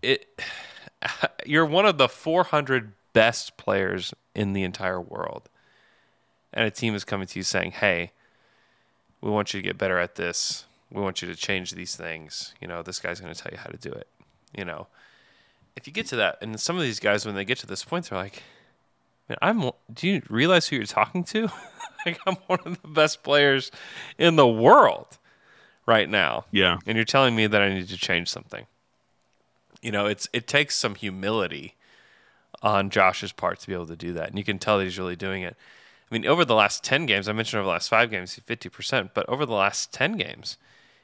it 0.02 0.40
you're 1.46 1.66
one 1.66 1.86
of 1.86 1.98
the 1.98 2.08
400 2.08 2.92
best 3.12 3.56
players 3.56 4.14
in 4.34 4.52
the 4.52 4.62
entire 4.62 5.00
world. 5.00 5.48
And 6.52 6.66
a 6.66 6.70
team 6.70 6.94
is 6.94 7.04
coming 7.04 7.26
to 7.26 7.38
you 7.38 7.42
saying 7.42 7.72
hey 7.72 8.12
we 9.20 9.30
want 9.30 9.54
you 9.54 9.60
to 9.60 9.64
get 9.66 9.78
better 9.78 9.98
at 9.98 10.16
this. 10.16 10.66
We 10.90 11.00
want 11.00 11.22
you 11.22 11.28
to 11.28 11.34
change 11.34 11.70
these 11.70 11.96
things. 11.96 12.54
You 12.60 12.68
know 12.68 12.82
this 12.82 13.00
guy's 13.00 13.20
going 13.20 13.34
to 13.34 13.40
tell 13.40 13.52
you 13.52 13.58
how 13.58 13.70
to 13.70 13.78
do 13.78 13.90
it. 13.90 14.08
You 14.56 14.64
know? 14.64 14.86
If 15.76 15.86
you 15.86 15.92
get 15.92 16.06
to 16.08 16.16
that 16.16 16.38
and 16.40 16.60
some 16.60 16.76
of 16.76 16.82
these 16.82 17.00
guys 17.00 17.26
when 17.26 17.34
they 17.34 17.44
get 17.44 17.58
to 17.58 17.66
this 17.66 17.84
point 17.84 18.10
they're 18.10 18.18
like 18.18 18.42
Man, 19.28 19.38
I'm. 19.40 19.70
Do 19.92 20.08
you 20.08 20.22
realize 20.28 20.68
who 20.68 20.76
you're 20.76 20.86
talking 20.86 21.24
to? 21.24 21.50
like 22.06 22.18
I'm 22.26 22.36
one 22.46 22.60
of 22.64 22.82
the 22.82 22.88
best 22.88 23.22
players 23.22 23.70
in 24.18 24.36
the 24.36 24.46
world 24.46 25.18
right 25.86 26.08
now. 26.08 26.44
Yeah. 26.50 26.78
And 26.86 26.96
you're 26.96 27.04
telling 27.04 27.34
me 27.34 27.46
that 27.46 27.62
I 27.62 27.72
need 27.72 27.88
to 27.88 27.96
change 27.96 28.28
something. 28.28 28.66
You 29.82 29.92
know, 29.92 30.06
it's 30.06 30.28
it 30.32 30.46
takes 30.46 30.76
some 30.76 30.94
humility 30.94 31.74
on 32.62 32.90
Josh's 32.90 33.32
part 33.32 33.60
to 33.60 33.66
be 33.66 33.74
able 33.74 33.86
to 33.86 33.96
do 33.96 34.14
that, 34.14 34.28
and 34.28 34.38
you 34.38 34.44
can 34.44 34.58
tell 34.58 34.78
that 34.78 34.84
he's 34.84 34.98
really 34.98 35.16
doing 35.16 35.42
it. 35.42 35.56
I 36.10 36.14
mean, 36.14 36.26
over 36.26 36.44
the 36.44 36.54
last 36.54 36.82
ten 36.82 37.06
games, 37.06 37.28
I 37.28 37.32
mentioned 37.32 37.58
over 37.58 37.66
the 37.66 37.72
last 37.72 37.88
five 37.88 38.10
games, 38.10 38.34
he's 38.34 38.44
fifty 38.44 38.68
percent, 38.68 39.12
but 39.14 39.28
over 39.28 39.44
the 39.44 39.54
last 39.54 39.92
ten 39.92 40.16
games, 40.16 40.56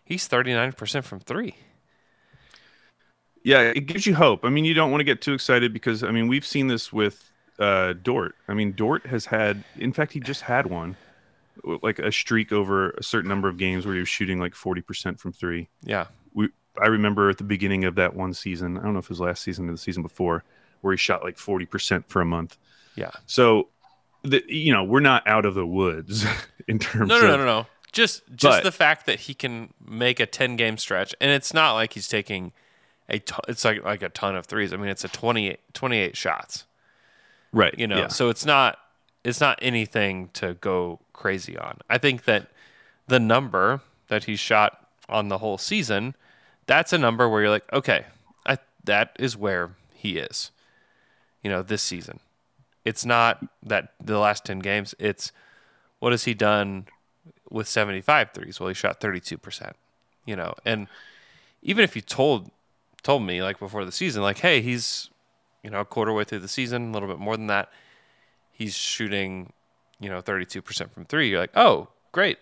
he's 0.03 0.27
thirty 0.27 0.55
nine 0.55 0.73
percent 0.73 1.05
from 1.05 1.21
three. 1.21 1.57
Yeah, 3.43 3.61
it 3.61 3.87
gives 3.87 4.07
you 4.07 4.15
hope. 4.15 4.45
I 4.45 4.51
mean, 4.51 4.65
you 4.67 4.75
don't 4.75 4.91
want 4.91 5.01
to 5.01 5.05
get 5.05 5.23
too 5.23 5.33
excited 5.33 5.73
because 5.73 6.03
I 6.03 6.11
mean, 6.11 6.29
we've 6.29 6.47
seen 6.47 6.69
this 6.69 6.91
with 6.93 7.30
uh, 7.61 7.92
Dort. 7.92 8.35
I 8.49 8.55
mean, 8.55 8.73
Dort 8.73 9.07
has 9.07 9.27
had, 9.27 9.62
in 9.77 9.92
fact, 9.92 10.12
he 10.12 10.20
just 10.20 10.42
had 10.42 10.66
one, 10.66 10.96
like 11.83 11.99
a 11.99 12.11
streak 12.11 12.53
over 12.53 12.90
a 12.90 13.03
certain 13.03 13.29
number 13.29 13.49
of 13.49 13.59
games 13.59 13.85
where 13.87 13.94
he 13.94 14.01
was 14.01 14.09
shooting 14.09 14.38
like 14.40 14.55
40% 14.55 15.18
from 15.20 15.33
three. 15.33 15.68
Yeah. 15.85 16.07
We, 16.35 16.49
I 16.81 16.87
remember 16.87 17.29
at 17.29 17.38
the 17.38 17.44
beginning 17.44 17.85
of 17.85 17.96
that 17.96 18.14
one 18.16 18.33
season, 18.35 18.79
I 18.79 18.83
don't 18.83 18.94
know 18.94 18.99
if 19.01 19.05
it 19.07 19.11
was 19.11 19.20
last 19.20 19.42
season 19.42 19.68
or 19.68 19.73
the 19.73 19.79
season 19.79 20.03
before, 20.03 20.42
where 20.81 20.92
he 20.92 20.96
shot 20.96 21.23
like 21.23 21.37
40% 21.37 22.05
for 22.09 22.23
a 22.23 22.25
month. 22.25 22.57
Yeah. 22.96 23.11
So, 23.27 23.68
the, 24.23 24.42
you 24.49 24.73
know, 24.73 24.85
we're 24.85 25.01
not 25.01 25.27
out 25.27 25.44
of 25.44 25.55
the 25.55 25.66
woods 25.66 26.25
in 26.68 26.79
terms 26.79 27.09
No, 27.09 27.20
no, 27.20 27.27
of. 27.27 27.31
no, 27.33 27.37
no, 27.38 27.44
no. 27.44 27.66
Just 27.92 28.23
just 28.37 28.59
But- 28.59 28.62
the 28.64 28.73
fact 28.73 29.07
that 29.07 29.20
he 29.20 29.35
can 29.35 29.75
make 29.85 30.20
a 30.20 30.27
10 30.27 30.55
game 30.57 30.79
stretch 30.79 31.12
and 31.20 31.31
it's 31.33 31.53
not 31.53 31.73
like 31.75 31.92
he's 31.94 32.07
taking 32.07 32.53
a 33.09 33.18
ton, 33.18 33.40
it's 33.49 33.64
like 33.64 33.83
like 33.85 34.03
a 34.03 34.09
ton 34.09 34.37
of 34.37 34.46
threes. 34.46 34.73
I 34.73 34.77
mean, 34.77 34.88
it's 34.88 35.03
a 35.05 35.09
28 35.09 35.59
28 35.75 36.16
shots, 36.16 36.66
Right. 37.53 37.75
you 37.79 37.87
know. 37.87 37.99
yeah. 37.99 38.09
So 38.09 38.29
it's 38.29 38.45
not 38.45 38.79
it's 39.25 39.41
not 39.41 39.59
anything 39.61 40.31
to 40.35 40.55
go 40.55 41.01
crazy 41.13 41.57
on. 41.57 41.79
I 41.89 41.99
think 41.99 42.25
that 42.25 42.49
the 43.07 43.21
number 43.21 43.81
that 44.09 44.25
he 44.25 44.37
shot 44.37 44.87
on 45.09 45.29
the 45.29 45.39
whole 45.39 45.59
season, 45.59 46.15
that's 46.67 46.93
a 46.93 46.99
number 46.99 47.29
where 47.29 47.43
you're 47.43 47.51
like, 47.51 47.71
okay, 47.73 48.07
I 48.47 48.59
that 48.85 49.17
is 49.19 49.37
where 49.37 49.73
he 49.95 50.19
is. 50.19 50.51
You 51.43 51.51
know, 51.51 51.63
this 51.63 51.83
season. 51.83 52.21
It's 52.85 53.05
not 53.05 53.45
that 53.63 53.93
the 54.03 54.19
last 54.19 54.45
10 54.45 54.61
games, 54.61 54.95
it's 54.99 55.33
what 55.99 56.13
has 56.13 56.25
he 56.25 56.35
done 56.35 56.87
with 57.51 57.69
75 57.69 58.31
threes? 58.33 58.59
Well, 58.59 58.69
he 58.69 58.75
shot 58.75 59.01
32%, 59.01 59.73
you 60.25 60.37
know. 60.37 60.55
And 60.65 60.87
even 61.63 61.85
if 61.85 61.95
you 61.95 62.03
told 62.03 62.51
told 63.03 63.23
me 63.23 63.43
like 63.43 63.59
before 63.59 63.85
the 63.85 63.93
season 63.93 64.23
like, 64.23 64.39
"Hey, 64.39 64.61
he's 64.61 65.11
you 65.62 65.70
know, 65.70 65.81
a 65.81 65.85
quarter 65.85 66.12
way 66.12 66.25
through 66.25 66.38
the 66.40 66.49
season, 66.49 66.90
a 66.90 66.92
little 66.92 67.09
bit 67.09 67.18
more 67.18 67.37
than 67.37 67.46
that, 67.49 67.70
he's 68.53 68.75
shooting, 68.77 69.53
you 69.99 70.09
know, 70.09 70.20
32% 70.23 70.90
from 70.92 71.05
3." 71.05 71.29
You're 71.29 71.40
like, 71.40 71.57
"Oh, 71.57 71.88
great. 72.12 72.38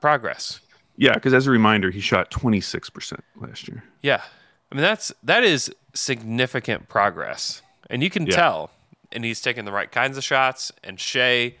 Progress." 0.00 0.60
yeah. 0.96 1.14
Because 1.14 1.32
as 1.34 1.46
a 1.46 1.50
reminder, 1.50 1.90
he 1.90 2.00
shot 2.00 2.30
26% 2.30 3.20
last 3.36 3.68
year. 3.68 3.84
Yeah. 4.02 4.22
I 4.70 4.74
mean, 4.74 4.82
that's 4.82 5.12
that 5.22 5.44
is 5.44 5.72
significant 5.94 6.88
progress. 6.88 7.62
And 7.90 8.02
you 8.02 8.10
can 8.10 8.26
Yeah. 8.26 8.34
tell. 8.36 8.70
And 9.12 9.24
he's 9.24 9.40
taking 9.40 9.64
the 9.64 9.72
right 9.72 9.90
kinds 9.90 10.16
of 10.18 10.24
shots 10.24 10.70
and 10.84 10.98
Shai 11.00 11.54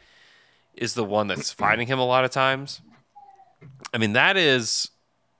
is 0.74 0.94
the 0.94 1.04
one 1.04 1.26
that's 1.28 1.50
finding 1.64 1.86
him 1.86 1.98
a 1.98 2.04
lot 2.04 2.24
of 2.24 2.30
times. 2.30 2.80
I 3.94 3.98
mean, 3.98 4.12
that 4.12 4.36
is 4.36 4.90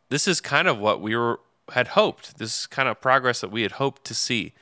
this 0.09 0.27
is 0.29 0.41
kind 0.41 0.69
of 0.69 0.79
what 0.79 1.01
we 1.01 1.15
were 1.17 1.41
had 1.73 1.89
hoped. 1.89 2.39
This 2.39 2.61
is 2.61 2.67
kind 2.67 2.89
of 2.89 3.01
progress 3.01 3.41
that 3.43 3.51
we 3.51 3.63
had 3.63 3.73
hoped 3.73 4.05
to 4.05 4.15
see 4.15 4.55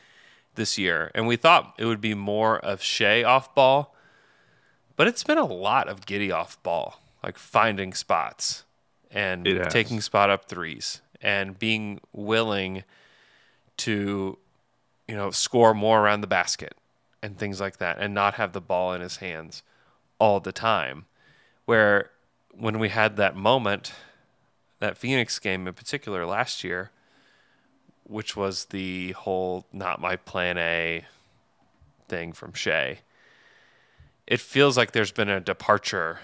this 0.56 0.76
year. 0.76 1.10
And 1.14 1.26
we 1.26 1.36
thought 1.36 1.74
it 1.78 1.86
would 1.86 2.00
be 2.00 2.14
more 2.14 2.58
of 2.58 2.82
Shai 2.82 3.22
off 3.22 3.54
ball. 3.54 3.94
But 4.96 5.06
it's 5.06 5.24
been 5.24 5.38
a 5.38 5.44
lot 5.44 5.88
of 5.88 6.06
Giddey 6.06 6.32
off 6.32 6.62
ball, 6.62 7.00
like 7.22 7.38
finding 7.38 7.92
spots 7.92 8.64
and 9.10 9.46
taking 9.70 10.00
spot 10.00 10.30
up 10.30 10.46
threes 10.46 11.02
and 11.20 11.58
being 11.58 12.00
willing 12.12 12.84
to, 13.78 14.38
you 15.06 15.14
know, 15.14 15.30
score 15.30 15.74
more 15.74 16.00
around 16.00 16.22
the 16.22 16.26
basket 16.26 16.74
and 17.22 17.38
things 17.38 17.60
like 17.60 17.76
that 17.78 17.98
and 17.98 18.14
not 18.14 18.34
have 18.34 18.52
the 18.52 18.60
ball 18.60 18.92
in 18.92 19.00
his 19.00 19.18
hands 19.18 19.62
all 20.18 20.40
the 20.40 20.52
time. 20.52 21.04
Where 21.66 22.10
when 22.50 22.78
we 22.78 22.88
had 22.88 23.16
that 23.16 23.36
moment, 23.36 23.92
that 24.78 24.96
Phoenix 24.96 25.38
game 25.38 25.66
in 25.66 25.74
particular 25.74 26.24
last 26.24 26.64
year, 26.64 26.90
which 28.08 28.36
was 28.36 28.66
the 28.66 29.12
whole 29.12 29.66
not 29.72 30.00
my 30.00 30.16
plan 30.16 30.58
A 30.58 31.04
thing 32.08 32.32
from 32.32 32.52
Shai. 32.52 33.00
it 34.26 34.40
feels 34.40 34.76
like 34.76 34.92
there's 34.92 35.12
been 35.12 35.28
a 35.28 35.40
departure 35.40 36.20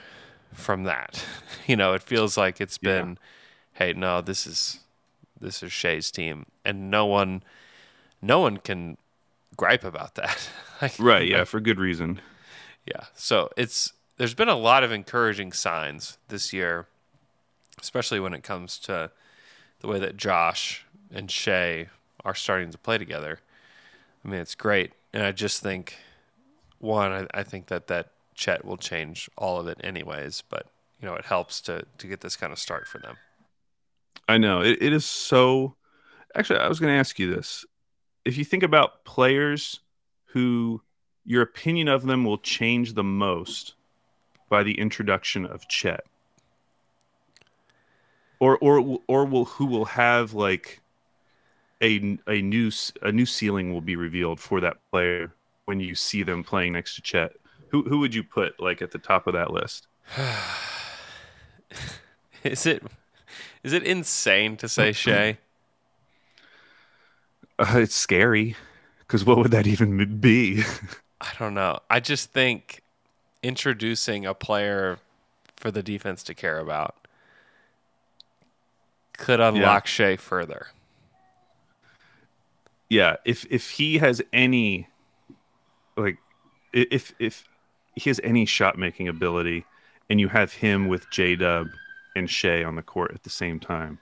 from 0.53 0.85
that. 0.85 1.25
You 1.66 1.77
know, 1.77 1.95
it 1.95 2.03
feels 2.03 2.37
like 2.37 2.61
it's 2.61 2.79
Yeah. 2.83 2.90
been, 3.01 3.18
hey, 3.75 3.92
no, 3.92 4.21
this 4.21 4.47
is 4.49 4.81
this 5.40 5.62
is 5.62 5.73
Shai's 5.73 6.11
team, 6.11 6.47
and 6.64 6.90
no 6.90 7.07
one, 7.07 7.42
no 8.21 8.40
one 8.40 8.57
can 8.59 8.97
gripe 9.57 9.85
about 9.85 10.14
that. 10.16 10.49
Like, 10.83 10.95
Right. 10.99 11.29
Yeah. 11.29 11.45
For 11.45 11.61
good 11.61 11.79
reason. 11.79 12.21
yeah. 12.85 13.05
So 13.14 13.49
it's 13.57 13.92
there's 14.16 14.35
been 14.35 14.49
a 14.49 14.57
lot 14.57 14.83
of 14.83 14.90
encouraging 14.92 15.53
signs 15.53 16.18
this 16.29 16.53
year, 16.53 16.87
especially 17.81 18.18
when 18.21 18.35
it 18.35 18.42
comes 18.42 18.79
to 18.81 19.11
the 19.81 19.87
way 19.88 19.99
that 20.01 20.16
Josh 20.16 20.85
and 21.12 21.31
Shai 21.31 21.88
are 22.25 22.35
starting 22.35 22.70
to 22.70 22.79
play 22.79 22.98
together. 22.98 23.40
I 24.25 24.29
mean, 24.29 24.40
it's 24.40 24.55
great, 24.55 24.92
and 25.12 25.22
I 25.22 25.33
just 25.33 25.62
think 25.62 25.96
one, 26.79 27.12
I, 27.12 27.27
I 27.33 27.42
think 27.42 27.66
that 27.66 27.87
that 27.88 28.12
Chet 28.35 28.64
will 28.64 28.77
change 28.77 29.31
all 29.37 29.61
of 29.61 29.68
it 29.68 29.81
anyways, 29.83 30.42
but 30.48 30.66
you 31.01 31.09
know, 31.09 31.14
it 31.14 31.25
helps 31.25 31.61
to 31.62 31.84
to 31.99 32.07
get 32.07 32.20
this 32.20 32.37
kind 32.37 32.53
of 32.53 32.59
start 32.59 32.87
for 32.87 32.99
them. 32.99 33.16
I 34.28 34.39
know 34.39 34.62
it, 34.62 34.78
it 34.80 34.93
is 34.93 35.05
so. 35.05 35.76
Actually, 36.34 36.61
I 36.61 36.68
was 36.68 36.80
going 36.80 36.93
to 36.93 36.99
ask 36.99 37.18
you 37.18 37.34
this: 37.34 37.64
if 38.24 38.39
you 38.39 38.45
think 38.45 38.62
about 38.62 39.05
players 39.05 39.80
who 40.26 40.82
your 41.24 41.43
opinion 41.43 41.89
of 41.89 42.03
them 42.03 42.24
will 42.24 42.39
change 42.39 42.95
the 42.95 43.05
most 43.05 43.74
by 44.49 44.62
the 44.62 44.78
introduction 44.78 45.45
of 45.45 45.68
Chet, 45.68 46.05
or 48.41 48.59
or 48.59 49.01
or 49.09 49.24
will 49.24 49.45
who 49.47 49.66
will 49.66 49.87
have 49.87 50.34
like 50.34 50.80
a 51.83 52.18
a 52.26 52.41
new 52.41 52.70
a 53.03 53.12
new 53.12 53.26
ceiling 53.26 53.72
will 53.72 53.80
be 53.80 53.97
revealed 53.97 54.41
for 54.41 54.61
that 54.61 54.76
player 54.91 55.33
when 55.64 55.80
you 55.80 55.95
see 55.95 56.22
them 56.22 56.45
playing 56.45 56.72
next 56.74 56.95
to 56.95 57.03
Chet. 57.03 57.33
Who 57.68 57.83
who 57.83 57.99
would 57.99 58.14
you 58.14 58.22
put 58.22 58.61
like 58.61 58.80
at 58.80 58.93
the 58.93 58.99
top 58.99 59.26
of 59.26 59.35
that 59.35 59.51
list? 59.51 59.87
Is 62.45 62.66
it 62.66 62.83
is 63.62 63.72
it 63.72 63.85
insane 63.85 64.57
to 64.57 64.68
say 64.68 64.93
Shai? 64.93 65.39
Uh, 67.59 67.74
it's 67.76 67.95
scary 67.95 68.57
because 68.99 69.24
what 69.24 69.39
would 69.39 69.53
that 69.53 69.66
even 69.66 70.18
be? 70.18 70.64
I 71.20 71.30
don't 71.39 71.55
know. 71.55 71.78
I 71.89 72.01
just 72.01 72.33
think 72.33 72.83
introducing 73.43 74.26
a 74.26 74.35
player 74.35 74.99
for 75.57 75.70
the 75.70 75.83
defense 75.83 76.24
to 76.24 76.35
care 76.35 76.59
about 76.59 76.97
could 79.16 79.39
unlock 79.39 79.87
Shai 79.87 80.16
further. 80.16 80.68
Yeah, 82.93 83.16
if 83.24 83.47
if 83.51 83.70
he 83.70 83.97
has 83.99 84.20
any 84.34 84.86
like 85.97 86.18
if 86.74 87.14
if 87.18 87.45
he 87.97 88.11
has 88.11 88.20
any 88.22 88.45
shot 88.45 88.76
making 88.76 89.09
ability 89.09 89.64
and 90.11 90.20
you 90.20 90.28
have 90.28 90.53
him 90.53 90.88
with 90.88 91.09
J 91.11 91.36
Dub 91.36 91.68
and 92.14 92.28
Shai 92.28 92.62
on 92.62 92.76
the 92.76 92.82
court 92.82 93.12
at 93.14 93.22
the 93.22 93.30
same 93.30 93.59
time. 93.59 93.99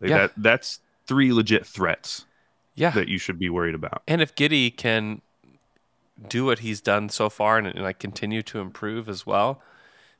Like 0.00 0.10
Yeah. 0.10 0.18
that 0.18 0.32
that's 0.36 0.80
three 1.06 1.32
legit 1.32 1.64
threats 1.64 2.26
Yeah. 2.74 2.90
that 2.90 3.06
you 3.06 3.18
should 3.18 3.38
be 3.38 3.48
worried 3.48 3.76
about. 3.76 4.02
And 4.08 4.20
if 4.20 4.34
Giddey 4.34 4.76
can 4.76 5.22
do 6.28 6.44
what 6.44 6.58
he's 6.58 6.80
done 6.80 7.08
so 7.10 7.30
far 7.30 7.56
and, 7.56 7.68
and 7.68 7.82
like 7.82 8.00
continue 8.00 8.42
to 8.42 8.58
improve 8.58 9.08
as 9.08 9.24
well, 9.24 9.62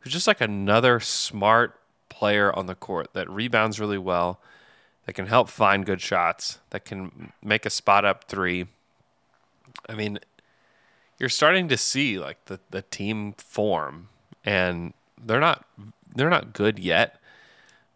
he's 0.04 0.12
just 0.12 0.28
like 0.28 0.40
another 0.40 1.00
smart 1.00 1.80
player 2.08 2.56
on 2.56 2.66
the 2.66 2.76
court 2.76 3.08
that 3.14 3.28
rebounds 3.28 3.80
really 3.80 3.98
well, 3.98 4.40
that 5.08 5.14
can 5.14 5.26
help 5.26 5.48
find 5.48 5.86
good 5.86 6.02
shots, 6.02 6.58
that 6.68 6.84
can 6.84 7.32
make 7.42 7.64
a 7.64 7.70
spot 7.70 8.04
up 8.04 8.24
three. 8.24 8.66
I 9.88 9.94
mean, 9.94 10.18
you're 11.18 11.30
starting 11.30 11.66
to 11.68 11.78
see 11.78 12.18
like 12.18 12.44
the, 12.44 12.60
the 12.68 12.82
team 12.82 13.32
form 13.38 14.10
and 14.44 14.92
they're 15.18 15.40
not 15.40 15.64
they're 16.14 16.28
not 16.28 16.52
good 16.52 16.78
yet, 16.78 17.18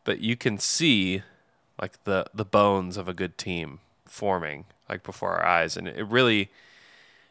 but 0.04 0.20
you 0.20 0.36
can 0.36 0.56
see 0.56 1.22
like 1.78 2.02
the 2.04 2.24
the 2.32 2.46
bones 2.46 2.96
of 2.96 3.08
a 3.08 3.12
good 3.12 3.36
team 3.36 3.80
forming 4.06 4.64
like 4.88 5.02
before 5.02 5.32
our 5.32 5.44
eyes 5.44 5.76
and 5.76 5.86
it 5.86 6.06
really 6.06 6.50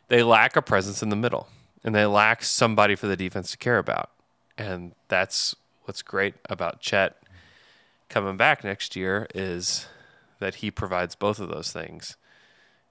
they 0.09 0.21
lack 0.21 0.55
a 0.55 0.61
presence 0.61 1.01
in 1.01 1.09
the 1.09 1.15
middle 1.15 1.47
and 1.83 1.95
they 1.95 2.05
lack 2.05 2.43
somebody 2.43 2.93
for 2.93 3.07
the 3.07 3.17
defense 3.17 3.49
to 3.49 3.57
care 3.57 3.79
about 3.79 4.11
and 4.59 4.91
that's 5.07 5.55
what's 5.85 6.03
great 6.03 6.35
about 6.51 6.81
Chet 6.81 7.17
coming 8.11 8.37
back 8.37 8.63
next 8.63 8.95
year 8.95 9.27
is 9.33 9.87
that 10.39 10.55
he 10.55 10.69
provides 10.69 11.15
both 11.15 11.39
of 11.39 11.49
those 11.49 11.71
things. 11.71 12.17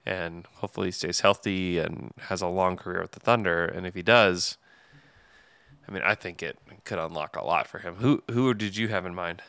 And 0.05 0.47
hopefully 0.55 0.87
he 0.87 0.91
stays 0.91 1.21
healthy 1.21 1.77
and 1.77 2.11
has 2.17 2.41
a 2.41 2.47
long 2.47 2.75
career 2.75 3.01
with 3.01 3.11
the 3.11 3.19
Thunder. 3.19 3.65
And 3.65 3.85
if 3.85 3.93
he 3.93 4.01
does 4.01 4.57
I 5.87 5.91
mean 5.91 6.03
I 6.03 6.15
think 6.15 6.41
it 6.41 6.57
could 6.85 6.99
unlock 6.99 7.35
a 7.35 7.43
lot 7.43 7.67
for 7.67 7.79
him. 7.79 7.95
Who 7.95 8.23
who 8.31 8.53
did 8.53 8.77
you 8.77 8.87
have 8.87 9.05
in 9.05 9.13
mind? 9.13 9.41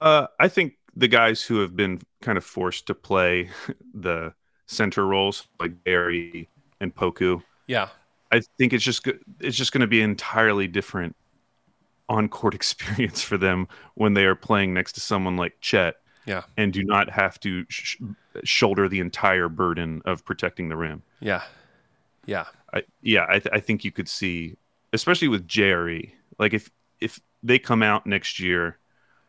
Uh, 0.00 0.26
I 0.38 0.48
think 0.48 0.74
the 0.96 1.08
guys 1.08 1.42
who 1.42 1.60
have 1.60 1.76
been 1.76 2.00
kind 2.20 2.36
of 2.36 2.44
forced 2.44 2.86
to 2.86 2.94
play 2.94 3.50
the 3.94 4.34
center 4.66 5.06
roles, 5.06 5.46
like 5.60 5.84
Barry 5.84 6.48
and 6.80 6.94
Poku, 6.94 7.42
yeah. 7.66 7.88
I 8.32 8.40
think 8.58 8.72
it's 8.72 8.84
just 8.84 9.06
it's 9.40 9.56
just 9.56 9.72
going 9.72 9.82
to 9.82 9.86
be 9.86 10.02
entirely 10.02 10.66
different 10.66 11.14
on 12.08 12.28
court 12.28 12.54
experience 12.60 13.22
for 13.22 13.38
them 13.38 13.68
when 13.94 14.14
they 14.14 14.24
are 14.24 14.34
playing 14.34 14.74
next 14.74 14.92
to 14.92 15.00
someone 15.00 15.36
like 15.36 15.60
Chet 15.60 15.96
yeah 16.26 16.42
and 16.56 16.72
do 16.72 16.82
not 16.84 17.10
have 17.10 17.38
to 17.40 17.66
sh- 17.68 17.96
shoulder 18.44 18.88
the 18.88 19.00
entire 19.00 19.48
burden 19.48 20.00
of 20.04 20.24
protecting 20.24 20.68
the 20.68 20.76
rim. 20.76 21.02
yeah 21.20 21.42
yeah 22.26 22.46
I, 22.74 22.82
yeah, 23.02 23.24
I, 23.28 23.38
th- 23.38 23.52
I 23.52 23.60
think 23.60 23.84
you 23.84 23.92
could 23.92 24.08
see, 24.08 24.56
especially 24.92 25.28
with 25.28 25.46
JRE, 25.46 26.10
like 26.38 26.52
if 26.52 26.70
if 27.00 27.20
they 27.42 27.58
come 27.58 27.82
out 27.82 28.04
next 28.04 28.40
year 28.40 28.78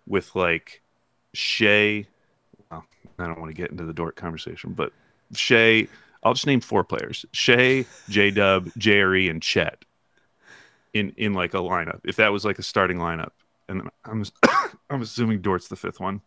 with 0.07 0.35
like 0.35 0.81
Shai, 1.33 2.07
well, 2.71 2.85
I 3.19 3.27
don't 3.27 3.39
want 3.39 3.51
to 3.51 3.61
get 3.61 3.69
into 3.69 3.85
the 3.85 3.93
Dort 3.93 4.15
conversation, 4.15 4.73
but 4.73 4.91
Shai, 5.33 5.87
I'll 6.23 6.33
just 6.33 6.47
name 6.47 6.59
four 6.59 6.83
players: 6.83 7.23
Shai, 7.33 7.85
J 8.09 8.31
Dub, 8.31 8.65
JRE, 8.79 9.29
and 9.29 9.43
Chet. 9.43 9.85
In 10.95 11.13
in 11.17 11.33
like 11.33 11.53
a 11.53 11.57
lineup, 11.57 11.99
if 12.05 12.15
that 12.15 12.31
was 12.31 12.45
like 12.45 12.57
a 12.57 12.63
starting 12.63 12.97
lineup, 12.97 13.31
and 13.67 13.89
I'm 14.05 14.23
I'm 14.89 15.01
assuming 15.01 15.41
Dort's 15.41 15.67
the 15.67 15.75
fifth 15.75 15.99
one 15.99 16.21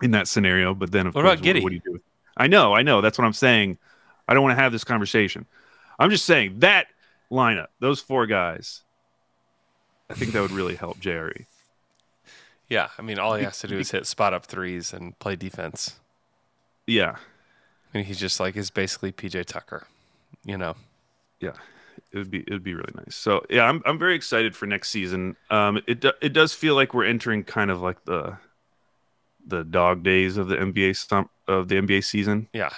in 0.00 0.12
that 0.12 0.28
scenario, 0.28 0.74
but 0.74 0.92
then 0.92 1.06
of 1.08 1.14
What 1.14 1.24
course, 1.24 1.34
about 1.40 1.44
Giddey? 1.44 1.62
what 1.62 1.70
do 1.70 1.74
you 1.74 1.82
do? 1.84 1.92
with- 1.94 2.02
I 2.36 2.46
know, 2.46 2.72
I 2.74 2.82
know. 2.82 3.00
That's 3.00 3.18
what 3.18 3.24
I'm 3.24 3.32
saying. 3.32 3.78
I 4.28 4.34
don't 4.34 4.42
want 4.44 4.56
to 4.56 4.62
have 4.62 4.70
this 4.72 4.84
conversation. 4.84 5.46
I'm 5.98 6.10
just 6.10 6.24
saying 6.24 6.60
that 6.60 6.86
lineup, 7.32 7.68
those 7.80 8.00
four 8.00 8.26
guys, 8.26 8.82
I 10.10 10.14
think 10.14 10.32
that 10.32 10.40
would 10.42 10.50
really 10.52 10.74
help 10.76 11.00
Jerry. 11.00 11.46
Yeah, 12.68 12.88
I 12.98 13.02
mean, 13.02 13.18
all 13.18 13.34
he 13.36 13.44
has 13.44 13.58
to 13.60 13.66
do 13.68 13.78
is 13.78 13.90
hit 13.92 14.06
spot 14.06 14.34
up 14.34 14.44
threes 14.46 14.92
and 14.92 15.18
play 15.18 15.34
defense. 15.36 15.98
Yeah, 16.86 17.16
I 17.92 17.96
mean, 17.98 18.04
he's 18.04 18.18
just 18.20 18.38
like 18.38 18.54
is 18.56 18.70
basically 18.70 19.10
PJ 19.12 19.46
Tucker, 19.46 19.86
you 20.44 20.58
know. 20.58 20.76
yeah, 21.40 21.52
it 22.16 22.20
would 22.20 22.30
be 22.30 22.40
it 22.40 22.50
would 22.50 22.64
be 22.64 22.74
really 22.74 22.92
nice. 22.96 23.14
So 23.14 23.44
yeah, 23.50 23.64
I'm 23.68 23.82
I'm 23.86 23.98
very 23.98 24.14
excited 24.14 24.56
for 24.56 24.66
next 24.66 24.88
season. 24.88 25.36
Um, 25.50 25.82
it 25.86 26.00
do- 26.00 26.12
it 26.22 26.32
does 26.32 26.54
feel 26.54 26.74
like 26.74 26.94
we're 26.94 27.04
entering 27.04 27.44
kind 27.44 27.70
of 27.70 27.82
like 27.82 28.04
the 28.04 28.38
the 29.46 29.64
dog 29.64 30.02
days 30.02 30.36
of 30.36 30.48
the 30.48 30.56
NBA 30.56 30.94
stump 30.94 31.30
of 31.46 31.68
the 31.68 31.76
NBA 31.76 32.02
season. 32.02 32.48
Yeah, 32.52 32.70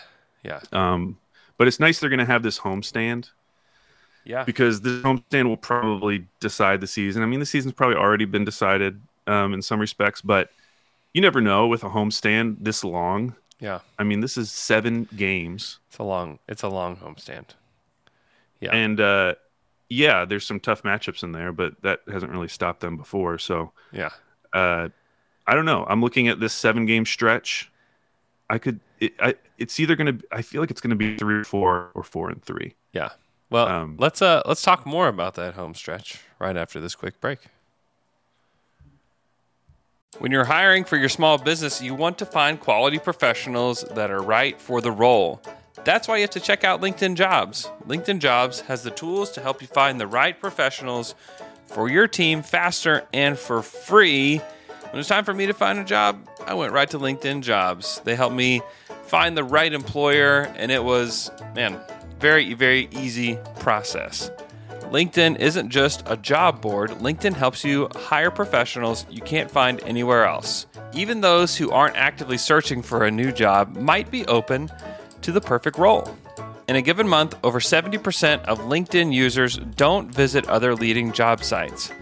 yeah, 0.45 0.61
Um, 0.73 1.19
but 1.57 1.67
it's 1.67 1.81
nice 1.81 1.99
they're 1.99 2.11
going 2.11 2.19
to 2.19 2.27
have 2.27 2.43
this 2.43 2.59
homestand 2.59 3.31
yeah, 4.25 4.45
because 4.45 4.83
this 4.83 5.03
homestand 5.03 5.47
will 5.49 5.57
probably 5.57 6.27
decide 6.41 6.81
the 6.81 6.87
season. 6.87 7.23
I 7.23 7.27
mean, 7.27 7.41
the 7.41 7.47
season's 7.47 7.75
probably 7.75 7.97
already 7.97 8.27
been 8.27 8.45
decided 8.45 9.01
um, 9.27 9.55
in 9.55 9.63
some 9.63 9.81
respects, 9.81 10.21
but 10.21 10.51
you 11.15 11.23
never 11.23 11.41
know 11.41 11.67
with 11.67 11.85
a 11.85 11.89
homestand 11.89 12.57
this 12.61 12.85
long. 12.85 13.35
yeah. 13.61 13.81
I 13.99 14.05
mean, 14.05 14.21
this 14.21 14.37
is 14.37 14.51
seven 14.53 15.09
games, 15.17 15.79
It's 15.89 15.99
a 15.99 16.03
long, 16.03 16.39
it's 16.47 16.63
a 16.63 16.69
long 16.69 16.97
homestand. 16.97 17.55
Yeah, 18.61 18.75
and 18.75 19.01
uh, 19.01 19.35
yeah, 19.89 20.25
there's 20.25 20.47
some 20.47 20.61
tough 20.61 20.83
matchups 20.83 21.23
in 21.23 21.33
there, 21.33 21.53
but 21.53 21.81
that 21.83 22.01
hasn't 22.11 22.33
really 22.33 22.49
stopped 22.49 22.81
them 22.81 22.97
before. 22.97 23.39
So 23.39 23.73
yeah, 23.93 24.11
uh, 24.53 24.89
I 25.47 25.55
don't 25.55 25.65
know. 25.65 25.87
I'm 25.89 26.01
looking 26.01 26.29
at 26.29 26.41
this 26.41 26.53
seven 26.53 26.85
game 26.87 27.07
stretch. 27.07 27.71
I 28.51 28.59
could. 28.59 28.81
It, 29.01 29.13
I, 29.21 29.35
it's 29.59 29.79
either 29.79 29.95
going 29.97 30.19
to. 30.19 30.25
I 30.33 30.43
feel 30.43 30.61
like 30.61 30.71
it's 30.71 30.81
going 30.81 30.91
to 30.91 30.97
be 30.97 31.17
three 31.17 31.37
or 31.37 31.45
four 31.45 31.91
or 31.95 32.03
four 32.03 32.31
and 32.31 32.43
three. 32.43 32.75
yeah. 32.93 33.11
Well, 33.51 33.67
Um, 33.67 33.97
let's 33.99 34.21
uh 34.21 34.43
let's 34.45 34.61
talk 34.61 34.85
more 34.85 35.09
about 35.09 35.35
that 35.37 35.55
home 35.55 35.75
stretch 35.75 36.21
right 36.39 36.55
after 36.55 36.81
this 36.81 36.95
quick 36.95 37.19
break. 37.19 37.39
When 40.19 40.33
you're 40.33 40.45
hiring 40.45 40.85
for 40.85 40.97
your 40.97 41.09
small 41.09 41.39
business, 41.39 41.81
you 41.81 41.95
want 41.95 42.19
to 42.19 42.27
find 42.27 42.59
quality 42.59 42.99
professionals 42.99 43.85
that 43.93 44.11
are 44.11 44.21
right 44.23 44.61
for 44.61 44.81
the 44.81 44.91
role. 44.91 45.41
That's 45.85 46.07
why 46.07 46.17
you 46.17 46.23
have 46.23 46.31
to 46.31 46.41
check 46.41 46.65
out 46.65 46.81
LinkedIn 46.81 47.15
Jobs. 47.15 47.71
LinkedIn 47.87 48.19
Jobs 48.19 48.61
has 48.63 48.83
the 48.83 48.91
tools 48.91 49.31
to 49.33 49.41
help 49.41 49.63
you 49.63 49.69
find 49.69 50.01
the 50.01 50.07
right 50.07 50.39
professionals 50.39 51.15
for 51.67 51.89
your 51.89 52.09
team 52.09 52.43
faster 52.43 53.07
and 53.13 53.39
for 53.39 53.63
free. 53.63 54.39
When 54.39 54.95
it 54.95 54.97
was 54.97 55.09
time 55.09 55.25
for 55.25 55.35
me 55.35 55.47
to 55.47 55.55
find 55.55 55.79
a 55.79 55.85
job, 55.85 56.29
I 56.47 56.55
went 56.55 56.73
right 56.73 56.89
to 56.91 56.99
LinkedIn 56.99 57.43
Jobs. 57.43 58.01
They 58.05 58.17
helped 58.17 58.35
me 58.35 58.63
find 59.05 59.37
the 59.37 59.45
right 59.45 59.73
employer, 59.73 60.53
and 60.57 60.73
it 60.73 60.83
was, 60.83 61.31
man, 61.55 61.79
very, 62.21 62.55
very 62.55 62.89
easy 62.93 63.39
process. 63.59 64.31
LinkedIn 64.91 65.39
isn't 65.39 65.69
just 65.69 66.03
a 66.07 66.17
job 66.17 66.63
board, 66.63 66.91
LinkedIn 66.93 67.35
helps 67.35 67.63
you 67.63 67.89
hire 67.95 68.31
professionals 68.31 69.05
you 69.11 69.21
can't 69.21 69.51
find 69.51 69.83
anywhere 69.83 70.25
else. 70.25 70.67
Even 70.95 71.21
those 71.21 71.57
who 71.57 71.71
aren't 71.71 71.97
actively 71.97 72.39
searching 72.39 72.81
for 72.81 73.05
a 73.05 73.11
new 73.11 73.31
job 73.31 73.77
might 73.77 74.11
be 74.11 74.25
open 74.27 74.71
to 75.29 75.33
the 75.33 75.41
perfect 75.43 75.77
role. 75.77 76.17
In 76.69 76.77
a 76.77 76.81
given 76.81 77.07
month, 77.07 77.37
over 77.45 77.61
70% 77.61 78.45
of 78.45 78.61
LinkedIn 78.61 79.13
users 79.13 79.59
don't 79.59 80.11
visit 80.11 80.49
other 80.49 80.75
leading 80.75 81.13
job 81.13 81.45
sites. 81.45 81.93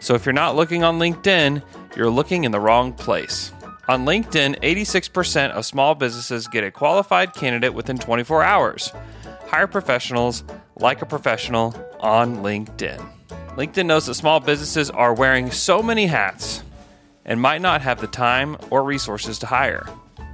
So 0.00 0.16
if 0.16 0.26
you're 0.26 0.32
not 0.32 0.56
looking 0.56 0.82
on 0.82 0.98
LinkedIn, 0.98 1.62
you're 1.94 2.10
looking 2.10 2.42
in 2.42 2.50
the 2.50 2.58
wrong 2.58 2.92
place. 2.92 3.52
On 3.86 4.04
LinkedIn, 4.04 4.58
86% 4.62 5.52
of 5.52 5.64
small 5.64 5.94
businesses 5.94 6.48
get 6.48 6.64
a 6.64 6.72
qualified 6.72 7.34
candidate 7.34 7.72
within 7.72 7.98
24 7.98 8.42
hours. 8.42 8.90
Hire 9.46 9.68
professionals 9.68 10.42
like 10.74 11.02
a 11.02 11.06
professional 11.06 11.76
on 12.00 12.38
LinkedIn. 12.38 13.00
LinkedIn 13.50 13.86
knows 13.86 14.06
that 14.06 14.14
small 14.14 14.40
businesses 14.40 14.90
are 14.90 15.14
wearing 15.14 15.52
so 15.52 15.84
many 15.84 16.06
hats 16.06 16.64
and 17.24 17.40
might 17.40 17.62
not 17.62 17.82
have 17.82 18.00
the 18.00 18.08
time 18.08 18.56
or 18.70 18.82
resources 18.82 19.38
to 19.38 19.46
hire. 19.46 19.86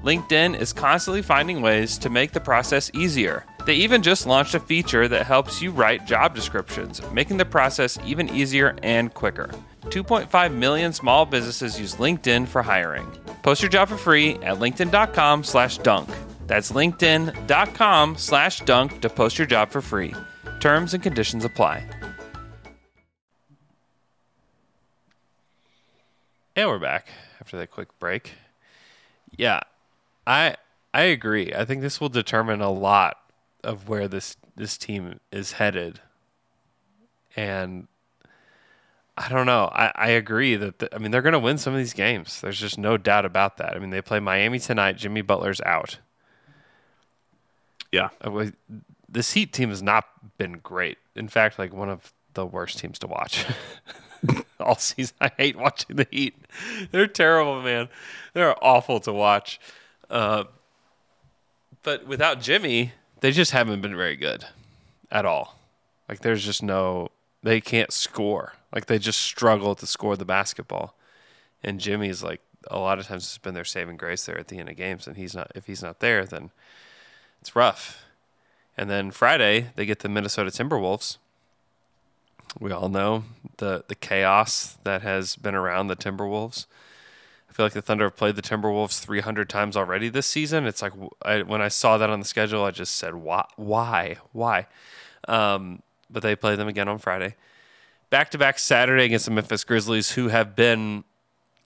LinkedIn 0.04 0.56
is 0.60 0.72
constantly 0.72 1.22
finding 1.22 1.60
ways 1.60 1.98
to 1.98 2.08
make 2.08 2.30
the 2.30 2.38
process 2.40 2.88
easier. 2.94 3.44
They 3.66 3.74
even 3.74 4.00
just 4.00 4.26
launched 4.26 4.54
a 4.54 4.60
feature 4.60 5.08
that 5.08 5.26
helps 5.26 5.60
you 5.60 5.72
write 5.72 6.06
job 6.06 6.36
descriptions, 6.36 7.02
making 7.10 7.36
the 7.36 7.44
process 7.44 7.98
even 8.06 8.28
easier 8.28 8.76
and 8.84 9.12
quicker. 9.12 9.50
2.5 9.86 10.54
million 10.54 10.92
small 10.92 11.26
businesses 11.26 11.80
use 11.80 11.96
LinkedIn 11.96 12.46
for 12.46 12.62
hiring. 12.62 13.10
Post 13.42 13.60
your 13.60 13.70
job 13.70 13.88
for 13.88 13.96
free 13.96 14.34
at 14.36 14.58
linkedin.com 14.58 15.42
slash 15.42 15.78
dunk. 15.78 16.08
That's 16.46 16.70
linkedin.com 16.70 18.16
slash 18.18 18.60
dunk 18.60 19.00
to 19.00 19.08
post 19.08 19.36
your 19.36 19.48
job 19.48 19.70
for 19.70 19.80
free. 19.80 20.14
Terms 20.60 20.94
and 20.94 21.02
conditions 21.02 21.44
apply. 21.44 21.84
And 26.54 26.68
we're 26.68 26.78
back 26.78 27.08
after 27.40 27.56
that 27.58 27.72
quick 27.72 27.98
break. 27.98 28.34
Yeah, 29.36 29.60
I 30.28 30.56
I 30.94 31.02
agree. 31.04 31.52
I 31.54 31.64
think 31.64 31.80
this 31.80 32.00
will 32.00 32.10
determine 32.10 32.60
a 32.60 32.70
lot 32.70 33.16
of 33.64 33.88
where 33.88 34.06
this 34.06 34.36
this 34.54 34.76
team 34.78 35.20
is 35.32 35.52
headed. 35.52 36.00
And 37.36 37.86
I 39.16 39.28
don't 39.28 39.46
know. 39.46 39.68
I, 39.72 39.90
I 39.96 40.08
agree 40.10 40.54
that 40.56 40.78
the, 40.78 40.94
I 40.94 40.98
mean 40.98 41.10
they're 41.10 41.22
going 41.22 41.32
to 41.32 41.38
win 41.38 41.58
some 41.58 41.72
of 41.72 41.78
these 41.78 41.92
games. 41.94 42.40
There's 42.40 42.60
just 42.60 42.78
no 42.78 42.96
doubt 42.96 43.24
about 43.24 43.56
that. 43.56 43.74
I 43.74 43.78
mean 43.78 43.90
they 43.90 44.02
play 44.02 44.20
Miami 44.20 44.58
tonight. 44.60 44.96
Jimmy 44.96 45.22
Butler's 45.22 45.60
out. 45.62 45.98
Yeah. 47.90 48.10
Uh, 48.20 48.46
This 49.08 49.32
Heat 49.32 49.52
team 49.52 49.70
has 49.70 49.82
not 49.82 50.04
been 50.36 50.58
great. 50.62 50.98
In 51.16 51.28
fact, 51.28 51.58
like 51.58 51.72
one 51.72 51.88
of 51.88 52.12
the 52.34 52.46
worst 52.46 52.78
teams 52.78 52.98
to 53.00 53.06
watch 53.06 53.46
all 54.60 54.76
season. 54.76 55.16
I 55.20 55.30
hate 55.36 55.56
watching 55.56 55.96
the 55.96 56.06
Heat. 56.10 56.36
They're 56.92 57.06
terrible, 57.06 57.62
man. 57.62 57.88
They're 58.34 58.62
awful 58.62 59.00
to 59.00 59.12
watch. 59.12 59.58
Uh, 60.10 60.44
but 61.82 62.06
without 62.06 62.40
Jimmy, 62.40 62.92
they 63.20 63.30
just 63.30 63.52
haven't 63.52 63.80
been 63.80 63.96
very 63.96 64.16
good 64.16 64.44
at 65.10 65.24
all. 65.24 65.58
Like 66.08 66.20
there's 66.20 66.44
just 66.44 66.62
no 66.62 67.10
they 67.42 67.60
can't 67.60 67.92
score. 67.92 68.54
Like 68.74 68.86
they 68.86 68.98
just 68.98 69.20
struggle 69.20 69.74
to 69.74 69.86
score 69.86 70.16
the 70.16 70.24
basketball. 70.24 70.94
And 71.62 71.80
Jimmy's 71.80 72.22
like 72.22 72.40
a 72.70 72.78
lot 72.78 72.98
of 72.98 73.06
times 73.06 73.24
it's 73.24 73.38
been 73.38 73.54
their 73.54 73.64
saving 73.64 73.96
grace 73.96 74.26
there 74.26 74.38
at 74.38 74.48
the 74.48 74.58
end 74.58 74.68
of 74.68 74.76
games 74.76 75.06
and 75.06 75.16
he's 75.16 75.34
not 75.34 75.50
if 75.54 75.66
he's 75.66 75.82
not 75.82 76.00
there 76.00 76.24
then 76.24 76.50
it's 77.40 77.54
rough. 77.54 78.04
And 78.76 78.88
then 78.90 79.10
Friday 79.10 79.70
they 79.74 79.86
get 79.86 80.00
the 80.00 80.08
Minnesota 80.08 80.50
Timberwolves. 80.50 81.18
We 82.58 82.72
all 82.72 82.88
know 82.88 83.24
the 83.58 83.84
the 83.88 83.94
chaos 83.94 84.78
that 84.84 85.02
has 85.02 85.36
been 85.36 85.54
around 85.54 85.88
the 85.88 85.96
Timberwolves. 85.96 86.66
I 87.48 87.52
feel 87.52 87.66
like 87.66 87.72
the 87.72 87.82
Thunder 87.82 88.04
have 88.04 88.16
played 88.16 88.36
the 88.36 88.42
Timberwolves 88.42 89.00
300 89.00 89.48
times 89.48 89.76
already 89.76 90.08
this 90.08 90.26
season. 90.26 90.66
It's 90.66 90.82
like 90.82 90.92
I, 91.22 91.42
when 91.42 91.60
I 91.62 91.68
saw 91.68 91.98
that 91.98 92.10
on 92.10 92.20
the 92.20 92.24
schedule, 92.26 92.62
I 92.64 92.70
just 92.70 92.94
said, 92.96 93.14
"Why? 93.14 93.44
Why? 93.56 94.16
Why?" 94.32 94.66
Um, 95.26 95.82
but 96.10 96.22
they 96.22 96.36
play 96.36 96.56
them 96.56 96.68
again 96.68 96.88
on 96.88 96.98
Friday. 96.98 97.34
Back 98.10 98.30
to 98.30 98.38
back 98.38 98.58
Saturday 98.58 99.04
against 99.04 99.24
the 99.26 99.30
Memphis 99.30 99.64
Grizzlies, 99.64 100.12
who 100.12 100.28
have 100.28 100.54
been, 100.56 101.04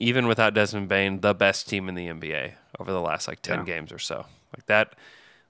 even 0.00 0.26
without 0.26 0.54
Desmond 0.54 0.88
Bane, 0.88 1.20
the 1.20 1.34
best 1.34 1.68
team 1.68 1.88
in 1.88 1.94
the 1.94 2.08
NBA 2.08 2.52
over 2.80 2.90
the 2.90 3.00
last 3.00 3.28
like 3.28 3.42
10 3.42 3.60
Yeah. 3.60 3.64
games 3.64 3.92
or 3.92 3.98
so. 4.00 4.26
Like 4.56 4.66
that 4.66 4.94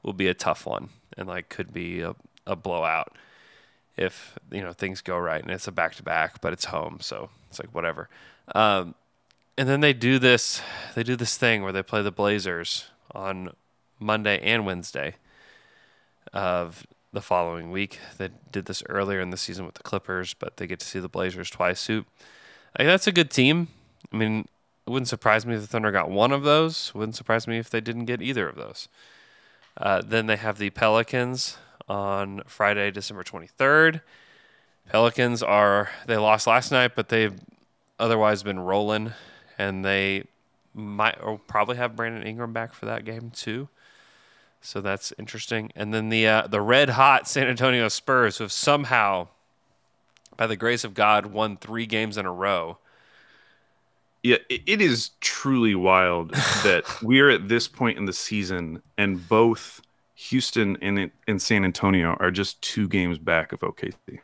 will 0.03 0.13
be 0.13 0.29
a 0.29 0.35
tough 0.35 0.67
one 0.67 0.91
and 1.17 1.27
like 1.29 1.49
could 1.49 1.73
be 1.73 2.01
a, 2.03 2.15
a 2.47 2.57
blowout 2.57 3.17
if, 3.97 4.39
you 4.51 4.61
know, 4.61 4.73
things 4.73 5.01
go 5.01 5.17
right 5.17 5.41
and 5.43 5.51
it's 5.51 5.67
a 5.69 5.73
back 5.73 5.95
to 5.95 6.03
back, 6.03 6.41
but 6.43 6.53
it's 6.53 6.67
home. 6.67 6.99
So 7.01 7.31
it's 7.49 7.59
like 7.59 7.75
whatever. 7.75 8.09
Um, 8.55 8.95
and 9.57 9.69
then 9.69 9.81
they 9.81 9.93
do 9.93 10.19
this, 10.19 10.63
they 10.95 11.03
do 11.03 11.17
this 11.17 11.37
thing 11.37 11.63
where 11.63 11.73
they 11.73 11.83
play 11.83 12.03
the 12.03 12.11
Blazers 12.11 12.87
on 13.15 13.55
Monday 13.99 14.41
and 14.41 14.65
Wednesday 14.65 15.17
of 16.33 16.87
the 17.13 17.21
following 17.21 17.71
week. 17.71 17.99
They 18.17 18.31
did 18.51 18.65
this 18.65 18.83
earlier 18.89 19.21
in 19.21 19.31
the 19.31 19.37
season 19.37 19.67
with 19.67 19.75
the 19.75 19.83
Clippers, 19.83 20.35
but 20.35 20.57
they 20.57 20.67
get 20.67 20.81
to 20.81 20.87
see 20.87 20.99
the 20.99 21.09
Blazers 21.09 21.51
twice. 21.51 21.81
Soup. 21.81 22.07
Like, 22.79 22.89
that's 22.89 23.07
a 23.07 23.13
good 23.13 23.31
team. 23.31 23.69
I 24.13 24.17
mean, 24.17 24.49
it 24.87 24.91
wouldn't 24.91 25.09
surprise 25.09 25.45
me 25.45 25.55
if 25.55 25.61
the 25.61 25.67
Thunder 25.67 25.93
got 25.93 26.11
one 26.11 26.33
of 26.33 26.43
those. 26.43 26.95
Wouldn't 26.95 27.17
surprise 27.17 27.47
me 27.47 27.59
if 27.59 27.69
they 27.69 27.81
didn't 27.81 28.07
get 28.07 28.23
either 28.23 28.49
of 28.49 28.57
those. 28.57 28.89
Uh, 29.77 30.03
then 30.05 30.27
they 30.27 30.37
have 30.37 30.59
the 30.59 30.71
Pelicans 30.71 31.59
on 31.89 32.43
Friday, 32.47 32.91
December 32.91 33.23
23rd. 33.23 34.01
Pelicans 34.91 35.43
are, 35.43 35.91
they 36.07 36.17
lost 36.17 36.47
last 36.47 36.73
night, 36.73 36.93
but 36.95 37.09
they've 37.09 37.39
otherwise 37.99 38.43
been 38.43 38.59
rolling, 38.59 39.13
and 39.69 39.85
they 39.85 40.25
might 40.75 41.19
or 41.23 41.39
probably 41.39 41.77
have 41.77 41.97
Brandon 41.97 42.23
Ingram 42.23 42.53
back 42.53 42.73
for 42.73 42.87
that 42.87 43.05
game 43.05 43.31
too. 43.31 43.69
So 44.61 44.81
that's 44.81 45.13
interesting. 45.19 45.73
And 45.75 45.93
then 45.93 46.09
the 46.09 46.27
uh, 46.27 46.47
the 46.47 46.61
red 46.61 46.91
hot 46.91 47.29
San 47.29 47.49
Antonio 47.49 47.89
Spurs, 47.89 48.39
who 48.39 48.45
have 48.45 48.53
somehow, 48.53 49.29
by 50.37 50.47
the 50.47 50.57
grace 50.57 50.85
of 50.85 50.95
God, 50.95 51.27
won 51.27 51.57
three 51.57 51.87
games 51.87 52.17
in 52.17 52.27
a 52.27 52.33
row. 52.33 52.79
Yeah, 54.23 54.37
it, 54.49 54.81
is 54.81 55.11
truly 55.21 55.75
wild 55.75 56.31
that 56.63 56.85
we're 57.03 57.29
at 57.29 57.49
this 57.49 57.67
point 57.67 57.99
in 57.99 58.05
the 58.05 58.13
season 58.13 58.81
and 58.97 59.29
both 59.29 59.81
Houston 60.15 60.79
and, 60.81 61.11
and 61.27 61.43
San 61.43 61.65
Antonio 61.65 62.17
are 62.21 62.31
just 62.31 62.63
two 62.63 62.87
games 62.87 63.19
back 63.19 63.53
of 63.53 63.61
OKC. 63.61 64.21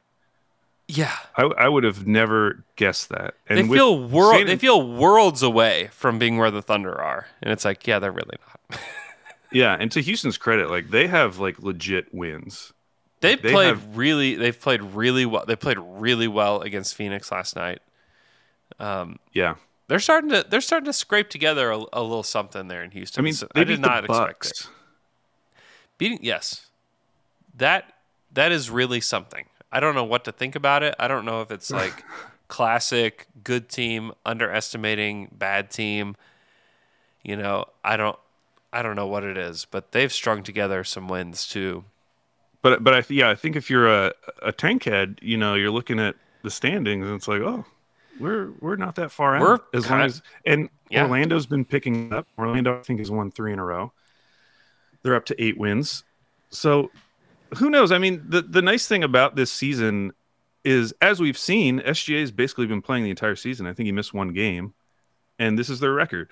Yeah, 0.90 1.14
I, 1.36 1.42
I 1.42 1.68
would 1.68 1.84
have 1.84 2.06
never 2.06 2.64
guessed 2.76 3.10
that. 3.10 3.34
And 3.46 3.58
they 3.58 3.76
feel 3.76 4.08
world. 4.08 4.34
San- 4.36 4.46
They 4.46 4.56
feel 4.56 4.90
worlds 4.90 5.42
away 5.42 5.90
from 5.92 6.18
being 6.18 6.38
where 6.38 6.50
the 6.50 6.62
Thunder 6.62 6.98
are, 6.98 7.26
and 7.42 7.52
it's 7.52 7.64
like, 7.66 7.86
yeah, 7.86 7.98
they're 7.98 8.10
really 8.10 8.38
not. 8.70 8.80
yeah, 9.52 9.76
and 9.78 9.92
to 9.92 10.00
Houston's 10.00 10.38
credit, 10.38 10.70
like 10.70 10.88
they 10.88 11.06
have 11.06 11.38
like 11.38 11.58
legit 11.62 12.12
wins. 12.14 12.72
They, 13.20 13.34
They 13.34 13.52
played 13.52 13.68
have- 13.68 13.96
really. 13.98 14.36
They've 14.36 14.58
played 14.58 14.80
really 14.80 15.26
well. 15.26 15.44
They 15.46 15.56
played 15.56 15.76
really 15.78 16.28
well 16.28 16.62
against 16.62 16.94
Phoenix 16.94 17.30
last 17.30 17.54
night. 17.54 17.80
Um, 18.78 19.18
Yeah, 19.34 19.56
they're 19.88 19.98
starting 19.98 20.30
to. 20.30 20.46
They're 20.48 20.60
starting 20.62 20.86
to 20.86 20.92
scrape 20.94 21.28
together 21.28 21.70
a, 21.70 21.76
a 21.92 22.00
little 22.02 22.22
something 22.22 22.68
there 22.68 22.82
in 22.82 22.92
Houston. 22.92 23.20
I 23.20 23.24
mean, 23.24 23.34
So 23.34 23.46
I 23.54 23.64
did 23.64 23.80
not 23.80 24.04
expect 24.06 24.46
it. 24.46 24.68
Beating 25.98 26.20
yes, 26.22 26.66
that 27.56 27.92
that 28.32 28.52
is 28.52 28.70
really 28.70 29.00
something. 29.02 29.44
I 29.70 29.80
don't 29.80 29.94
know 29.94 30.04
what 30.04 30.24
to 30.24 30.32
think 30.32 30.54
about 30.56 30.82
it. 30.82 30.94
I 30.98 31.08
don't 31.08 31.24
know 31.24 31.40
if 31.42 31.50
it's 31.50 31.70
like 31.70 32.04
classic 32.48 33.26
good 33.44 33.68
team 33.68 34.12
underestimating 34.24 35.28
bad 35.32 35.70
team. 35.70 36.16
You 37.22 37.36
know, 37.36 37.66
I 37.84 37.96
don't 37.96 38.18
I 38.72 38.82
don't 38.82 38.96
know 38.96 39.06
what 39.06 39.24
it 39.24 39.36
is, 39.36 39.66
but 39.70 39.92
they've 39.92 40.12
strung 40.12 40.42
together 40.42 40.84
some 40.84 41.08
wins 41.08 41.46
too. 41.46 41.84
But 42.62 42.82
but 42.82 42.94
I 42.94 43.00
th- 43.02 43.18
yeah, 43.18 43.30
I 43.30 43.34
think 43.34 43.56
if 43.56 43.68
you're 43.70 43.86
a 43.88 44.12
a 44.42 44.52
tank 44.52 44.84
head, 44.84 45.18
you 45.22 45.36
know, 45.36 45.54
you're 45.54 45.70
looking 45.70 46.00
at 46.00 46.16
the 46.42 46.50
standings 46.50 47.06
and 47.06 47.14
it's 47.14 47.28
like, 47.28 47.42
oh, 47.42 47.64
we're 48.18 48.50
we're 48.60 48.76
not 48.76 48.94
that 48.96 49.10
far. 49.10 49.38
We're 49.40 49.58
as 49.74 49.84
long 49.84 50.00
kind- 50.00 50.02
as 50.04 50.22
and 50.46 50.68
Yeah. 50.90 51.02
Orlando's 51.04 51.46
been 51.46 51.64
picking 51.64 52.12
up. 52.12 52.26
Orlando, 52.38 52.78
I 52.78 52.82
think, 52.82 52.98
has 53.00 53.10
won 53.10 53.30
three 53.30 53.52
in 53.52 53.58
a 53.58 53.64
row. 53.64 53.92
They're 55.02 55.14
up 55.14 55.26
to 55.26 55.42
eight 55.42 55.58
wins. 55.58 56.02
So 56.50 56.90
who 57.56 57.70
knows? 57.70 57.92
I 57.92 57.98
mean, 57.98 58.24
the 58.28 58.42
the 58.42 58.62
nice 58.62 58.86
thing 58.86 59.02
about 59.02 59.36
this 59.36 59.50
season 59.50 60.12
is, 60.64 60.92
as 61.00 61.20
we've 61.20 61.38
seen, 61.38 61.80
SGA 61.80 62.20
has 62.20 62.30
basically 62.30 62.66
been 62.66 62.82
playing 62.82 63.04
the 63.04 63.10
entire 63.10 63.36
season. 63.36 63.66
I 63.66 63.72
think 63.72 63.86
he 63.86 63.92
missed 63.92 64.12
one 64.12 64.32
game, 64.32 64.74
and 65.38 65.58
this 65.58 65.70
is 65.70 65.80
their 65.80 65.92
record. 65.92 66.30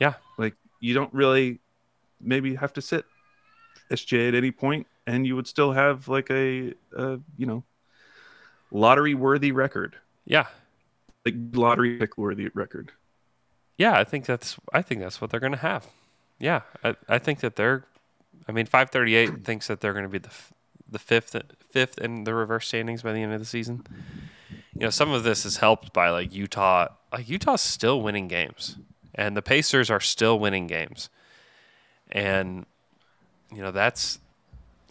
Yeah. 0.00 0.14
like 0.38 0.54
you 0.80 0.94
don't 0.94 1.12
really 1.12 1.58
maybe 2.20 2.54
have 2.54 2.72
to 2.72 2.80
sit 2.82 3.04
SGA 3.90 4.28
at 4.28 4.34
any 4.34 4.50
point, 4.50 4.86
and 5.06 5.26
you 5.26 5.36
would 5.36 5.46
still 5.46 5.72
have 5.72 6.08
like 6.08 6.30
a, 6.30 6.72
a 6.96 7.18
you 7.36 7.46
know 7.46 7.62
lottery 8.70 9.14
worthy 9.14 9.52
record, 9.52 9.96
Yeah. 10.24 10.46
like 11.26 11.34
lottery 11.52 11.98
pick 11.98 12.16
worthy 12.16 12.48
record. 12.54 12.92
Yeah, 13.76 13.92
I 13.98 14.04
think 14.04 14.24
that's 14.26 14.56
I 14.72 14.82
think 14.82 15.00
that's 15.00 15.20
what 15.20 15.30
they're 15.30 15.40
going 15.40 15.52
to 15.52 15.58
have. 15.58 15.86
Yeah, 16.38 16.62
I, 16.82 16.96
I 17.08 17.18
think 17.18 17.40
that 17.40 17.56
they're. 17.56 17.84
I 18.48 18.52
mean, 18.52 18.66
five 18.66 18.90
thirty 18.90 19.14
eight 19.14 19.44
thinks 19.44 19.66
that 19.68 19.80
they're 19.80 19.92
going 19.92 20.04
to 20.04 20.08
be 20.08 20.18
the 20.18 20.28
f- 20.28 20.52
the 20.90 20.98
fifth 20.98 21.36
fifth 21.70 21.98
in 21.98 22.24
the 22.24 22.34
reverse 22.34 22.68
standings 22.68 23.02
by 23.02 23.12
the 23.12 23.20
end 23.22 23.32
of 23.32 23.38
the 23.38 23.46
season. 23.46 23.86
You 24.74 24.82
know, 24.82 24.90
some 24.90 25.10
of 25.10 25.22
this 25.24 25.44
is 25.44 25.58
helped 25.58 25.92
by 25.92 26.10
like 26.10 26.34
Utah. 26.34 26.88
Like 27.12 27.28
Utah's 27.28 27.60
still 27.60 28.00
winning 28.02 28.28
games, 28.28 28.76
and 29.14 29.36
the 29.36 29.42
Pacers 29.42 29.90
are 29.90 30.00
still 30.00 30.38
winning 30.38 30.66
games, 30.66 31.10
and 32.10 32.66
you 33.52 33.62
know 33.62 33.70
that's 33.70 34.18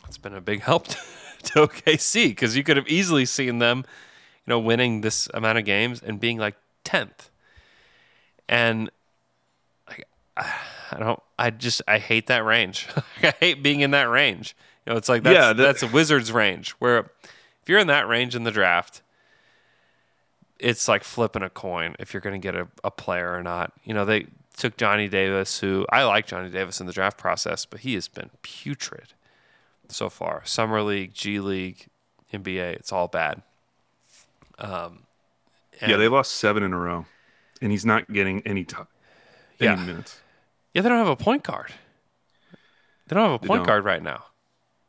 that's 0.04 0.18
been 0.18 0.36
a 0.36 0.42
big 0.42 0.62
help 0.64 0.88
to, 0.88 0.98
to 1.44 1.68
OKC 1.68 2.30
because 2.30 2.56
you 2.56 2.64
could 2.64 2.78
have 2.78 2.88
easily 2.88 3.26
seen 3.26 3.60
them, 3.60 3.80
you 4.46 4.52
know, 4.52 4.60
winning 4.60 5.02
this 5.02 5.28
amount 5.34 5.58
of 5.58 5.66
games 5.66 6.02
and 6.02 6.20
being 6.20 6.38
like 6.38 6.56
tenth 6.84 7.30
and 8.50 8.90
like 9.88 10.06
don't 10.98 11.22
I 11.38 11.50
just 11.52 11.82
I 11.88 12.00
hate 12.00 12.28
that 12.28 12.44
range. 12.46 12.88
I 13.24 13.34
hate 13.40 13.62
being 13.64 13.82
in 13.82 13.92
that 13.92 14.10
range. 14.10 14.56
You 14.86 14.94
know, 14.94 14.98
it's 14.98 15.10
like 15.10 15.24
that's 15.24 15.36
Yeah, 15.36 15.48
that- 15.54 15.58
that's 15.64 15.84
a 15.84 15.88
wizard's 15.88 16.32
range 16.32 16.72
where 16.80 17.12
if 17.62 17.68
you're 17.68 17.80
in 17.80 17.88
that 17.88 18.08
range 18.08 18.36
in 18.36 18.44
the 18.44 18.52
draft, 18.52 19.02
it's 20.60 20.88
like 20.88 21.04
flipping 21.04 21.44
a 21.44 21.50
coin 21.50 21.96
if 22.00 22.14
you're 22.14 22.22
going 22.22 22.40
to 22.40 22.44
get 22.46 22.56
a, 22.56 22.68
a 22.84 22.92
player 22.92 23.32
or 23.34 23.44
not. 23.44 23.72
You 23.84 23.94
know, 23.94 24.06
they 24.06 24.28
took 24.58 24.76
Johnny 24.78 25.08
Davis, 25.08 25.60
who 25.60 25.86
I 25.90 26.04
like 26.04 26.28
Johnny 26.28 26.50
Davis 26.50 26.82
in 26.82 26.88
the 26.88 26.92
draft 26.94 27.18
process, 27.18 27.66
but 27.66 27.82
he 27.82 27.94
has 27.94 28.08
been 28.08 28.30
putrid 28.42 29.14
so 29.88 30.10
far. 30.10 30.42
Summer 30.46 30.82
League, 30.82 31.14
G 31.14 31.40
League, 31.40 31.88
NBA, 32.34 32.74
it's 32.74 32.92
all 32.92 33.08
bad. 33.08 33.42
Um, 34.58 35.04
yeah, 35.82 35.96
they 35.96 36.10
lost 36.10 36.34
seven 36.36 36.62
in 36.64 36.74
a 36.74 36.78
row, 36.78 37.06
and 37.62 37.72
he's 37.72 37.86
not 37.86 38.12
getting 38.12 38.42
any 38.46 38.66
time, 38.66 38.88
any 39.62 39.70
Yeah. 39.70 39.76
minutes. 39.86 40.20
Yeah, 40.74 40.82
they 40.82 40.90
don't 40.90 41.00
have 41.00 41.08
a 41.08 41.16
point 41.16 41.44
guard. 41.44 41.74
They 43.08 43.16
don't 43.16 43.32
have 43.32 43.44
a 43.44 43.48
point 43.48 43.66
guard 43.66 43.86
right 43.86 44.04
now. 44.04 44.26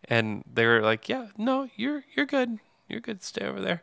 And 0.04 0.44
they 0.52 0.66
were 0.66 0.82
like, 0.82 1.08
"Yeah, 1.08 1.28
no, 1.38 1.68
you're 1.76 2.04
you're 2.14 2.26
good. 2.26 2.58
You're 2.88 3.00
good. 3.00 3.22
Stay 3.22 3.46
over 3.46 3.60
there." 3.60 3.82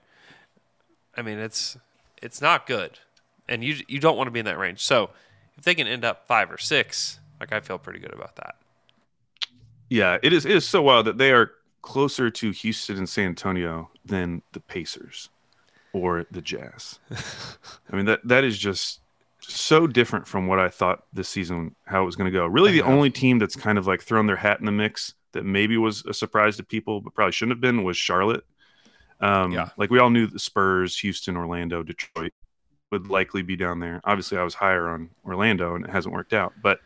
I 1.15 1.21
mean, 1.21 1.39
it's 1.39 1.77
it's 2.21 2.41
not 2.41 2.67
good, 2.67 2.99
and 3.49 3.63
you 3.63 3.77
you 3.87 3.99
don't 3.99 4.17
want 4.17 4.27
to 4.27 4.31
be 4.31 4.39
in 4.39 4.45
that 4.45 4.57
range. 4.57 4.83
So 4.83 5.09
if 5.57 5.63
they 5.63 5.73
can 5.73 5.87
end 5.87 6.05
up 6.05 6.27
five 6.27 6.51
or 6.51 6.57
six, 6.57 7.19
like 7.39 7.51
I 7.51 7.59
feel 7.59 7.77
pretty 7.79 7.99
good 7.99 8.13
about 8.13 8.35
that. 8.35 8.55
Yeah, 9.89 10.17
it 10.21 10.33
is. 10.33 10.45
It 10.45 10.51
is 10.51 10.67
so 10.67 10.83
wild 10.83 11.07
that 11.07 11.17
they 11.17 11.31
are 11.31 11.51
closer 11.81 12.29
to 12.29 12.51
Houston 12.51 12.97
and 12.97 13.09
San 13.09 13.27
Antonio 13.27 13.89
than 14.05 14.41
the 14.51 14.59
Pacers, 14.59 15.29
or 15.93 16.25
the 16.29 16.41
Jazz. 16.41 16.99
I 17.91 17.95
mean 17.95 18.05
that 18.05 18.27
that 18.27 18.43
is 18.43 18.57
just 18.57 18.99
so 19.39 19.87
different 19.87 20.27
from 20.27 20.47
what 20.47 20.59
I 20.59 20.69
thought 20.69 21.03
this 21.13 21.29
season 21.29 21.75
how 21.85 22.01
it 22.01 22.05
was 22.05 22.15
going 22.15 22.31
to 22.31 22.37
go. 22.37 22.45
Really, 22.45 22.71
the 22.71 22.81
only 22.81 23.09
team 23.09 23.39
that's 23.39 23.55
kind 23.55 23.77
of 23.77 23.87
like 23.87 24.01
thrown 24.01 24.27
their 24.27 24.35
hat 24.35 24.59
in 24.59 24.65
the 24.65 24.71
mix 24.71 25.13
that 25.33 25.45
maybe 25.45 25.77
was 25.77 26.03
a 26.05 26.13
surprise 26.13 26.57
to 26.57 26.63
people, 26.63 27.01
but 27.01 27.13
probably 27.13 27.31
shouldn't 27.31 27.55
have 27.57 27.61
been, 27.61 27.83
was 27.83 27.97
Charlotte. 27.97 28.43
Um, 29.19 29.51
Yeah. 29.51 29.69
Like 29.77 29.89
we 29.89 29.99
all 29.99 30.09
knew 30.09 30.27
the 30.27 30.39
Spurs, 30.39 30.97
Houston, 30.99 31.37
Orlando, 31.37 31.83
Detroit 31.83 32.33
would 32.91 33.07
likely 33.07 33.41
be 33.41 33.55
down 33.55 33.79
there. 33.79 34.01
Obviously, 34.03 34.37
I 34.37 34.43
was 34.43 34.53
higher 34.53 34.89
on 34.89 35.09
Orlando, 35.25 35.75
and 35.75 35.85
it 35.85 35.91
hasn't 35.91 36.13
worked 36.13 36.33
out. 36.33 36.53
But 36.61 36.79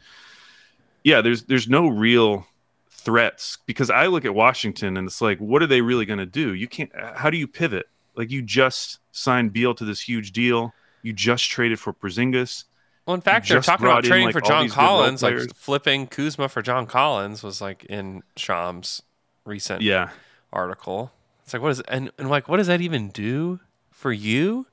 yeah, 1.04 1.22
there's 1.22 1.44
there's 1.44 1.68
no 1.70 1.88
real 1.88 2.48
threats 2.90 3.58
because 3.66 3.90
I 3.90 4.08
look 4.08 4.26
at 4.26 4.36
Washington 4.36 4.96
and 4.98 5.08
it's 5.08 5.22
like, 5.22 5.40
what 5.40 5.64
are 5.64 5.68
they 5.68 5.82
really 5.82 6.06
going 6.06 6.20
to 6.20 6.26
do? 6.26 6.54
You 6.54 6.68
can't. 6.68 6.92
How 7.16 7.30
do 7.30 7.38
you 7.38 7.48
pivot? 7.48 7.88
Like 8.16 8.30
you 8.30 8.42
just 8.42 9.00
signed 9.12 9.54
Beal 9.54 9.74
to 9.76 9.86
this 9.86 10.02
huge 10.02 10.32
deal. 10.32 10.74
You 11.02 11.14
just 11.14 11.50
traded 11.50 11.80
for 11.80 11.94
Porzingis. 11.94 12.66
Well, 13.06 13.16
in 13.16 13.22
fact, 13.22 13.50
they're 13.50 13.62
talking 13.62 13.86
about 13.86 13.94
brought 13.94 14.06
in, 14.06 14.10
trading 14.10 14.26
like, 14.28 14.34
for 14.34 14.42
John 14.42 14.64
these 14.64 14.74
good 14.74 14.80
role 14.80 14.88
Collins, 14.88 15.24
like 15.24 15.56
flipping 15.56 16.08
Kuzma 16.08 16.50
for 16.50 16.62
John 16.62 16.86
Collins 16.86 17.42
was 17.42 17.60
like 17.60 17.84
in 17.86 18.24
Shams' 18.38 19.02
recent 19.44 19.82
Yeah, 19.82 20.10
article. 20.54 21.12
It's 21.44 21.54
like 21.54 21.62
what 21.62 21.72
is 21.72 21.82
and, 21.82 22.12
and 22.18 22.30
like 22.30 22.48
what 22.48 22.58
does 22.58 22.68
that 22.68 22.82
even 22.82 23.10
do 23.10 23.60
for 23.90 24.12
you 24.12 24.68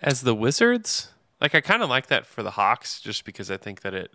as 0.00 0.22
the 0.22 0.34
Wizards? 0.34 1.10
Like 1.40 1.54
I 1.54 1.60
kind 1.60 1.82
of 1.82 1.90
like 1.90 2.06
that 2.06 2.26
for 2.26 2.42
the 2.42 2.52
Hawks 2.52 3.00
just 3.00 3.24
because 3.24 3.50
I 3.50 3.58
think 3.58 3.82
that 3.82 3.92
it 3.92 4.12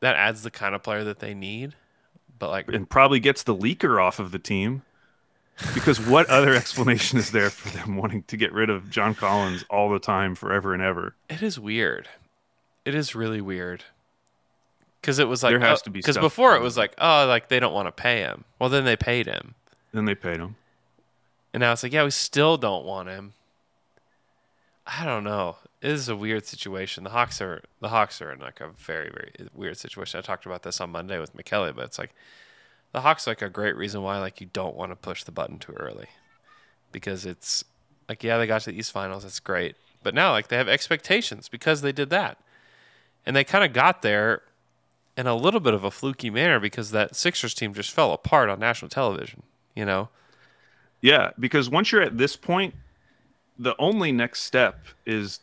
that 0.00 0.16
adds 0.16 0.42
the 0.42 0.50
kind 0.50 0.74
of 0.74 0.82
player 0.82 1.04
that 1.04 1.18
they 1.18 1.34
need. 1.34 1.74
But 2.38 2.50
like 2.50 2.68
and 2.68 2.88
probably 2.88 3.20
gets 3.20 3.42
the 3.42 3.54
leaker 3.54 4.02
off 4.02 4.18
of 4.18 4.32
the 4.32 4.38
team. 4.38 4.82
Because 5.74 6.00
what 6.00 6.28
other 6.28 6.54
explanation 6.54 7.18
is 7.18 7.30
there 7.30 7.50
for 7.50 7.76
them 7.76 7.96
wanting 7.96 8.22
to 8.24 8.36
get 8.36 8.52
rid 8.52 8.70
of 8.70 8.90
John 8.90 9.14
Collins 9.14 9.64
all 9.70 9.90
the 9.90 9.98
time, 9.98 10.34
forever 10.34 10.74
and 10.74 10.82
ever? 10.82 11.14
it 11.28 11.42
is 11.42 11.58
weird. 11.58 12.08
It 12.84 12.94
is 12.94 13.14
really 13.14 13.40
weird. 13.40 13.84
Cuz 15.02 15.18
it 15.18 15.28
was 15.28 15.42
like 15.42 15.52
There 15.52 15.60
has 15.60 15.80
oh, 15.80 15.84
to 15.84 15.90
be 15.90 16.02
cuz 16.02 16.16
before 16.16 16.54
it 16.56 16.62
was 16.62 16.76
like 16.76 16.94
oh 16.98 17.26
like 17.26 17.48
they 17.48 17.60
don't 17.60 17.72
want 17.72 17.86
to 17.88 17.92
pay 17.92 18.20
him. 18.20 18.44
Well 18.58 18.70
then 18.70 18.84
they 18.84 18.96
paid 18.96 19.26
him. 19.26 19.54
Then 19.92 20.04
they 20.04 20.14
paid 20.14 20.38
him. 20.38 20.56
And 21.52 21.60
now 21.60 21.72
it's 21.72 21.82
like, 21.82 21.92
yeah, 21.92 22.04
we 22.04 22.10
still 22.10 22.56
don't 22.56 22.84
want 22.84 23.08
him. 23.08 23.34
I 24.86 25.04
don't 25.04 25.24
know. 25.24 25.58
It 25.80 25.90
is 25.90 26.08
a 26.08 26.16
weird 26.16 26.46
situation. 26.46 27.04
The 27.04 27.10
Hawks 27.10 27.40
are 27.40 27.62
the 27.80 27.88
Hawks 27.88 28.22
are 28.22 28.32
in 28.32 28.40
like 28.40 28.60
a 28.60 28.68
very 28.68 29.10
very 29.10 29.32
weird 29.54 29.76
situation. 29.76 30.18
I 30.18 30.22
talked 30.22 30.46
about 30.46 30.62
this 30.62 30.80
on 30.80 30.90
Monday 30.90 31.18
with 31.18 31.36
McKelly, 31.36 31.74
but 31.74 31.84
it's 31.84 31.98
like 31.98 32.14
the 32.92 33.00
Hawks 33.00 33.26
like 33.26 33.42
a 33.42 33.48
great 33.48 33.76
reason 33.76 34.02
why 34.02 34.18
like 34.18 34.40
you 34.40 34.48
don't 34.52 34.76
want 34.76 34.92
to 34.92 34.96
push 34.96 35.24
the 35.24 35.32
button 35.32 35.58
too 35.58 35.72
early 35.72 36.08
because 36.92 37.24
it's 37.26 37.64
like 38.08 38.22
yeah 38.22 38.38
they 38.38 38.46
got 38.46 38.62
to 38.62 38.70
the 38.70 38.78
East 38.78 38.92
Finals, 38.92 39.22
that's 39.22 39.40
great, 39.40 39.76
but 40.02 40.14
now 40.14 40.32
like 40.32 40.48
they 40.48 40.56
have 40.56 40.68
expectations 40.68 41.48
because 41.48 41.80
they 41.80 41.92
did 41.92 42.10
that, 42.10 42.38
and 43.24 43.34
they 43.34 43.44
kind 43.44 43.64
of 43.64 43.72
got 43.72 44.02
there 44.02 44.42
in 45.16 45.26
a 45.26 45.34
little 45.34 45.60
bit 45.60 45.74
of 45.74 45.84
a 45.84 45.90
fluky 45.90 46.30
manner 46.30 46.58
because 46.58 46.90
that 46.90 47.14
Sixers 47.14 47.54
team 47.54 47.74
just 47.74 47.90
fell 47.90 48.12
apart 48.12 48.48
on 48.48 48.58
national 48.60 48.88
television. 48.88 49.42
You 49.74 49.84
know. 49.84 50.08
Yeah, 51.00 51.30
because 51.38 51.68
once 51.68 51.90
you're 51.90 52.02
at 52.02 52.16
this 52.16 52.36
point, 52.36 52.74
the 53.58 53.74
only 53.78 54.12
next 54.12 54.42
step 54.42 54.86
is 55.04 55.40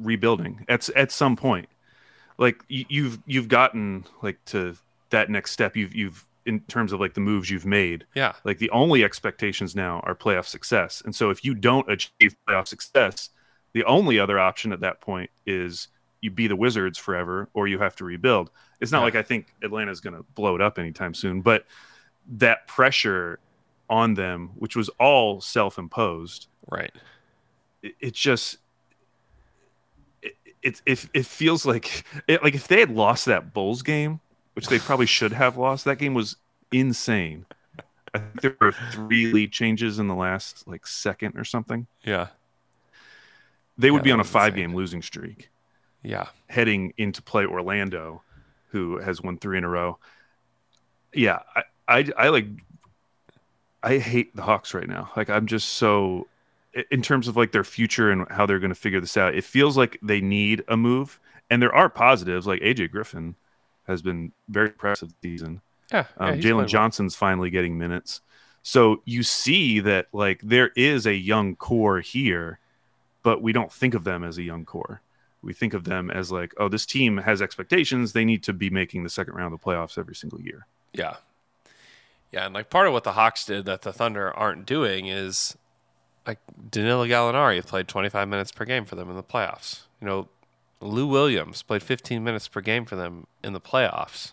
rebuilding. 0.00 0.64
At 0.68 0.88
at 0.90 1.12
some 1.12 1.36
point, 1.36 1.68
like 2.38 2.62
you've 2.68 3.18
you've 3.26 3.48
gotten 3.48 4.04
like 4.22 4.42
to 4.46 4.76
that 5.10 5.30
next 5.30 5.52
step. 5.52 5.76
You've 5.76 5.94
you've 5.94 6.24
in 6.48 6.60
terms 6.60 6.92
of 6.92 6.98
like 7.00 7.14
the 7.14 7.20
moves 7.20 7.50
you've 7.50 7.66
made. 7.66 8.06
Yeah. 8.14 8.32
Like 8.42 8.58
the 8.58 8.70
only 8.70 9.04
expectations 9.04 9.76
now 9.76 10.00
are 10.00 10.14
playoff 10.14 10.46
success. 10.46 11.02
And 11.04 11.14
so 11.14 11.30
if 11.30 11.44
you 11.44 11.54
don't 11.54 11.88
achieve 11.90 12.34
playoff 12.48 12.66
success, 12.66 13.30
the 13.74 13.84
only 13.84 14.18
other 14.18 14.38
option 14.38 14.72
at 14.72 14.80
that 14.80 15.00
point 15.00 15.30
is 15.46 15.88
you 16.22 16.30
be 16.30 16.46
the 16.48 16.56
Wizards 16.56 16.98
forever 16.98 17.48
or 17.54 17.68
you 17.68 17.78
have 17.78 17.94
to 17.96 18.04
rebuild. 18.04 18.50
It's 18.80 18.90
not 18.90 18.98
Yeah. 19.00 19.04
like 19.04 19.14
I 19.14 19.22
think 19.22 19.54
Atlanta's 19.62 20.00
going 20.00 20.16
to 20.16 20.24
blow 20.34 20.54
it 20.56 20.60
up 20.60 20.78
anytime 20.78 21.14
soon, 21.14 21.42
but 21.42 21.64
that 22.38 22.66
pressure 22.66 23.38
on 23.90 24.14
them, 24.14 24.50
which 24.56 24.74
was 24.74 24.88
all 24.98 25.40
self-imposed, 25.40 26.48
Right. 26.70 26.92
it, 27.82 27.94
it 28.00 28.14
just 28.14 28.58
it, 30.22 30.34
it 30.62 30.82
it 30.86 31.08
it 31.14 31.26
feels 31.26 31.64
like 31.64 32.04
it, 32.26 32.42
like 32.42 32.54
if 32.54 32.68
they 32.68 32.80
had 32.80 32.90
lost 32.90 33.26
that 33.26 33.52
Bulls 33.54 33.82
game, 33.82 34.20
which 34.58 34.66
they 34.66 34.80
probably 34.80 35.06
should 35.06 35.32
have 35.32 35.56
lost, 35.56 35.84
that 35.84 35.98
game 35.98 36.14
was 36.14 36.34
insane. 36.72 37.46
I 38.12 38.18
think 38.18 38.40
there 38.40 38.56
were 38.60 38.74
three 38.90 39.32
lead 39.32 39.52
changes 39.52 40.00
in 40.00 40.08
the 40.08 40.16
last 40.16 40.66
like 40.66 40.84
second 40.84 41.36
or 41.36 41.44
something. 41.44 41.86
Yeah. 42.02 42.26
They 43.76 43.92
would 43.92 44.02
be 44.02 44.10
on 44.10 44.18
a 44.18 44.24
five 44.24 44.54
insane. 44.54 44.70
game 44.70 44.74
losing 44.74 45.00
streak 45.02 45.50
Yeah. 46.02 46.26
heading 46.48 46.92
into 46.96 47.22
play 47.22 47.46
Orlando, 47.46 48.22
who 48.70 48.98
has 48.98 49.22
won 49.22 49.38
three 49.38 49.58
in 49.58 49.62
a 49.62 49.68
row. 49.68 49.98
Yeah, 51.14 51.38
I, 51.54 51.62
I, 51.86 52.08
I 52.16 52.28
like, 52.30 52.46
I 53.84 53.98
hate 53.98 54.34
the 54.34 54.42
Hawks 54.42 54.74
right 54.74 54.88
now. 54.88 55.12
Like, 55.16 55.30
I'm 55.30 55.46
just 55.46 55.68
so, 55.74 56.26
in 56.90 57.00
terms 57.00 57.28
of 57.28 57.36
like 57.36 57.52
their 57.52 57.62
future 57.62 58.10
and 58.10 58.26
how 58.28 58.44
they're 58.44 58.58
going 58.58 58.74
to 58.74 58.74
figure 58.74 59.00
this 59.00 59.16
out, 59.16 59.36
it 59.36 59.44
feels 59.44 59.76
like 59.76 59.98
they 60.02 60.20
need 60.20 60.64
a 60.66 60.76
move. 60.76 61.20
And 61.48 61.62
there 61.62 61.72
are 61.72 61.88
positives, 61.88 62.44
like 62.44 62.60
AJ 62.60 62.90
Griffin 62.90 63.36
has 63.88 64.02
been 64.02 64.32
very 64.48 64.68
impressive 64.68 65.12
season. 65.22 65.60
Yeah. 65.92 66.04
Um, 66.18 66.34
he's 66.34 66.44
Jalen 66.44 66.48
played 66.48 66.54
well. 66.54 66.66
Johnson's 66.66 67.16
finally 67.16 67.50
getting 67.50 67.78
minutes. 67.78 68.20
So 68.62 69.02
you 69.04 69.22
see 69.22 69.80
that 69.80 70.08
like 70.12 70.40
there 70.42 70.70
is 70.76 71.06
a 71.06 71.14
young 71.14 71.56
core 71.56 72.00
here, 72.00 72.58
but 73.22 73.42
we 73.42 73.52
don't 73.52 73.72
think 73.72 73.94
of 73.94 74.04
them 74.04 74.22
as 74.24 74.38
a 74.38 74.42
young 74.42 74.64
core. 74.64 75.00
We 75.40 75.54
think 75.54 75.72
of 75.72 75.84
them 75.84 76.10
as 76.10 76.30
like, 76.30 76.52
oh, 76.58 76.68
this 76.68 76.84
team 76.84 77.16
has 77.18 77.40
expectations. 77.40 78.12
They 78.12 78.24
need 78.24 78.42
to 78.44 78.52
be 78.52 78.70
making 78.70 79.04
the 79.04 79.10
second 79.10 79.34
round 79.34 79.54
of 79.54 79.60
the 79.60 79.64
playoffs 79.64 79.96
every 79.96 80.14
single 80.14 80.40
year. 80.40 80.66
Yeah. 80.92 81.16
Yeah. 82.32 82.44
And 82.44 82.54
like 82.54 82.70
part 82.70 82.86
of 82.86 82.92
what 82.92 83.04
the 83.04 83.12
Hawks 83.12 83.46
did 83.46 83.64
that 83.66 83.82
the 83.82 83.92
Thunder 83.92 84.36
aren't 84.36 84.66
doing 84.66 85.06
is 85.06 85.56
like 86.26 86.38
Danilo 86.70 87.06
Gallinari 87.06 87.64
played 87.64 87.88
25 87.88 88.28
minutes 88.28 88.52
per 88.52 88.66
game 88.66 88.84
for 88.84 88.96
them 88.96 89.08
in 89.08 89.16
the 89.16 89.22
playoffs. 89.22 89.84
You 90.00 90.06
know, 90.06 90.28
Lou 90.80 91.06
Williams 91.06 91.62
played 91.62 91.82
15 91.82 92.22
minutes 92.22 92.48
per 92.48 92.60
game 92.60 92.84
for 92.84 92.96
them 92.96 93.26
in 93.42 93.52
the 93.52 93.60
playoffs. 93.60 94.32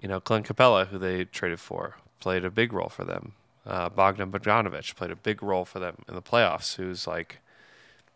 You 0.00 0.08
know, 0.08 0.20
Clint 0.20 0.46
Capela, 0.46 0.88
who 0.88 0.98
they 0.98 1.24
traded 1.24 1.60
for, 1.60 1.96
played 2.20 2.44
a 2.44 2.50
big 2.50 2.72
role 2.72 2.88
for 2.88 3.04
them. 3.04 3.32
Uh, 3.64 3.88
Bogdan 3.88 4.32
Bogdanovic 4.32 4.96
played 4.96 5.12
a 5.12 5.16
big 5.16 5.42
role 5.42 5.64
for 5.64 5.78
them 5.78 5.98
in 6.08 6.14
the 6.16 6.22
playoffs, 6.22 6.74
who's 6.74 7.06
like 7.06 7.38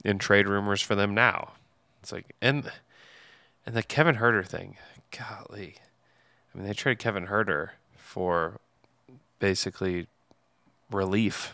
in 0.05 0.19
trade 0.19 0.49
rumors 0.49 0.83
for 0.83 0.97
them 0.97 1.15
now. 1.15 1.53
It's 2.03 2.11
like, 2.11 2.35
and 2.43 2.71
and 3.65 3.77
the 3.77 3.83
Kevin 3.85 4.17
Huerter 4.17 4.45
thing, 4.47 4.77
golly. 5.17 5.77
I 6.53 6.59
mean, 6.59 6.67
they 6.67 6.73
traded 6.75 6.99
Kevin 6.99 7.27
Huerter 7.29 7.71
for 7.97 8.61
basically 9.39 10.09
relief, 10.91 11.53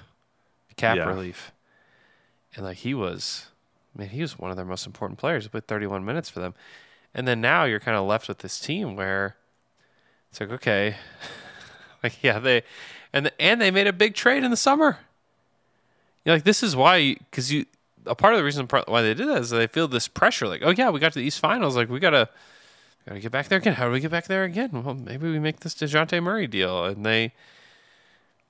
cap 0.76 0.96
Yeah. 0.96 1.04
relief. 1.08 1.52
And 2.54 2.64
like 2.64 2.78
he 2.78 2.94
was, 2.94 3.48
I 3.94 4.00
mean, 4.00 4.08
he 4.08 4.22
was 4.22 4.38
one 4.38 4.50
of 4.50 4.56
their 4.56 4.66
most 4.66 4.86
important 4.86 5.18
players. 5.18 5.44
He 5.44 5.48
played 5.48 5.66
31 5.66 6.04
minutes 6.04 6.28
for 6.28 6.40
them. 6.40 6.54
And 7.14 7.28
then 7.28 7.40
now 7.40 7.64
you're 7.64 7.80
kind 7.80 7.96
of 7.96 8.06
left 8.06 8.28
with 8.28 8.38
this 8.38 8.58
team 8.58 8.96
where 8.96 9.36
it's 10.30 10.40
like, 10.40 10.50
okay, 10.50 10.96
like 12.02 12.22
yeah, 12.22 12.38
they 12.38 12.62
and 13.12 13.30
and 13.38 13.60
they 13.60 13.70
made 13.70 13.86
a 13.86 13.92
big 13.92 14.14
trade 14.14 14.44
in 14.44 14.50
the 14.50 14.56
summer. 14.56 14.98
You're 16.24 16.36
like, 16.36 16.44
this 16.44 16.62
is 16.62 16.74
why, 16.74 17.16
because 17.30 17.52
you 17.52 17.66
a 18.06 18.14
part 18.14 18.32
of 18.32 18.38
the 18.38 18.44
reason 18.44 18.66
why 18.86 19.02
they 19.02 19.14
did 19.14 19.28
that 19.28 19.42
is 19.42 19.50
they 19.50 19.66
feel 19.66 19.88
this 19.88 20.08
pressure, 20.08 20.48
like, 20.48 20.62
oh 20.64 20.70
yeah, 20.70 20.90
we 20.90 21.00
got 21.00 21.12
to 21.12 21.18
the 21.18 21.24
East 21.24 21.40
Finals, 21.40 21.76
like 21.76 21.88
we 21.88 22.00
gotta 22.00 22.28
gotta 23.06 23.20
get 23.20 23.32
back 23.32 23.48
there 23.48 23.58
again. 23.58 23.74
How 23.74 23.86
do 23.86 23.92
we 23.92 24.00
get 24.00 24.10
back 24.10 24.26
there 24.26 24.44
again? 24.44 24.70
Well, 24.72 24.94
maybe 24.94 25.30
we 25.30 25.38
make 25.38 25.60
this 25.60 25.74
Dejounte 25.74 26.22
Murray 26.22 26.46
deal, 26.46 26.84
and 26.84 27.04
they 27.04 27.34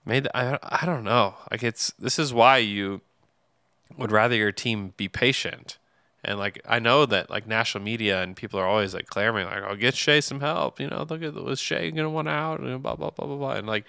made. 0.06 0.24
The, 0.24 0.36
I 0.36 0.58
I 0.62 0.86
don't 0.86 1.04
know. 1.04 1.34
Like 1.50 1.62
it's 1.62 1.92
this 1.98 2.18
is 2.18 2.32
why 2.32 2.58
you 2.58 3.00
would 3.98 4.12
rather 4.12 4.36
your 4.36 4.52
team 4.52 4.92
be 4.96 5.08
patient. 5.08 5.78
And 6.24 6.38
like 6.38 6.60
I 6.68 6.78
know 6.78 7.04
that 7.06 7.30
like 7.30 7.46
national 7.46 7.82
media 7.82 8.22
and 8.22 8.36
people 8.36 8.60
are 8.60 8.66
always 8.66 8.94
like 8.94 9.06
clamoring 9.06 9.46
like, 9.46 9.62
"Oh, 9.66 9.74
get 9.74 9.96
Shai 9.96 10.20
some 10.20 10.40
help." 10.40 10.78
You 10.78 10.88
know, 10.88 11.04
look 11.08 11.22
at 11.22 11.34
was 11.34 11.58
Shai 11.58 11.90
gonna 11.90 12.10
want 12.10 12.28
out 12.28 12.60
and 12.60 12.82
blah 12.82 12.94
blah 12.94 13.10
blah 13.10 13.26
blah 13.26 13.36
blah. 13.36 13.52
And 13.54 13.66
like 13.66 13.84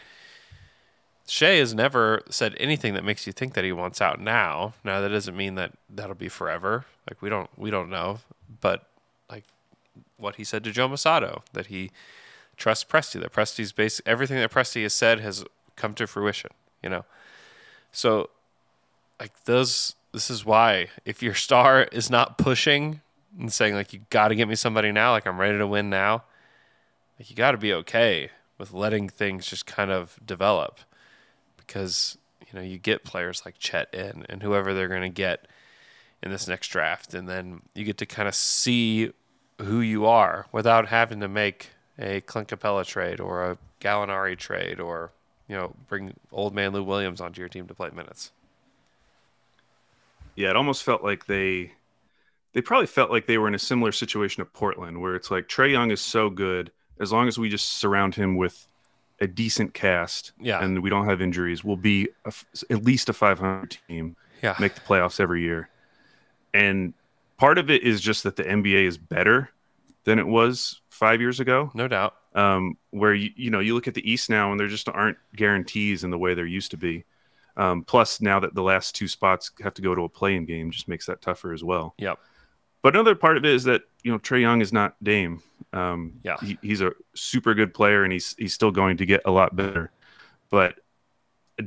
Shai 1.28 1.56
has 1.58 1.74
never 1.74 2.24
said 2.30 2.56
anything 2.60 2.96
that 2.96 3.04
makes 3.04 3.28
you 3.28 3.34
think 3.34 3.54
that 3.54 3.64
he 3.64 3.72
wants 3.72 4.02
out 4.02 4.20
now. 4.20 4.74
Now 4.84 5.00
that 5.00 5.10
doesn't 5.10 5.38
mean 5.38 5.56
that 5.56 5.74
that'll 5.90 6.16
be 6.16 6.30
forever. 6.30 6.86
Like 7.08 7.22
we 7.22 7.30
don't 7.30 7.50
we 7.56 7.70
don't 7.70 7.90
know. 7.90 8.20
But 8.62 8.88
like 9.30 9.44
what 10.18 10.36
he 10.36 10.44
said 10.44 10.64
to 10.64 10.72
Joe 10.72 10.90
Mussatto 10.90 11.44
that 11.54 11.68
he 11.68 11.92
trusts 12.58 12.84
Presti. 12.84 13.22
That 13.22 13.32
Presti's 13.32 13.72
base 13.72 14.02
everything 14.08 14.38
that 14.38 14.52
Presti 14.52 14.82
has 14.84 14.94
said 14.94 15.20
has 15.20 15.46
come 15.76 15.94
to 15.96 16.08
fruition. 16.08 16.52
You 16.82 16.90
know, 16.90 17.06
so 17.92 18.30
like 19.20 19.44
those. 19.46 19.96
This 20.12 20.30
is 20.30 20.46
why 20.46 20.90
if 21.06 21.24
your 21.24 21.34
star 21.34 21.84
is 21.92 22.10
not 22.10 22.38
pushing 22.38 23.02
and 23.40 23.52
saying 23.52 23.74
like 23.74 23.94
you 23.94 24.02
got 24.10 24.28
to 24.28 24.36
get 24.36 24.48
me 24.48 24.56
somebody 24.56 24.92
now, 24.92 25.12
like 25.12 25.26
I'm 25.26 25.40
ready 25.40 25.58
to 25.58 25.68
win 25.68 25.90
now, 25.90 26.24
like 27.20 27.30
you 27.30 27.36
got 27.36 27.52
to 27.52 27.58
be 27.58 27.74
okay 27.74 28.30
with 28.58 28.74
letting 28.74 29.10
things 29.10 29.48
just 29.48 29.66
kind 29.66 29.92
of 29.92 30.20
develop 30.24 30.80
because 31.58 32.18
you 32.54 32.60
know, 32.60 32.66
you 32.66 32.78
get 32.78 33.04
players 33.04 33.44
like 33.46 33.58
Chet 33.58 33.94
in 33.94 34.26
and 34.30 34.44
whoever 34.44 34.74
they're 34.74 34.88
going 34.88 35.02
to 35.02 35.10
get 35.10 35.48
in 36.22 36.32
this 36.32 36.48
next 36.48 36.68
draft, 36.68 37.14
and 37.14 37.28
then 37.28 37.62
you 37.74 37.84
get 37.84 37.98
to 37.98 38.06
kind 38.06 38.28
of 38.28 38.36
see 38.36 39.12
who 39.62 39.82
you 39.82 40.06
are 40.06 40.46
without 40.52 40.88
having 40.88 41.20
to 41.20 41.28
make 41.28 41.70
a 42.00 42.22
Clint 42.22 42.48
Capela 42.48 42.86
trade 42.86 43.20
or 43.20 43.44
a 43.44 43.58
Gallinari 43.82 44.38
trade 44.38 44.80
or 44.80 45.12
you 45.48 45.56
know 45.56 45.74
bring 45.88 46.14
old 46.32 46.54
man 46.54 46.72
Lou 46.72 46.84
Williams 46.84 47.20
onto 47.20 47.42
your 47.42 47.50
team 47.50 47.68
to 47.68 47.74
play 47.74 47.90
minutes. 47.90 48.32
Yeah, 50.36 50.50
it 50.50 50.56
almost 50.56 50.84
felt 50.84 51.04
like 51.04 51.26
they 51.26 51.72
they 52.54 52.62
probably 52.62 52.88
felt 52.88 53.10
like 53.12 53.26
they 53.26 53.38
were 53.38 53.48
in 53.48 53.56
a 53.56 53.60
similar 53.60 53.92
situation 53.92 54.44
to 54.44 54.50
Portland, 54.50 55.02
where 55.02 55.16
it's 55.16 55.32
like 55.32 55.48
Trae 55.48 55.72
Young 55.72 55.90
is 55.92 56.02
so 56.02 56.30
good 56.30 56.72
as 57.00 57.12
long 57.12 57.28
as 57.28 57.38
we 57.40 57.50
just 57.50 57.68
surround 57.80 58.14
him 58.16 58.36
with 58.38 58.68
a 59.20 59.26
decent 59.28 59.74
cast, 59.74 60.32
Yeah. 60.40 60.64
and 60.64 60.84
we 60.84 60.90
don't 60.90 61.06
have 61.06 61.22
injuries, 61.22 61.64
we'll 61.64 61.78
be 61.78 62.10
a 62.26 62.34
at 62.70 62.84
least 62.84 63.10
a 63.10 63.14
500 63.14 63.78
team, 63.88 64.16
Yeah, 64.44 64.56
make 64.60 64.76
the 64.76 64.82
playoffs 64.82 65.20
every 65.20 65.42
year. 65.42 65.70
And 66.54 66.94
part 67.38 67.58
of 67.58 67.70
it 67.70 67.84
is 67.84 68.02
just 68.02 68.24
that 68.24 68.36
the 68.36 68.44
NBA 68.44 68.86
is 68.86 68.98
better 68.98 69.50
than 70.04 70.20
it 70.20 70.28
was 70.28 70.82
five 70.90 71.22
years 71.22 71.40
ago. 71.40 71.72
no 71.74 71.88
doubt. 71.88 72.16
um, 72.36 72.78
where 72.92 73.14
you 73.14 73.30
you 73.36 73.50
know 73.52 73.60
you 73.60 73.74
look 73.76 73.88
at 73.88 73.94
the 73.94 74.10
East 74.12 74.30
now 74.30 74.52
and 74.52 74.60
there 74.60 74.68
just 74.68 74.90
aren't 74.90 75.18
guarantees 75.36 76.04
in 76.04 76.10
the 76.12 76.18
way 76.18 76.34
there 76.34 76.46
used 76.46 76.72
to 76.72 76.78
be. 76.78 77.04
Um, 77.56 77.84
plus, 77.84 78.20
now 78.22 78.40
that 78.40 78.56
the 78.56 78.64
last 78.64 78.96
two 78.96 79.08
spots 79.08 79.52
have 79.62 79.74
to 79.76 79.82
go 79.82 79.94
to 79.94 80.04
a 80.04 80.10
play-in 80.10 80.46
game, 80.46 80.72
just 80.72 80.88
makes 80.88 81.06
that 81.06 81.22
tougher 81.22 81.54
as 81.54 81.64
well. 81.64 81.94
Yep. 82.00 82.18
But 82.82 82.96
another 82.96 83.16
part 83.16 83.38
of 83.38 83.46
it 83.46 83.52
is 83.54 83.64
that 83.66 83.84
you 84.04 84.12
know 84.12 84.20
Trae 84.20 84.42
Young 84.42 84.60
is 84.62 84.74
not 84.74 84.96
Dame. 85.04 85.42
Um, 85.72 86.14
Yeah. 86.24 86.38
he, 86.42 86.58
he's 86.62 86.82
a 86.82 86.92
super 87.14 87.54
good 87.54 87.74
player 87.74 88.04
and 88.04 88.12
he's 88.12 88.36
he's 88.38 88.54
still 88.54 88.72
going 88.72 88.98
to 88.98 89.06
get 89.06 89.22
a 89.26 89.32
lot 89.32 89.56
better. 89.56 89.92
But 90.50 90.76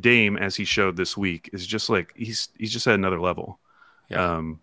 Dame, 0.01 0.37
as 0.37 0.57
he 0.57 0.65
showed 0.65 0.97
this 0.97 1.17
week, 1.17 1.49
is 1.53 1.67
just 1.67 1.89
like 1.89 2.13
he's 2.17 2.49
he's 2.59 2.73
just 2.73 2.87
at 2.87 2.95
another 2.95 3.21
level. 3.21 3.59
Yeah. 4.11 4.37
Um, 4.37 4.61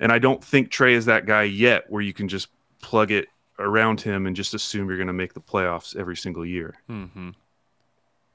and 0.00 0.10
I 0.12 0.18
don't 0.18 0.42
think 0.42 0.70
Trae 0.70 0.92
is 0.92 1.04
that 1.06 1.26
guy 1.26 1.42
yet, 1.44 1.84
where 1.90 2.02
you 2.02 2.12
can 2.12 2.28
just 2.28 2.48
plug 2.80 3.10
it 3.10 3.28
around 3.58 4.00
him 4.00 4.26
and 4.26 4.34
just 4.36 4.54
assume 4.54 4.88
you're 4.88 4.96
going 4.96 5.08
to 5.08 5.12
make 5.12 5.34
the 5.34 5.40
playoffs 5.40 5.96
every 5.96 6.16
single 6.16 6.46
year. 6.46 6.76
Mm-hmm. 6.88 7.30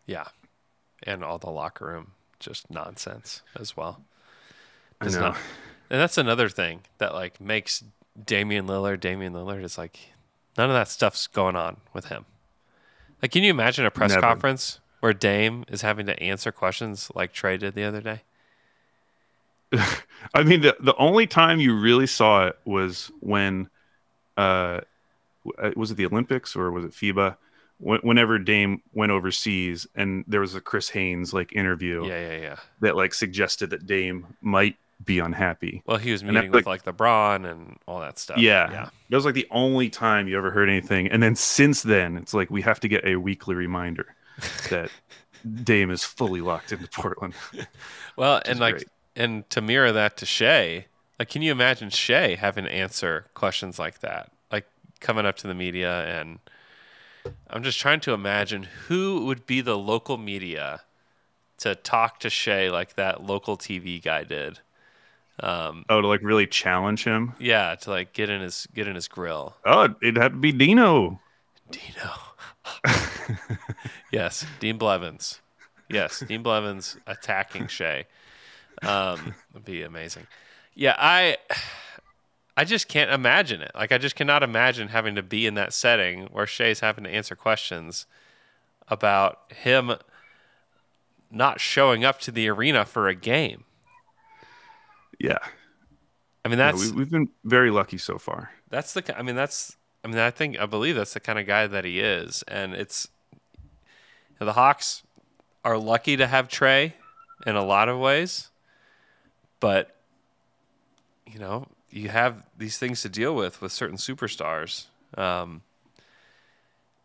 Yeah, 0.06 0.26
and 1.06 1.24
all 1.24 1.38
the 1.38 1.50
locker 1.50 1.86
room 1.86 2.12
just 2.40 2.70
nonsense 2.70 3.42
as 3.60 3.76
well. 3.78 4.02
I 5.02 5.08
know. 5.08 5.20
not- 5.20 5.38
and 5.90 6.00
that's 6.02 6.18
another 6.18 6.50
thing 6.50 6.82
that 6.98 7.14
like 7.14 7.40
makes 7.40 7.84
Damian 8.26 8.68
Lillard 8.68 9.00
Damian 9.00 9.34
Lillard 9.34 9.64
is 9.64 9.78
like 9.78 10.00
none 10.58 10.70
of 10.70 10.76
that 10.76 10.88
stuff's 10.88 11.28
going 11.28 11.56
on 11.56 11.78
with 11.94 12.06
him. 12.06 12.26
Like, 13.22 13.32
can 13.32 13.44
you 13.44 13.50
imagine 13.52 13.86
a 13.86 13.92
press 13.92 14.12
Never. 14.12 14.22
conference 14.22 14.80
where 15.00 15.14
Dame 15.14 15.66
is 15.68 15.82
having 15.82 16.06
to 16.08 16.22
answer 16.22 16.52
questions 16.52 17.12
like 17.16 17.34
Trae 17.34 17.58
did 17.60 17.74
the 17.76 17.84
other 17.84 18.02
day? 18.02 18.22
I 20.34 20.44
mean, 20.44 20.62
the 20.62 20.76
the 20.80 20.96
only 20.98 21.26
time 21.28 21.60
you 21.60 21.76
really 21.78 22.08
saw 22.08 22.48
it 22.48 22.58
was 22.66 23.12
when, 23.20 23.70
uh, 24.38 24.82
uh, 25.58 25.72
was 25.76 25.92
it 25.92 25.96
the 25.96 26.06
Olympics 26.06 26.56
or 26.56 26.72
was 26.72 26.86
it 26.86 26.92
FIBA? 26.92 27.38
Wh- 27.84 28.04
Whenever 28.04 28.40
Dame 28.40 28.82
went 28.94 29.12
overseas, 29.12 29.86
and 29.96 30.24
there 30.28 30.40
was 30.40 30.56
a 30.56 30.62
Chris 30.62 30.90
Haynes 30.90 31.34
like 31.34 31.54
interview 31.54 32.06
Yeah, 32.06 32.32
yeah, 32.32 32.42
yeah. 32.42 32.56
that 32.82 32.96
like 32.96 33.14
suggested 33.14 33.70
that 33.72 33.86
Dame 33.86 34.26
might 34.42 34.78
be 35.04 35.20
unhappy. 35.20 35.84
Well, 35.86 35.98
he 35.98 36.12
was 36.14 36.24
meeting 36.24 36.52
that's 36.52 36.54
with 36.54 36.66
like 36.66 36.86
LeBron 36.86 37.50
and 37.50 37.78
all 37.88 38.00
that 38.00 38.18
stuff. 38.18 38.38
Yeah. 38.38 38.72
yeah, 38.72 38.90
That 39.10 39.16
was 39.18 39.26
like 39.26 39.34
the 39.36 39.48
only 39.52 39.90
time 39.90 40.28
you 40.30 40.38
ever 40.38 40.50
heard 40.52 40.70
anything. 40.70 41.08
And 41.10 41.22
then 41.22 41.36
since 41.36 41.82
then, 41.84 42.16
it's 42.18 42.34
like 42.34 42.50
we 42.50 42.62
have 42.62 42.80
to 42.82 42.88
get 42.88 43.06
a 43.06 43.18
weekly 43.18 43.54
reminder 43.56 44.16
that 44.70 44.90
Dame 45.64 45.92
is 45.92 46.04
fully 46.06 46.40
locked 46.42 46.72
into 46.72 46.88
Portland. 46.88 47.34
Well, 48.16 48.42
and 48.46 48.60
like, 48.60 48.76
great. 48.76 48.88
and 49.16 49.50
to 49.50 49.60
mirror 49.60 49.92
that 49.92 50.18
to 50.18 50.26
Shai, 50.28 50.86
like, 51.18 51.30
can 51.30 51.42
you 51.42 51.52
imagine 51.52 51.90
Shai 51.90 52.36
having 52.36 52.66
to 52.66 52.72
answer 52.72 53.26
questions 53.34 53.80
like 53.80 54.02
that, 54.02 54.32
like 54.52 54.68
coming 55.00 55.26
up 55.26 55.36
to 55.38 55.48
the 55.48 55.56
media? 55.56 56.04
And 56.20 56.38
I'm 57.50 57.64
just 57.64 57.80
trying 57.80 58.00
to 58.02 58.14
imagine 58.14 58.64
who 58.88 59.26
would 59.26 59.46
be 59.46 59.62
the 59.62 59.78
local 59.78 60.18
media 60.18 60.82
to 61.60 61.76
talk 61.76 62.20
to 62.22 62.30
Shai 62.30 62.70
like 62.70 62.96
that 62.96 63.24
local 63.24 63.58
TV 63.58 64.02
guy 64.02 64.24
did. 64.24 64.60
Um, 65.40 65.86
Oh, 65.90 66.02
to 66.02 66.08
like 66.08 66.22
really 66.24 66.46
challenge 66.48 67.04
him. 67.06 67.34
yeah, 67.40 67.76
to 67.76 67.90
like 67.90 68.14
get 68.14 68.30
in 68.30 68.42
his 68.42 68.68
get 68.74 68.88
in 68.88 68.96
his 68.96 69.08
grill. 69.08 69.56
Oh, 69.66 69.88
it'd 70.02 70.18
have 70.18 70.34
to 70.34 70.38
be 70.38 70.52
Dino. 70.52 71.20
Dino. 71.72 72.12
yes, 74.12 74.46
Dean 74.60 74.78
Blevins. 74.78 75.40
Yes, 75.90 76.20
Dean 76.28 76.44
Blevins 76.44 76.98
attacking 77.08 77.68
Shai. 77.68 78.06
Um, 78.82 79.34
would 79.54 79.66
be 79.66 79.82
amazing. 79.84 80.28
Yeah, 80.76 80.96
I 80.98 81.38
I 82.56 82.66
just 82.66 82.88
can't 82.88 83.12
imagine 83.12 83.62
it. 83.62 83.72
Like 83.74 83.92
I 83.92 83.98
just 83.98 84.16
cannot 84.16 84.44
imagine 84.44 84.90
having 84.90 85.16
to 85.16 85.24
be 85.24 85.48
in 85.48 85.56
that 85.56 85.74
setting 85.74 86.28
where 86.32 86.46
Shai's 86.46 86.82
having 86.82 87.04
to 87.06 87.10
answer 87.10 87.36
questions 87.36 88.06
about 88.88 89.52
him 89.52 89.94
not 91.32 91.60
showing 91.60 92.06
up 92.06 92.20
to 92.22 92.32
the 92.32 92.48
arena 92.48 92.86
for 92.86 93.08
a 93.08 93.16
game. 93.16 93.64
Yeah. 95.20 95.40
I 96.46 96.50
mean, 96.50 96.58
that's 96.58 96.92
we, 96.92 96.98
we've 96.98 97.10
been 97.10 97.30
very 97.44 97.72
lucky 97.72 97.98
so 97.98 98.18
far. 98.18 98.52
That's 98.70 98.94
the. 98.94 99.18
I 99.18 99.22
mean, 99.22 99.36
that's. 99.36 99.78
I 100.04 100.10
mean, 100.10 100.18
I 100.18 100.32
think 100.32 100.60
I 100.60 100.66
believe 100.66 100.96
that's 100.96 101.14
the 101.14 101.22
kind 101.22 101.40
of 101.40 101.48
guy 101.48 101.66
that 101.68 101.86
he 101.86 102.02
is, 102.02 102.44
and 102.48 102.74
it's 102.74 103.08
the 104.40 104.54
Hawks 104.54 105.04
are 105.64 105.78
lucky 105.78 106.18
to 106.18 106.28
have 106.28 106.50
Trae 106.50 106.94
in 107.46 107.56
a 107.56 107.64
lot 107.64 107.88
of 107.88 107.98
ways, 107.98 108.50
but 109.62 109.96
you 111.26 111.40
know, 111.40 111.68
you 111.94 112.10
have 112.10 112.44
these 112.58 112.78
things 112.78 113.04
to 113.04 113.10
deal 113.10 113.36
with 113.36 113.62
with 113.62 113.72
certain 113.72 113.98
superstars. 113.98 114.86
Um, 115.16 115.62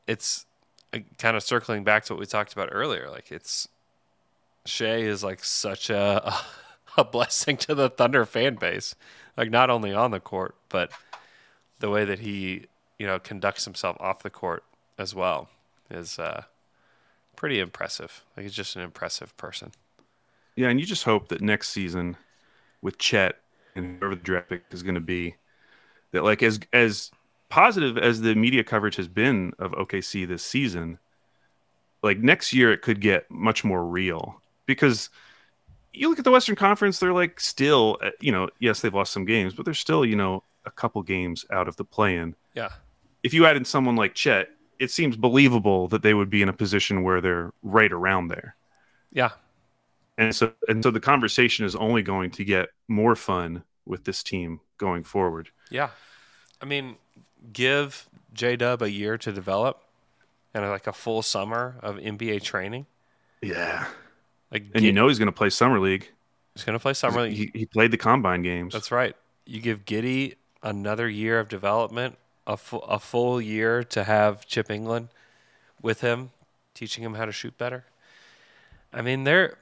it's 0.07 0.47
kind 1.19 1.37
of 1.37 1.43
circling 1.43 1.85
back 1.85 2.05
to 2.05 2.15
what 2.15 2.21
we 2.21 2.27
talked 2.27 2.55
about 2.55 2.71
earlier. 2.73 3.11
Like 3.11 3.31
it's 3.31 3.69
Shai 4.65 4.97
is 4.97 5.23
like 5.23 5.45
such 5.45 5.91
a 5.91 6.35
a 6.97 7.05
blessing 7.05 7.59
to 7.59 7.75
the 7.75 7.91
Thunder 7.91 8.25
fan 8.25 8.55
base. 8.55 8.95
Like 9.37 9.51
not 9.51 9.69
only 9.69 9.93
on 9.93 10.11
the 10.11 10.21
court, 10.21 10.57
but 10.71 10.91
the 11.81 11.91
way 11.91 12.05
that 12.07 12.21
he, 12.21 12.65
you 12.99 13.07
know, 13.07 13.19
conducts 13.19 13.67
himself 13.67 13.97
off 14.01 14.23
the 14.23 14.31
court 14.31 14.65
as 14.99 15.15
well 15.15 15.49
is 15.91 16.19
uh, 16.19 16.43
pretty 17.37 17.61
impressive. 17.61 18.25
Like 18.37 18.45
he's 18.45 18.55
just 18.55 18.75
an 18.75 18.83
impressive 18.83 19.37
person. 19.37 19.73
Yeah, 20.57 20.71
and 20.71 20.81
you 20.81 20.87
just 20.87 21.05
hope 21.05 21.29
that 21.29 21.43
next 21.43 21.69
season 21.69 22.17
with 22.81 22.99
Chet 22.99 23.39
and 23.79 23.99
whoever 23.99 24.15
the 24.15 24.23
draft 24.23 24.49
pick 24.49 24.65
is 24.71 24.83
going 24.83 24.95
to 24.97 25.01
be, 25.01 25.37
that 26.13 26.25
like 26.25 26.43
as 26.43 26.61
as 26.73 27.11
positive 27.49 27.97
as 27.97 28.21
the 28.21 28.35
media 28.35 28.63
coverage 28.63 28.97
has 28.97 29.09
been 29.09 29.53
of 29.59 29.73
OKC 29.73 30.27
this 30.29 30.43
season, 30.43 30.99
like 32.03 32.19
next 32.19 32.53
year 32.53 32.73
it 32.73 32.83
could 32.83 33.01
get 33.01 33.31
much 33.31 33.65
more 33.65 33.85
real 33.85 34.41
because 34.67 35.09
you 35.95 36.09
look 36.09 36.19
at 36.19 36.25
the 36.25 36.31
Western 36.31 36.55
Conference, 36.57 36.99
they're 36.99 37.15
like 37.15 37.41
still, 37.41 37.97
uh, 38.03 38.11
you 38.21 38.31
know, 38.31 38.49
yes, 38.61 38.81
they've 38.81 38.95
lost 38.95 39.13
some 39.13 39.25
games, 39.25 39.55
but 39.55 39.65
they're 39.65 39.75
still, 39.75 40.05
you 40.05 40.15
know, 40.15 40.43
a 40.67 40.71
couple 40.71 41.03
games 41.03 41.47
out 41.51 41.67
of 41.67 41.77
the 41.77 41.85
play-in. 41.85 42.35
Yeah. 42.55 42.69
If 43.23 43.33
you 43.33 43.47
add 43.47 43.57
in 43.57 43.65
someone 43.65 43.97
like 43.97 44.15
Chet, 44.15 44.51
it 44.79 44.91
seems 44.91 45.17
believable 45.17 45.89
that 45.89 46.03
they 46.03 46.15
would 46.15 46.31
be 46.31 46.43
in 46.43 46.49
a 46.49 46.53
position 46.53 47.03
where 47.03 47.21
they're 47.21 47.53
right 47.63 47.91
around 47.91 48.29
there 48.29 48.55
Yeah. 49.11 49.31
and 50.19 50.37
so 50.37 50.53
and 50.69 50.83
so 50.85 50.91
the 50.93 51.01
conversation 51.01 51.65
is 51.65 51.75
only 51.75 52.03
going 52.03 52.31
to 52.33 52.45
get 52.45 52.69
more 52.87 53.17
fun 53.17 53.65
with 53.89 54.05
this 54.05 54.23
team 54.23 54.61
going 54.77 55.03
forward. 55.03 55.51
Yeah. 55.71 55.91
I 56.61 56.67
mean, 56.67 56.97
give 57.53 58.09
J 58.33 58.57
Dub 58.57 58.83
a 58.83 58.91
year 58.91 59.19
to 59.19 59.33
develop 59.33 59.83
and 60.55 60.69
like 60.69 60.87
a 60.87 60.93
full 60.93 61.23
summer 61.23 61.77
of 61.83 61.97
NBA 61.97 62.43
training. 62.43 62.87
Yeah, 63.43 63.87
Like 64.51 64.65
and 64.75 64.85
you 64.85 64.93
know 64.93 65.09
he's 65.09 65.19
going 65.19 65.27
to 65.27 65.33
play 65.33 65.51
summer 65.51 65.79
league. 65.79 66.11
he's 66.55 66.65
gonna 66.65 66.81
play 66.81 66.93
summer 66.95 67.23
league. 67.23 67.37
He, 67.37 67.51
he 67.55 67.67
played 67.67 67.93
the 67.93 67.97
combine 67.97 68.43
games. 68.43 68.73
That's 68.73 68.91
right. 68.91 69.15
You 69.47 69.61
give 69.61 69.85
Giddey 69.85 70.35
another 70.63 71.09
year 71.09 71.39
of 71.39 71.49
development, 71.49 72.19
a 72.47 72.57
full, 72.57 72.83
a 72.83 72.99
full 72.99 73.41
year 73.41 73.85
to 73.85 74.05
have 74.05 74.45
Chip 74.47 74.69
Engelland 74.69 75.09
with 75.81 76.01
him, 76.01 76.31
teaching 76.75 77.05
him 77.05 77.15
how 77.15 77.25
to 77.25 77.33
shoot 77.33 77.57
better. 77.57 77.85
I 78.93 79.03
mean, 79.03 79.23
there 79.25 79.59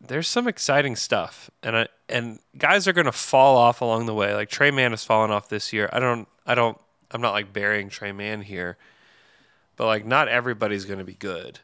there's 0.00 0.28
some 0.28 0.46
exciting 0.46 0.96
stuff, 0.96 1.50
and 1.62 1.76
I, 1.76 1.88
and 2.08 2.38
guys 2.56 2.86
are 2.86 2.92
going 2.92 3.06
to 3.06 3.12
fall 3.12 3.56
off 3.56 3.80
along 3.80 4.06
the 4.06 4.14
way. 4.14 4.34
Like 4.34 4.48
Tre 4.48 4.70
Mann 4.70 4.92
has 4.92 5.04
fallen 5.04 5.30
off 5.30 5.48
this 5.48 5.72
year. 5.72 5.88
I 5.92 6.00
don't, 6.00 6.28
I 6.46 6.54
don't, 6.54 6.78
I'm 7.10 7.20
not 7.20 7.32
like 7.32 7.52
burying 7.52 7.88
Tre 7.88 8.12
Mann 8.12 8.42
here, 8.42 8.76
but 9.76 9.86
like 9.86 10.04
not 10.04 10.28
everybody's 10.28 10.84
going 10.84 10.98
to 10.98 11.04
be 11.04 11.14
good. 11.14 11.60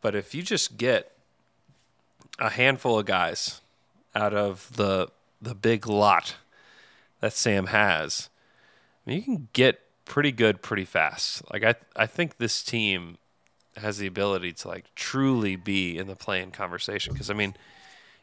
But 0.00 0.14
if 0.14 0.34
you 0.34 0.42
just 0.42 0.76
get 0.76 1.12
a 2.38 2.50
handful 2.50 2.98
of 2.98 3.06
guys 3.06 3.60
out 4.14 4.34
of 4.34 4.68
the 4.76 5.08
the 5.40 5.54
big 5.54 5.86
lot 5.86 6.36
that 7.20 7.32
Sam 7.32 7.66
has, 7.66 8.28
I 9.04 9.10
mean, 9.10 9.18
you 9.18 9.24
can 9.24 9.48
get 9.52 9.80
pretty 10.04 10.32
good 10.32 10.62
pretty 10.62 10.84
fast. 10.84 11.42
Like 11.52 11.64
I 11.64 11.74
I 11.96 12.06
think 12.06 12.36
this 12.36 12.62
team 12.62 13.18
has 13.76 13.98
the 13.98 14.06
ability 14.06 14.52
to 14.52 14.68
like 14.68 14.94
truly 14.94 15.56
be 15.56 15.96
in 15.98 16.06
the 16.06 16.16
play-in 16.16 16.50
conversation. 16.50 17.12
Because 17.12 17.30
I 17.30 17.34
mean, 17.34 17.54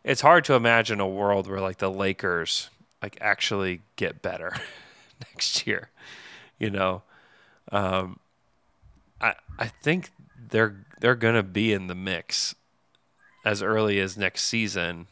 it's 0.03 0.21
hard 0.21 0.45
to 0.45 0.53
imagine 0.53 0.99
a 0.99 1.07
world 1.07 1.47
where 1.47 1.59
like 1.59 1.77
the 1.77 1.91
Lakers 1.91 2.69
like 3.01 3.17
actually 3.21 3.81
get 3.95 4.21
better 4.21 4.53
next 5.31 5.65
year. 5.65 5.89
You 6.57 6.69
know, 6.69 7.03
um, 7.71 8.19
I 9.21 9.35
I 9.57 9.67
think 9.67 10.11
they're 10.49 10.85
they're 10.99 11.15
gonna 11.15 11.43
be 11.43 11.73
in 11.73 11.87
the 11.87 11.95
mix 11.95 12.55
as 13.45 13.63
early 13.63 13.99
as 13.99 14.17
next 14.17 14.45
season, 14.45 15.07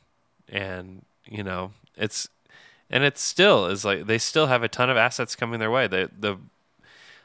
and 0.50 1.06
you 1.26 1.44
know 1.44 1.72
it's 1.96 2.30
and 2.90 3.04
it 3.04 3.18
still 3.18 3.68
is 3.68 3.84
like 3.84 4.06
they 4.06 4.18
still 4.18 4.48
have 4.48 4.64
a 4.64 4.68
ton 4.68 4.90
of 4.90 4.98
assets 4.98 5.36
coming 5.36 5.60
their 5.60 5.72
way. 5.72 5.88
The 5.88 6.10
the 6.18 6.38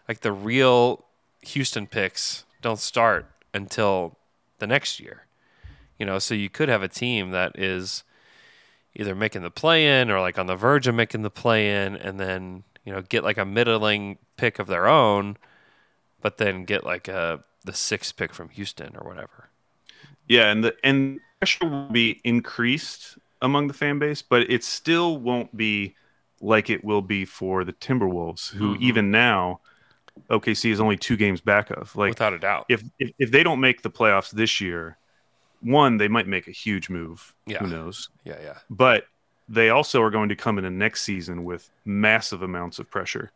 like 0.09 0.21
the 0.21 0.33
real 0.33 1.05
Houston 1.43 1.87
picks 1.87 2.45
don't 2.63 2.79
start 2.81 3.27
until 3.55 4.19
the 4.59 4.67
next 4.67 5.01
year. 5.01 5.27
You 5.99 6.07
know, 6.07 6.19
so 6.19 6.35
you 6.35 6.51
could 6.51 6.69
have 6.71 6.83
a 6.83 6.89
team 6.89 7.31
that 7.33 7.59
is 7.59 8.05
either 8.95 9.15
making 9.15 9.43
the 9.43 9.51
play 9.51 10.01
in 10.01 10.11
or 10.11 10.21
like 10.21 10.39
on 10.39 10.47
the 10.47 10.57
verge 10.57 10.87
of 10.87 10.95
making 10.95 11.23
the 11.23 11.31
play 11.31 11.85
in 11.87 11.97
and 11.97 12.21
then, 12.21 12.65
you 12.85 12.93
know, 12.93 13.03
get 13.03 13.25
like 13.25 13.39
a 13.39 13.45
middling 13.45 14.19
pick 14.37 14.59
of 14.59 14.67
their 14.67 14.87
own, 14.87 15.37
but 16.23 16.39
then 16.39 16.65
get 16.65 16.85
like 16.85 17.09
a 17.09 17.45
the 17.65 17.73
sixth 17.73 18.17
pick 18.17 18.35
from 18.35 18.49
Houston 18.51 18.97
or 18.97 19.09
whatever. 19.09 19.51
Yeah, 20.29 20.51
and 20.51 20.65
the 20.65 20.75
and 20.85 21.21
pressure 21.39 21.67
will 21.69 21.91
be 21.91 22.21
increased 22.25 23.19
among 23.41 23.69
the 23.69 23.75
fan 23.75 23.99
base, 23.99 24.23
but 24.23 24.51
it 24.51 24.65
still 24.65 25.19
won't 25.19 25.57
be 25.57 25.95
like 26.41 26.71
it 26.71 26.85
will 26.85 27.03
be 27.03 27.25
for 27.25 27.65
the 27.65 27.73
Timberwolves, 27.73 28.53
who 28.55 28.77
Mhm. 28.77 28.83
even 28.83 29.11
now 29.11 29.61
OKC 30.31 30.71
is 30.71 30.81
only 30.81 30.97
two 30.97 31.17
games 31.17 31.41
back 31.41 31.71
of. 31.71 31.95
Like 31.97 32.11
Without 32.11 32.33
a 32.33 32.39
doubt. 32.39 32.67
if, 32.69 32.83
if 32.99 33.11
if 33.19 33.31
they 33.31 33.43
don't 33.43 33.61
make 33.61 33.83
the 33.83 33.91
playoffs 33.91 34.31
this 34.31 34.61
year, 34.61 34.97
one 35.61 35.97
they 35.97 36.09
might 36.09 36.27
make 36.27 36.49
a 36.49 36.53
huge 36.53 36.89
move. 36.91 37.35
Yeah. 37.47 37.59
Who 37.59 37.69
knows? 37.69 38.09
Yeah, 38.25 38.39
yeah. 38.43 38.59
But 38.71 39.07
they 39.49 39.71
also 39.71 40.01
are 40.03 40.11
going 40.11 40.29
to 40.29 40.37
come 40.37 40.59
in 40.59 40.65
the 40.65 40.71
next 40.71 41.03
season 41.03 41.45
with 41.45 41.69
massive 41.85 42.43
amounts 42.43 42.79
of 42.79 42.91
pressure. 42.91 43.33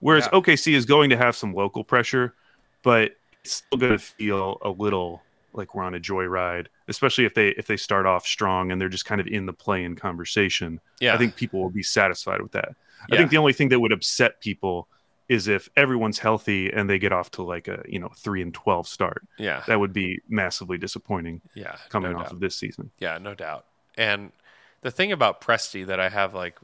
Whereas 0.00 0.28
Yeah. 0.32 0.38
OKC 0.38 0.74
is 0.74 0.86
going 0.86 1.10
to 1.10 1.16
have 1.16 1.36
some 1.36 1.52
local 1.52 1.82
pressure, 1.84 2.34
but 2.82 3.12
it's 3.44 3.54
still 3.54 3.78
going 3.78 3.92
to 3.92 3.98
feel 3.98 4.58
a 4.62 4.70
little 4.70 5.22
like 5.52 5.74
we're 5.74 5.82
on 5.82 5.94
a 5.94 6.00
joyride, 6.00 6.66
especially 6.88 7.24
if 7.24 7.34
they 7.34 7.48
if 7.50 7.66
they 7.66 7.76
start 7.76 8.06
off 8.06 8.26
strong 8.26 8.70
and 8.70 8.80
they're 8.80 8.88
just 8.88 9.04
kind 9.06 9.20
of 9.20 9.26
in 9.26 9.44
the 9.46 9.52
play-in 9.52 9.96
conversation. 9.96 10.80
Yeah. 11.00 11.14
I 11.14 11.18
think 11.18 11.36
people 11.36 11.60
will 11.60 11.70
be 11.70 11.82
satisfied 11.82 12.40
with 12.40 12.52
that. 12.52 12.74
I 13.10 13.16
think 13.16 13.30
the 13.30 13.36
only 13.38 13.52
thing 13.52 13.68
that 13.70 13.78
would 13.80 13.92
upset 13.92 14.40
people 14.40 14.88
is 15.28 15.46
if 15.48 15.68
everyone's 15.76 16.18
healthy 16.20 16.70
and 16.72 16.88
they 16.88 16.98
get 16.98 17.12
off 17.12 17.30
to 17.32 17.42
like 17.42 17.68
a 17.68 17.82
you 17.86 17.98
know 17.98 18.10
three 18.16 18.40
and 18.42 18.54
twelve 18.54 18.88
start. 18.88 19.26
yeah. 19.38 19.62
That 19.66 19.78
would 19.80 19.92
be 19.92 20.20
massively 20.28 20.78
disappointing 20.78 21.40
Yeah. 21.54 21.76
coming 21.90 22.12
no 22.12 22.18
off 22.18 22.24
doubt. 22.26 22.32
of 22.34 22.40
this 22.40 22.56
season. 22.56 22.90
Yeah, 22.98 23.18
no 23.18 23.34
doubt. 23.34 23.64
And 23.96 24.32
the 24.80 24.90
thing 24.90 25.12
about 25.12 25.40
Presti 25.40 25.84
that 25.86 26.00
I 26.00 26.08
have 26.08 26.32
like 26.34 26.56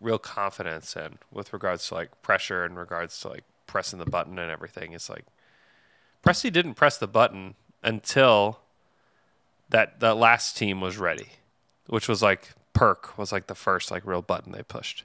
real 0.00 0.18
confidence 0.18 0.94
in 0.96 1.18
with 1.30 1.52
regards 1.52 1.88
to 1.88 1.94
like 1.94 2.22
pressure 2.22 2.64
and 2.64 2.76
regards 2.76 3.18
to 3.20 3.28
like 3.28 3.44
pressing 3.66 3.98
the 3.98 4.04
button 4.04 4.38
and 4.38 4.50
everything 4.50 4.92
is 4.92 5.08
like 5.10 5.24
Presti 6.24 6.52
didn't 6.52 6.74
press 6.74 6.98
the 6.98 7.06
button 7.08 7.54
until 7.82 8.60
that 9.70 9.98
that 10.00 10.16
last 10.16 10.56
team 10.56 10.80
was 10.80 10.96
ready, 10.98 11.30
which 11.88 12.08
was 12.08 12.22
like 12.22 12.50
Perk 12.72 13.16
was 13.18 13.32
like 13.32 13.46
the 13.48 13.54
first 13.54 13.90
like 13.90 14.06
real 14.06 14.22
button 14.22 14.52
they 14.52 14.62
pushed. 14.62 15.04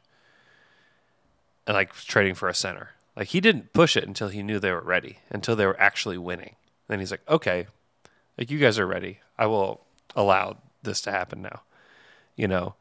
And 1.66 1.76
like 1.76 1.94
trading 1.94 2.34
for 2.36 2.48
a 2.48 2.54
center. 2.54 2.92
Like 3.18 3.30
he 3.30 3.42
didn't 3.42 3.74
push 3.74 3.98
it 3.98 4.06
until 4.06 4.30
he 4.30 4.44
knew 4.44 4.60
they 4.60 4.72
were 4.72 4.80
ready, 4.80 5.18
until 5.32 5.56
they 5.56 5.66
were 5.66 5.80
actually 5.80 6.20
winning. 6.20 6.56
Then 6.88 7.00
he's 7.00 7.10
like, 7.10 7.28
"Okay, 7.28 7.66
like 8.38 8.52
you 8.52 8.60
guys 8.60 8.78
are 8.78 8.86
ready. 8.86 9.20
I 9.40 9.48
will 9.48 9.82
allow 10.16 10.58
this 10.84 11.02
to 11.02 11.12
happen 11.12 11.42
now. 11.42 11.62
You 12.36 12.48
know, 12.48 12.76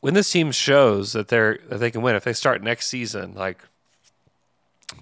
when 0.00 0.12
this 0.12 0.30
team 0.30 0.52
shows 0.52 1.14
that 1.14 1.28
they're 1.28 1.58
that 1.70 1.78
they 1.78 1.90
can 1.90 2.02
win, 2.02 2.14
if 2.14 2.24
they 2.24 2.34
start 2.34 2.62
next 2.62 2.88
season 2.88 3.32
like 3.34 3.64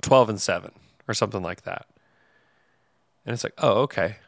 twelve 0.00 0.28
and 0.28 0.40
seven 0.40 0.70
or 1.08 1.14
something 1.14 1.42
like 1.42 1.62
that, 1.62 1.86
and 3.26 3.34
it's 3.34 3.42
like, 3.42 3.54
oh, 3.58 3.82
okay, 3.82 4.18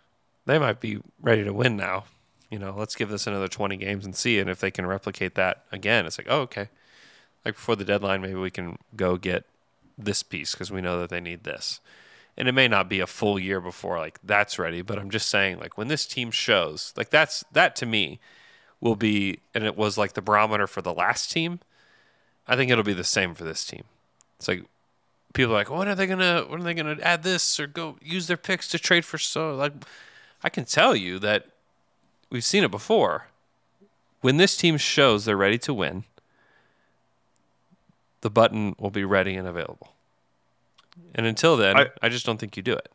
they 0.44 0.58
might 0.58 0.80
be 0.80 0.98
ready 1.22 1.44
to 1.44 1.52
win 1.52 1.76
now. 1.76 2.04
You 2.50 2.58
know, 2.58 2.74
let's 2.76 2.96
give 2.96 3.10
this 3.10 3.28
another 3.28 3.48
twenty 3.48 3.76
games 3.76 4.04
and 4.04 4.16
see, 4.16 4.40
and 4.40 4.50
if 4.50 4.58
they 4.58 4.72
can 4.72 4.86
replicate 4.86 5.36
that 5.36 5.64
again, 5.70 6.04
it's 6.04 6.18
like, 6.18 6.26
oh, 6.28 6.40
okay, 6.40 6.68
like 7.44 7.54
before 7.54 7.76
the 7.76 7.84
deadline, 7.84 8.22
maybe 8.22 8.34
we 8.34 8.50
can 8.50 8.78
go 8.96 9.16
get 9.16 9.44
this 9.98 10.22
piece 10.22 10.52
because 10.52 10.70
we 10.70 10.80
know 10.80 11.00
that 11.00 11.10
they 11.10 11.20
need 11.20 11.44
this. 11.44 11.80
And 12.36 12.48
it 12.48 12.52
may 12.52 12.68
not 12.68 12.88
be 12.88 13.00
a 13.00 13.06
full 13.06 13.38
year 13.38 13.60
before 13.60 13.98
like 13.98 14.18
that's 14.22 14.58
ready 14.58 14.82
but 14.82 14.98
i'm 14.98 15.08
just 15.08 15.30
saying 15.30 15.58
like 15.58 15.78
when 15.78 15.88
this 15.88 16.04
team 16.04 16.30
shows 16.30 16.92
like 16.94 17.08
that's 17.08 17.42
that 17.52 17.74
to 17.76 17.86
me 17.86 18.20
will 18.78 18.94
be 18.94 19.40
and 19.54 19.64
it 19.64 19.74
was 19.74 19.96
like 19.96 20.12
the 20.12 20.20
barometer 20.20 20.66
for 20.66 20.82
the 20.82 20.92
last 20.92 21.32
team 21.32 21.60
i 22.46 22.54
think 22.54 22.70
it'll 22.70 22.84
be 22.84 22.92
the 22.92 23.04
same 23.04 23.34
for 23.34 23.44
this 23.44 23.64
team. 23.64 23.84
It's 24.38 24.48
like 24.48 24.64
people 25.32 25.52
are 25.52 25.58
like 25.58 25.70
when 25.70 25.88
are 25.88 25.94
they 25.94 26.06
gonna 26.06 26.44
when 26.48 26.60
are 26.60 26.64
they 26.64 26.74
gonna 26.74 26.98
add 27.02 27.22
this 27.22 27.60
or 27.60 27.66
go 27.66 27.96
use 28.02 28.26
their 28.26 28.36
picks 28.36 28.68
to 28.68 28.78
trade 28.78 29.04
for 29.04 29.18
so 29.18 29.54
like 29.54 29.72
i 30.42 30.48
can 30.48 30.64
tell 30.64 30.96
you 30.96 31.18
that 31.18 31.46
we've 32.30 32.44
seen 32.44 32.64
it 32.64 32.70
before. 32.70 33.28
When 34.22 34.38
this 34.38 34.56
team 34.56 34.76
shows 34.76 35.24
they're 35.24 35.36
ready 35.36 35.58
to 35.58 35.74
win 35.74 36.04
the 38.22 38.30
button 38.30 38.74
will 38.78 38.90
be 38.90 39.04
ready 39.04 39.34
and 39.36 39.46
available 39.46 39.92
and 41.14 41.26
until 41.26 41.56
then, 41.56 41.76
I, 41.76 41.86
I- 42.02 42.08
just 42.08 42.24
don't 42.24 42.38
think 42.38 42.56
you 42.56 42.62
do 42.62 42.72
it. 42.72 42.88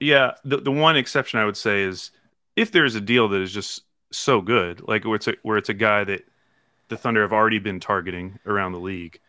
Yeah, 0.00 0.32
the 0.44 0.56
the 0.58 0.72
one 0.72 0.96
exception 0.96 1.38
I 1.38 1.44
would 1.44 1.56
say 1.56 1.82
is 1.82 2.10
if 2.56 2.72
there's 2.72 2.94
a 2.94 3.00
deal 3.00 3.28
that 3.28 3.40
is 3.40 3.52
just 3.52 3.82
so 4.10 4.40
good, 4.40 4.86
like 4.88 5.04
where 5.04 5.16
it's 5.16 5.28
a, 5.28 5.34
where 5.42 5.56
it's 5.56 5.68
a 5.68 5.74
guy 5.74 6.04
that 6.04 6.24
the 6.88 6.96
Thunder 6.96 7.22
have 7.22 7.32
already 7.32 7.58
been 7.58 7.78
targeting 7.80 8.38
around 8.46 8.72
the 8.72 8.78
league 8.80 9.20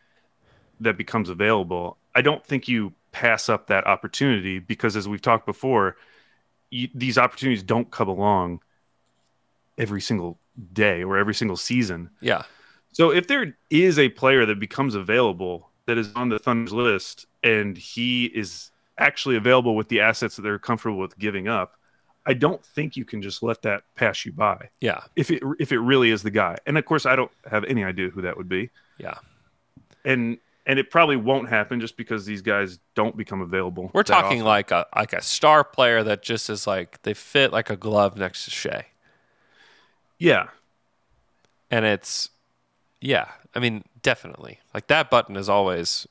that 0.79 0.97
becomes 0.97 1.29
available, 1.29 1.97
I 2.13 2.21
don't 2.21 2.45
think 2.45 2.67
you 2.67 2.93
pass 3.11 3.47
up 3.49 3.67
that 3.67 3.85
opportunity 3.87 4.59
because 4.59 4.95
as 4.95 5.07
we've 5.07 5.21
talked 5.21 5.45
before, 5.45 5.95
you, 6.69 6.89
these 6.93 7.17
opportunities 7.17 7.63
don't 7.63 7.89
come 7.91 8.07
along 8.09 8.61
every 9.77 10.01
single 10.01 10.37
day 10.73 11.03
or 11.03 11.17
every 11.17 11.33
single 11.33 11.57
season. 11.57 12.09
Yeah. 12.21 12.43
So 12.95 13.11
if 13.11 13.27
there 13.27 13.57
is 13.69 13.99
a 13.99 14.07
player 14.07 14.45
that 14.45 14.57
becomes 14.57 14.95
available 14.95 15.69
that 15.85 15.97
is 15.97 16.13
on 16.15 16.29
the 16.29 16.39
Thunder's 16.39 16.71
list 16.71 17.25
and 17.43 17.77
he 17.77 18.27
is 18.27 18.71
actually 18.97 19.35
available 19.35 19.75
with 19.75 19.89
the 19.89 19.99
assets 19.99 20.37
that 20.37 20.43
they're 20.43 20.57
comfortable 20.57 20.97
with 20.99 21.19
giving 21.19 21.49
up, 21.49 21.73
I 22.25 22.35
don't 22.35 22.65
think 22.65 22.95
you 22.95 23.03
can 23.03 23.21
just 23.21 23.43
let 23.43 23.61
that 23.63 23.83
pass 23.95 24.25
you 24.25 24.31
by. 24.31 24.69
Yeah. 24.79 25.01
If 25.17 25.29
it 25.29 25.43
if 25.59 25.73
it 25.73 25.79
really 25.79 26.09
is 26.09 26.23
the 26.23 26.31
guy. 26.31 26.55
And 26.65 26.77
of 26.77 26.85
course 26.85 27.05
I 27.05 27.17
don't 27.17 27.31
have 27.51 27.65
any 27.65 27.83
idea 27.83 28.07
who 28.07 28.21
that 28.21 28.37
would 28.37 28.47
be. 28.47 28.69
Yeah. 28.97 29.17
And 30.05 30.37
and 30.65 30.79
it 30.79 30.89
probably 30.89 31.17
won't 31.17 31.49
happen 31.49 31.81
just 31.81 31.97
because 31.97 32.25
these 32.25 32.41
guys 32.41 32.79
don't 32.95 33.17
become 33.17 33.41
available. 33.41 33.91
We're 33.93 34.03
talking 34.03 34.39
often. 34.39 34.45
like 34.45 34.71
a 34.71 34.85
like 34.95 35.11
a 35.11 35.21
star 35.21 35.65
player 35.65 36.01
that 36.01 36.23
just 36.23 36.49
is 36.49 36.65
like 36.65 37.01
they 37.01 37.13
fit 37.13 37.51
like 37.51 37.69
a 37.69 37.75
glove 37.75 38.15
next 38.15 38.45
to 38.45 38.51
Shai. 38.51 38.85
Yeah. 40.17 40.47
And 41.69 41.83
it's 41.83 42.29
yeah, 43.05 43.27
I 43.53 43.59
mean, 43.59 43.83
definitely. 44.01 44.59
Like 44.73 44.87
that 44.87 45.11
button 45.11 45.35
is 45.35 45.47
always 45.47 46.07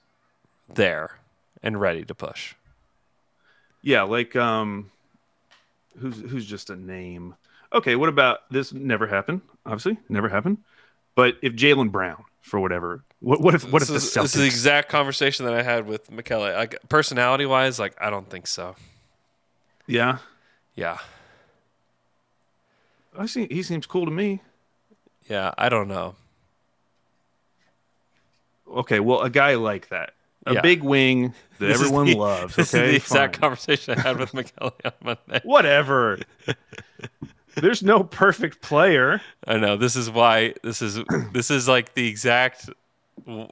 there 0.72 1.18
and 1.62 1.80
ready 1.80 2.04
to 2.04 2.14
push. 2.14 2.54
Yeah, 3.82 4.02
like 4.02 4.36
um 4.36 4.92
who's 5.98 6.20
who's 6.20 6.46
just 6.46 6.70
a 6.70 6.76
name. 6.76 7.34
Okay, 7.72 7.96
what 7.96 8.08
about 8.08 8.48
this 8.50 8.72
never 8.72 9.08
happened, 9.08 9.40
obviously, 9.66 9.98
never 10.08 10.28
happened. 10.28 10.58
But 11.16 11.36
if 11.42 11.54
Jaylen 11.54 11.90
Brown, 11.90 12.24
for 12.42 12.60
whatever, 12.60 13.02
what 13.18 13.40
what 13.40 13.54
if 13.54 13.70
what 13.72 13.82
if 13.82 13.88
the 13.88 13.94
this, 13.94 14.04
is, 14.04 14.14
Celtics 14.14 14.22
this 14.22 14.34
is 14.36 14.40
the 14.40 14.46
exact 14.46 14.88
conversation 14.88 15.46
that 15.46 15.54
I 15.54 15.62
had 15.62 15.88
with 15.88 16.08
McKelly. 16.12 16.54
Like 16.54 16.76
personality 16.88 17.44
wise, 17.44 17.80
like 17.80 17.96
I 18.00 18.08
don't 18.08 18.30
think 18.30 18.46
so. 18.46 18.76
Yeah. 19.88 20.18
Yeah. 20.76 20.98
I 23.18 23.26
see 23.26 23.48
he 23.50 23.64
seems 23.64 23.86
cool 23.86 24.04
to 24.04 24.12
me. 24.12 24.42
Yeah, 25.28 25.52
I 25.58 25.68
don't 25.68 25.88
know. 25.88 26.14
Okay, 28.74 29.00
well 29.00 29.20
a 29.22 29.30
guy 29.30 29.54
like 29.54 29.88
that. 29.88 30.14
A 30.46 30.54
Yeah. 30.54 30.60
big 30.60 30.82
wing 30.82 31.32
that 31.58 31.66
This 31.66 31.76
is 31.80 31.82
everyone 31.86 32.06
the- 32.06 32.14
loves. 32.16 32.56
This 32.56 32.74
Okay. 32.74 32.84
is 32.84 32.90
the 32.90 32.96
exact 32.96 33.36
fine. 33.36 33.40
conversation 33.40 33.98
I 33.98 34.00
had 34.02 34.18
with 34.18 34.32
McKelly 34.34 34.72
on 34.84 34.92
Monday. 35.02 35.40
Whatever. 35.44 36.18
There's 37.56 37.82
no 37.82 38.02
perfect 38.02 38.60
player. 38.60 39.20
I 39.46 39.56
know 39.58 39.76
this 39.76 39.94
is 39.96 40.10
why 40.10 40.54
this 40.62 40.82
is 40.82 40.98
this 41.32 41.50
is 41.50 41.68
like 41.68 41.94
the 41.94 42.06
exact 42.08 42.68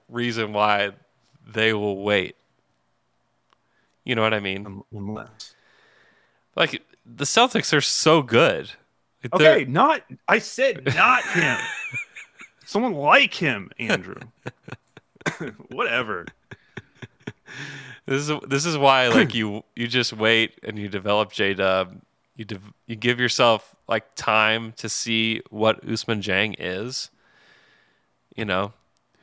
reason 0.09 0.53
why 0.53 0.91
they 1.47 1.73
will 1.73 2.03
wait. 2.03 2.37
You 4.05 4.17
know 4.17 4.23
what 4.23 4.35
I 4.35 4.41
mean? 4.41 4.67
Um, 4.67 4.85
Unless. 4.93 5.55
Like 6.57 6.83
the 7.07 7.25
Celtics 7.25 7.73
are 7.73 7.81
so 7.81 8.23
good. 8.23 8.71
Like, 9.23 9.35
Okay, 9.35 9.65
not 9.67 10.03
I 10.29 10.41
said 10.41 10.85
not 10.97 11.23
him. 11.25 11.59
Someone 12.67 12.95
like 12.95 13.35
him, 13.35 13.71
Andrew. 13.79 14.17
Whatever. 15.71 16.27
This 18.05 18.29
is 18.29 18.41
this 18.49 18.67
is 18.67 18.77
why 18.77 19.07
like 19.09 19.33
you 19.33 19.63
you 19.77 19.87
just 19.87 20.13
wait 20.13 20.59
and 20.65 20.77
you 20.77 20.89
develop 20.89 21.31
J 21.31 21.55
Dub. 21.55 22.01
You 22.35 22.45
de- 22.45 22.61
you 22.89 22.97
give 22.97 23.21
yourself 23.21 23.77
like 23.87 24.17
time 24.17 24.73
to 24.79 24.89
see 24.89 25.41
what 25.51 25.87
Ousmane 25.87 26.21
Dieng 26.21 26.57
is. 26.59 27.11
You 28.35 28.45
know, 28.45 28.73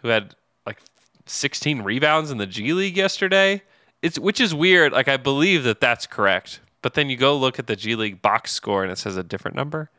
who 0.02 0.08
had 0.08 0.34
like 0.66 0.80
16 1.26 1.82
rebounds 1.82 2.32
in 2.32 2.38
the 2.38 2.46
G 2.48 2.72
League 2.72 2.96
yesterday. 2.96 3.64
It's 4.02 4.18
which 4.18 4.40
is 4.40 4.56
weird. 4.56 4.94
Like 4.94 5.10
I 5.10 5.18
believe 5.18 5.66
that 5.66 5.82
that's 5.82 6.08
correct, 6.08 6.62
but 6.82 6.94
then 6.94 7.10
you 7.10 7.18
go 7.18 7.36
look 7.36 7.60
at 7.60 7.68
the 7.68 7.76
G 7.76 7.96
League 7.96 8.22
box 8.22 8.54
score 8.54 8.84
and 8.84 8.92
it 8.94 8.98
says 8.98 9.18
a 9.18 9.24
different 9.24 9.58
number. 9.58 9.90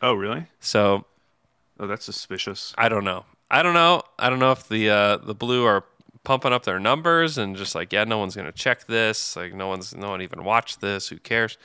Oh, 0.00 0.14
really? 0.14 0.46
So 0.60 1.06
Oh, 1.80 1.88
that's 1.88 2.04
suspicious. 2.04 2.72
I 2.78 2.88
don't 2.88 3.02
know. 3.02 3.24
I 3.52 3.62
don't 3.62 3.74
know. 3.74 4.02
I 4.18 4.30
don't 4.30 4.38
know 4.38 4.52
if 4.52 4.66
the 4.68 4.88
uh, 4.90 5.16
the 5.18 5.34
blue 5.34 5.64
are 5.66 5.84
pumping 6.24 6.52
up 6.52 6.64
their 6.64 6.80
numbers 6.80 7.36
and 7.36 7.54
just 7.54 7.74
like, 7.74 7.92
yeah, 7.92 8.04
no 8.04 8.16
one's 8.18 8.34
gonna 8.34 8.50
check 8.50 8.86
this. 8.86 9.36
Like, 9.36 9.52
no 9.54 9.68
one's 9.68 9.94
no 9.94 10.08
one 10.10 10.22
even 10.22 10.42
watched 10.42 10.80
this. 10.80 11.08
Who 11.08 11.18
cares? 11.18 11.58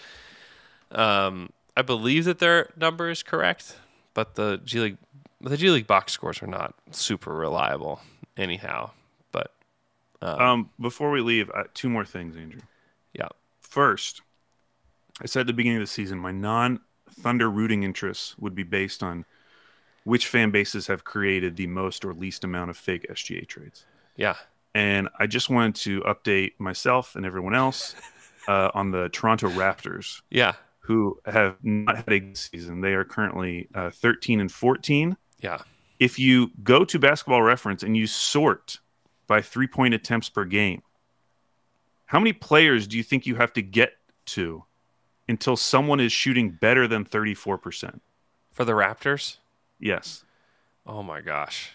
Um, 0.92 1.50
I 1.78 1.82
believe 1.84 2.26
that 2.26 2.40
their 2.40 2.72
number 2.76 3.10
is 3.10 3.24
correct, 3.24 3.78
but 4.14 4.36
the 4.36 4.60
G 4.66 4.80
League 4.82 4.98
the 5.40 5.56
G 5.56 5.70
League 5.70 5.88
box 5.88 6.12
scores 6.12 6.42
are 6.44 6.48
not 6.48 6.76
super 6.92 7.34
reliable, 7.34 8.02
anyhow. 8.36 8.92
But 9.32 9.54
Um, 10.22 10.72
before 10.82 11.10
we 11.12 11.22
leave, 11.22 11.50
uh, 11.52 11.64
two 11.74 11.90
more 11.90 12.04
things, 12.06 12.36
Andrew. 12.36 12.62
yeah, 13.14 13.30
First, 13.62 14.22
I 15.22 15.26
said 15.28 15.42
at 15.42 15.48
the 15.48 15.54
beginning 15.54 15.78
of 15.78 15.84
the 15.84 15.88
season, 15.88 16.20
my 16.20 16.32
non 16.32 16.82
Thunder 17.12 17.50
rooting 17.50 17.84
interests 17.84 18.36
would 18.38 18.56
be 18.56 18.64
based 18.64 19.02
on 19.02 19.26
which 20.08 20.28
fan 20.28 20.52
bases 20.52 20.88
have 20.88 21.04
created 21.04 21.58
the 21.58 21.68
most 21.68 22.06
or 22.06 22.14
least 22.14 22.46
amount 22.46 22.70
of 22.70 22.78
fake 22.78 23.06
SGA 23.12 23.46
trades. 23.46 23.84
yeah, 24.16 24.38
And 24.74 25.10
I 25.20 25.28
just 25.28 25.50
wanted 25.50 25.76
to 25.76 26.00
update 26.02 26.54
myself 26.60 27.18
and 27.18 27.26
everyone 27.26 27.54
else 27.54 27.94
uh, 28.48 28.72
on 28.74 28.92
the 28.92 29.10
Toronto 29.10 29.50
Raptors, 29.50 30.22
yeah, 30.30 30.54
who 30.80 31.20
have 31.26 31.58
not 31.62 31.98
had 31.98 32.08
a 32.08 32.20
good 32.22 32.38
season. 32.38 32.80
They 32.80 32.94
are 32.94 33.04
currently 33.04 33.68
uh, 33.76 33.90
13 33.90 34.40
and 34.40 34.50
14. 34.50 35.18
yeah. 35.42 35.60
If 36.00 36.20
you 36.20 36.52
go 36.64 36.86
to 36.86 37.00
basketball 37.00 37.42
reference 37.42 37.82
and 37.84 37.98
you 37.98 38.06
sort 38.08 38.80
by 39.26 39.42
three 39.42 39.68
point 39.68 39.94
attempts 39.94 40.30
per 40.30 40.46
game, 40.46 40.84
how 42.06 42.20
many 42.20 42.32
players 42.32 42.88
do 42.88 42.96
you 42.96 43.04
think 43.04 43.26
you 43.26 43.36
have 43.36 43.52
to 43.54 43.62
get 43.62 43.94
to 44.28 44.64
until 45.28 45.58
someone 45.58 46.00
is 46.00 46.14
shooting 46.14 46.52
better 46.52 46.88
than 46.88 47.04
34%? 47.04 48.00
For 48.54 48.64
the 48.64 48.74
Raptors, 48.74 49.38
Yes. 49.80 50.24
oh 50.86 51.04
my 51.04 51.22
gosh, 51.22 51.72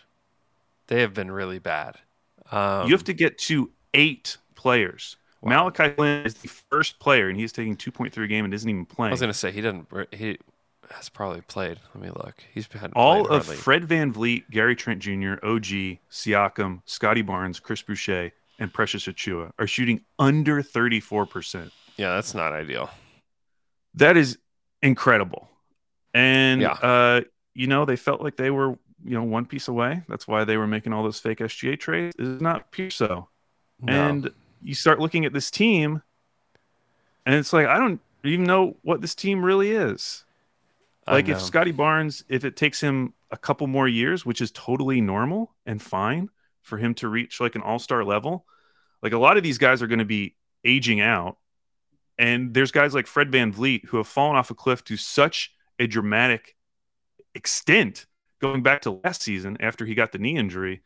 they 0.88 1.00
have 1.02 1.14
been 1.14 1.30
really 1.30 1.58
bad. 1.58 1.96
Um, 2.50 2.86
you 2.86 2.92
have 2.92 3.04
to 3.04 3.12
get 3.12 3.38
to 3.38 3.70
eight 3.94 4.36
players. 4.54 5.16
Wow. 5.40 5.50
Malachi 5.70 5.90
Flynn 5.94 6.24
is 6.26 6.34
the 6.34 6.48
first 6.48 6.98
player, 7.00 7.28
and 7.28 7.38
he's 7.38 7.52
taking 7.52 7.76
2.3 7.76 8.16
a 8.24 8.26
game 8.28 8.44
and 8.44 8.54
isn't 8.54 8.68
even 8.68 8.86
playing. 8.86 9.10
I 9.10 9.12
was 9.12 9.20
gonna 9.20 9.34
say 9.34 9.50
he 9.50 9.60
doesn't. 9.60 9.86
He 10.12 10.38
has 10.90 11.08
probably 11.08 11.40
played. 11.42 11.78
Let 11.94 12.02
me 12.02 12.10
look. 12.10 12.34
He's 12.52 12.66
had 12.72 12.92
All 12.94 13.22
of 13.26 13.46
hardly. 13.46 13.56
Fred 13.56 13.82
VanVleet, 13.88 14.50
Gary 14.50 14.76
Trent 14.76 15.00
Jr., 15.00 15.34
OG, 15.42 15.98
Siakam, 16.10 16.82
Scottie 16.84 17.22
Barnes, 17.22 17.58
Chris 17.60 17.82
Boucher, 17.82 18.30
and 18.58 18.72
Precious 18.72 19.06
Achiuwa 19.06 19.52
are 19.58 19.66
shooting 19.66 20.02
under 20.18 20.62
34%. 20.62 21.70
Yeah, 21.96 22.14
that's 22.14 22.34
not 22.34 22.52
ideal. 22.52 22.90
That 23.94 24.16
is 24.16 24.38
incredible. 24.82 25.48
And, 26.14 26.60
Yeah. 26.60 26.72
uh, 26.72 27.20
you 27.54 27.66
know, 27.66 27.84
they 27.84 27.96
felt 27.96 28.20
like 28.20 28.36
they 28.36 28.50
were, 28.50 28.78
you 29.04 29.14
know, 29.14 29.22
one 29.22 29.46
piece 29.46 29.68
away. 29.68 30.02
That's 30.08 30.26
why 30.26 30.44
they 30.44 30.56
were 30.56 30.66
making 30.66 30.92
all 30.92 31.02
those 31.02 31.18
fake 31.18 31.38
SGA 31.38 31.78
trades. 31.78 32.14
Is 32.18 32.40
not 32.40 32.70
pure 32.70 32.90
so. 32.90 33.28
No. 33.80 33.92
And 33.92 34.30
you 34.62 34.74
start 34.74 35.00
looking 35.00 35.24
at 35.24 35.32
this 35.32 35.50
team, 35.50 36.02
and 37.26 37.34
it's 37.34 37.52
like, 37.52 37.66
I 37.66 37.78
don't 37.78 38.00
even 38.24 38.44
know 38.44 38.76
what 38.82 39.00
this 39.00 39.14
team 39.14 39.44
really 39.44 39.72
is. 39.72 40.24
Like 41.06 41.28
if. 41.28 41.40
Scottie 41.40 41.72
Barnes, 41.72 42.24
if 42.28 42.44
it 42.44 42.56
takes 42.56 42.80
him 42.80 43.12
a 43.32 43.36
couple 43.36 43.66
more 43.66 43.88
years, 43.88 44.24
which 44.24 44.40
is 44.40 44.52
totally 44.52 45.00
normal 45.00 45.50
and 45.66 45.82
fine 45.82 46.30
for 46.60 46.78
him 46.78 46.94
to 46.94 47.08
reach 47.08 47.40
like 47.40 47.56
an 47.56 47.62
all-star 47.62 48.04
level, 48.04 48.44
like 49.02 49.12
a 49.12 49.18
lot 49.18 49.36
of 49.36 49.42
these 49.42 49.58
guys 49.58 49.82
are 49.82 49.88
going 49.88 49.98
to 49.98 50.04
be 50.04 50.36
aging 50.64 51.00
out. 51.00 51.38
And 52.18 52.54
there's 52.54 52.70
guys 52.70 52.94
like 52.94 53.08
Fred 53.08 53.32
VanVleet 53.32 53.86
who 53.86 53.96
have 53.96 54.06
fallen 54.06 54.36
off 54.36 54.50
a 54.50 54.54
cliff 54.54 54.84
to 54.84 54.96
such 54.96 55.52
a 55.80 55.88
dramatic 55.88 56.54
extent 57.34 58.06
going 58.40 58.62
back 58.62 58.82
to 58.82 59.00
last 59.04 59.22
season 59.22 59.56
after 59.60 59.86
he 59.86 59.94
got 59.94 60.12
the 60.12 60.18
knee 60.18 60.36
injury 60.36 60.82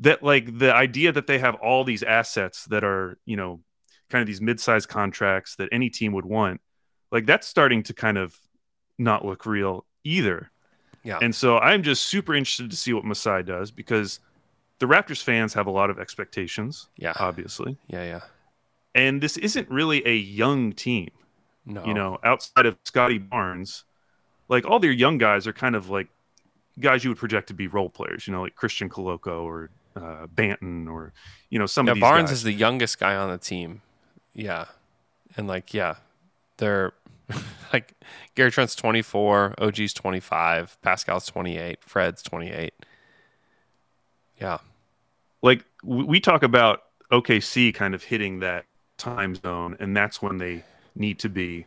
that 0.00 0.22
like 0.22 0.58
the 0.58 0.74
idea 0.74 1.12
that 1.12 1.26
they 1.26 1.38
have 1.38 1.54
all 1.56 1.84
these 1.84 2.02
assets 2.02 2.64
that 2.66 2.84
are, 2.84 3.18
you 3.24 3.36
know, 3.36 3.60
kind 4.08 4.22
of 4.22 4.26
these 4.26 4.40
mid-sized 4.40 4.88
contracts 4.88 5.56
that 5.56 5.68
any 5.72 5.90
team 5.90 6.12
would 6.12 6.24
want, 6.24 6.60
like 7.12 7.26
that's 7.26 7.46
starting 7.46 7.82
to 7.84 7.94
kind 7.94 8.18
of 8.18 8.36
not 8.98 9.24
look 9.24 9.46
real 9.46 9.84
either. 10.04 10.50
Yeah. 11.02 11.18
And 11.20 11.34
so 11.34 11.58
I'm 11.58 11.82
just 11.82 12.04
super 12.04 12.34
interested 12.34 12.70
to 12.70 12.76
see 12.76 12.92
what 12.92 13.04
Masai 13.04 13.42
does 13.42 13.70
because 13.70 14.20
the 14.78 14.86
Raptors 14.86 15.22
fans 15.22 15.54
have 15.54 15.66
a 15.66 15.70
lot 15.70 15.90
of 15.90 15.98
expectations, 15.98 16.88
yeah, 16.96 17.12
obviously. 17.16 17.76
yeah, 17.88 18.04
yeah. 18.04 18.20
And 18.94 19.22
this 19.22 19.36
isn't 19.36 19.70
really 19.70 20.06
a 20.06 20.16
young 20.16 20.72
team, 20.72 21.10
No, 21.64 21.84
you 21.84 21.94
know, 21.94 22.18
outside 22.24 22.66
of 22.66 22.76
Scottie 22.84 23.18
Barnes. 23.18 23.84
Like 24.50 24.66
all 24.66 24.78
their 24.78 24.92
young 24.92 25.16
guys 25.16 25.46
are 25.46 25.54
kind 25.54 25.74
of 25.74 25.88
like 25.88 26.08
guys 26.78 27.04
you 27.04 27.10
would 27.10 27.18
project 27.18 27.48
to 27.48 27.54
be 27.54 27.66
role 27.66 27.88
players, 27.88 28.26
you 28.26 28.34
know, 28.34 28.42
like 28.42 28.56
Christian 28.56 28.90
Koloko 28.90 29.44
or 29.44 29.70
uh, 29.96 30.26
Banton 30.26 30.90
or, 30.90 31.12
you 31.48 31.58
know, 31.58 31.66
some 31.66 31.86
yeah. 31.86 31.92
of 31.92 31.96
these 31.96 32.00
Barnes 32.02 32.30
guys. 32.30 32.38
is 32.38 32.42
the 32.42 32.52
youngest 32.52 32.98
guy 32.98 33.16
on 33.16 33.30
the 33.30 33.38
team. 33.38 33.80
Yeah, 34.34 34.66
and 35.36 35.46
like 35.48 35.74
yeah, 35.74 35.96
they're 36.58 36.92
like 37.72 37.94
Gary 38.34 38.50
Trent's 38.50 38.74
twenty 38.74 39.02
four, 39.02 39.54
OG's 39.58 39.92
twenty 39.92 40.20
five, 40.20 40.78
Pascal's 40.82 41.26
twenty 41.26 41.58
eight, 41.58 41.78
Fred's 41.82 42.22
twenty 42.22 42.50
eight. 42.50 42.74
Yeah, 44.40 44.58
like 45.42 45.64
we 45.82 46.20
talk 46.20 46.42
about 46.42 46.82
OKC 47.10 47.74
kind 47.74 47.94
of 47.94 48.04
hitting 48.04 48.40
that 48.40 48.66
time 48.98 49.34
zone, 49.34 49.76
and 49.80 49.96
that's 49.96 50.22
when 50.22 50.38
they 50.38 50.64
need 50.94 51.18
to 51.20 51.28
be 51.28 51.66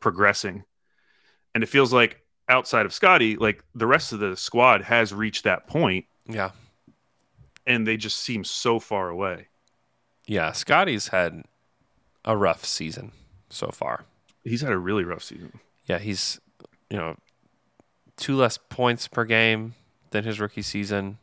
progressing. 0.00 0.64
And 1.54 1.62
it 1.62 1.68
feels 1.68 1.92
like 1.92 2.20
outside 2.48 2.86
of 2.86 2.92
Scottie, 2.92 3.36
like 3.36 3.62
the 3.74 3.86
rest 3.86 4.12
of 4.12 4.20
the 4.20 4.36
squad 4.36 4.82
has 4.82 5.12
reached 5.12 5.44
that 5.44 5.66
point, 5.66 6.06
yeah, 6.26 6.50
and 7.66 7.86
they 7.86 7.96
just 7.96 8.18
seem 8.18 8.44
so 8.44 8.78
far 8.80 9.08
away. 9.08 9.48
yeah. 10.26 10.52
Scottie's 10.52 11.08
had 11.08 11.44
a 12.24 12.36
rough 12.36 12.64
season 12.64 13.12
so 13.50 13.68
far. 13.68 14.04
He's 14.44 14.60
had 14.62 14.72
a 14.72 14.78
really 14.78 15.04
rough 15.04 15.22
season. 15.22 15.60
yeah, 15.86 15.98
he's 15.98 16.40
you 16.90 16.96
know 16.96 17.16
two 18.16 18.36
less 18.36 18.58
points 18.58 19.08
per 19.08 19.24
game 19.24 19.74
than 20.10 20.24
his 20.24 20.40
rookie 20.40 20.62
season. 20.62 21.18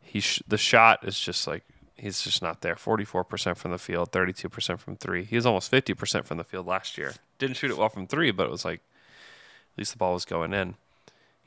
He 0.00 0.20
sh- 0.20 0.42
the 0.46 0.58
shot 0.58 1.06
is 1.06 1.18
just 1.18 1.46
like 1.46 1.64
he's 1.96 2.22
just 2.22 2.42
not 2.42 2.60
there. 2.62 2.76
Forty 2.76 3.04
four 3.04 3.22
percent 3.24 3.58
from 3.58 3.70
the 3.70 3.78
field, 3.78 4.12
thirty 4.12 4.32
two 4.32 4.48
percent 4.48 4.80
from 4.80 4.96
three. 4.96 5.24
He 5.24 5.36
was 5.36 5.46
almost 5.46 5.70
fifty 5.70 5.94
percent 5.94 6.24
from 6.26 6.38
the 6.38 6.44
field 6.44 6.66
last 6.66 6.96
year. 6.98 7.12
Didn't 7.38 7.56
shoot 7.56 7.70
it 7.70 7.76
well 7.78 7.88
from 7.88 8.06
three, 8.06 8.30
but 8.30 8.46
it 8.46 8.50
was 8.50 8.64
like 8.64 8.80
at 9.74 9.78
least 9.78 9.92
the 9.92 9.98
ball 9.98 10.14
was 10.14 10.24
going 10.24 10.52
in. 10.52 10.74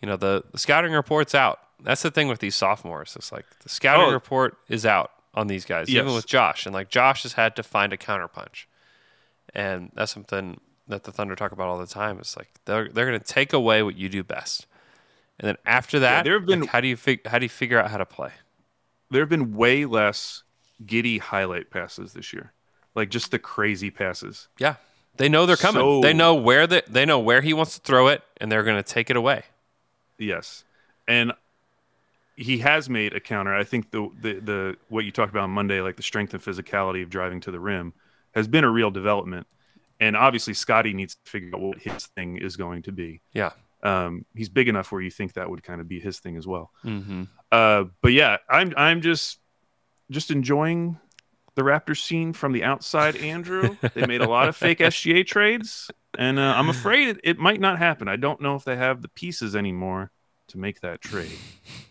You 0.02 0.08
know 0.08 0.18
the 0.18 0.44
the 0.52 0.58
scouting 0.58 0.92
report's 0.92 1.34
out. 1.36 1.60
That's 1.82 2.02
the 2.02 2.12
thing 2.12 2.28
with 2.28 2.40
these 2.40 2.56
sophomores. 2.56 3.16
It's 3.16 3.32
like 3.32 3.46
the 3.64 3.70
scouting 3.70 4.08
Oh. 4.10 4.14
report 4.14 4.58
is 4.70 4.86
out 4.86 5.12
on 5.34 5.48
these 5.48 5.66
guys, 5.66 5.90
even 5.90 6.14
with 6.14 6.26
Josh, 6.28 6.66
and 6.66 6.74
like 6.74 6.90
Josh 6.90 7.24
has 7.24 7.34
had 7.34 7.56
to 7.58 7.64
find 7.64 7.92
a 7.92 7.98
counterpunch, 7.98 8.66
and 9.54 9.92
that's 9.94 10.12
something 10.14 10.60
that 10.88 11.04
the 11.04 11.12
Thunder 11.12 11.36
talk 11.36 11.52
about 11.52 11.68
all 11.68 11.78
the 11.78 11.88
time. 11.88 12.20
It's 12.20 12.38
like 12.38 12.50
they're 12.66 12.90
they're 12.90 13.06
going 13.08 13.20
to 13.20 13.26
take 13.26 13.52
away 13.54 13.84
what 13.84 13.98
you 13.98 14.08
do 14.10 14.24
best, 14.24 14.68
and 15.40 15.48
then 15.48 15.58
after 15.66 16.00
that, 16.00 16.24
there 16.24 16.34
have 16.40 16.46
been- 16.46 16.62
like, 16.62 16.70
how 16.70 16.80
do 16.82 16.88
you 16.88 16.96
fig- 16.98 17.26
how 17.28 17.40
do 17.40 17.46
you 17.46 17.50
figure 17.50 17.80
out 17.80 17.90
how 17.92 17.98
to 17.98 18.06
play? 18.06 18.32
There 19.12 19.22
have 19.22 19.30
been 19.30 19.54
way 19.56 19.86
less 19.86 20.44
Giddey 20.86 21.20
highlight 21.20 21.70
passes 21.70 22.14
this 22.14 22.32
year, 22.34 22.54
like 22.96 23.10
just 23.10 23.32
the 23.32 23.40
crazy 23.40 23.92
passes. 23.92 24.48
Yeah, 24.58 24.76
they 25.18 25.30
know 25.30 25.46
they're 25.46 25.56
coming. 25.56 25.82
So- 25.82 26.02
they 26.02 26.14
know 26.14 26.36
where 26.36 26.68
the 26.68 26.84
they 26.88 27.06
know 27.06 27.20
where 27.20 27.42
he 27.42 27.54
wants 27.54 27.76
to 27.76 27.82
throw 27.82 28.08
it, 28.08 28.24
and 28.38 28.52
they're 28.52 28.64
going 28.64 28.82
to 28.82 28.84
take 28.84 29.10
it 29.10 29.16
away. 29.16 29.44
Yes, 30.18 30.64
and 31.08 31.34
he 32.36 32.60
has 32.60 32.90
made 32.90 33.14
a 33.14 33.20
counter. 33.20 33.56
I 33.56 33.64
think 33.64 33.92
the, 33.92 34.10
the 34.22 34.34
the 34.40 34.78
what 34.90 35.06
you 35.06 35.12
talked 35.12 35.32
about 35.32 35.44
on 35.44 35.52
Monday, 35.52 35.82
like 35.82 35.96
the 35.96 36.04
strength 36.04 36.34
and 36.34 36.44
physicality 36.44 37.02
of 37.04 37.10
driving 37.10 37.40
to 37.42 37.52
the 37.52 37.60
rim, 37.60 37.94
has 38.34 38.48
been 38.48 38.64
a 38.64 38.70
real 38.70 38.92
development. 38.92 39.48
And 40.00 40.18
obviously, 40.18 40.54
Scottie 40.54 40.94
needs 40.94 41.16
to 41.16 41.32
figure 41.32 41.52
out 41.56 41.62
what 41.62 41.78
his 41.80 42.08
thing 42.08 42.38
is 42.38 42.58
going 42.58 42.82
to 42.84 42.92
be. 42.92 43.22
Yeah. 43.34 43.52
Um, 43.82 44.26
he's 44.36 44.50
big 44.50 44.68
enough 44.68 44.92
where 44.92 45.02
you 45.02 45.12
think 45.12 45.34
that 45.34 45.50
would 45.50 45.64
kind 45.64 45.80
of 45.80 45.88
be 45.88 46.00
his 46.00 46.20
thing 46.20 46.36
as 46.36 46.46
well. 46.46 46.72
Mm-hmm. 46.84 47.24
Uh, 47.52 47.86
but 48.02 48.12
yeah, 48.12 48.38
I'm 48.50 48.74
I'm 48.76 49.02
just 49.02 49.40
just 50.12 50.32
enjoying 50.32 51.00
the 51.56 51.62
Raptors 51.64 52.02
scene 52.02 52.34
from 52.34 52.52
the 52.52 52.64
outside. 52.64 53.16
Andrew, 53.18 53.76
they 53.94 54.06
made 54.06 54.22
a 54.22 54.30
lot 54.30 54.48
of 54.48 54.56
fake 54.56 54.80
SGA 54.80 55.26
trades, 55.26 55.90
and 56.18 56.38
uh, 56.40 56.54
I'm 56.56 56.70
afraid 56.70 57.10
it, 57.10 57.20
it 57.24 57.40
might 57.40 57.60
not 57.60 57.78
happen. 57.78 58.08
I 58.08 58.16
don't 58.18 58.42
know 58.42 58.56
if 58.56 58.64
they 58.64 58.76
have 58.76 59.02
the 59.02 59.08
pieces 59.10 59.56
anymore 59.56 60.12
to 60.50 60.58
make 60.58 60.82
that 60.82 61.02
trade, 61.02 61.38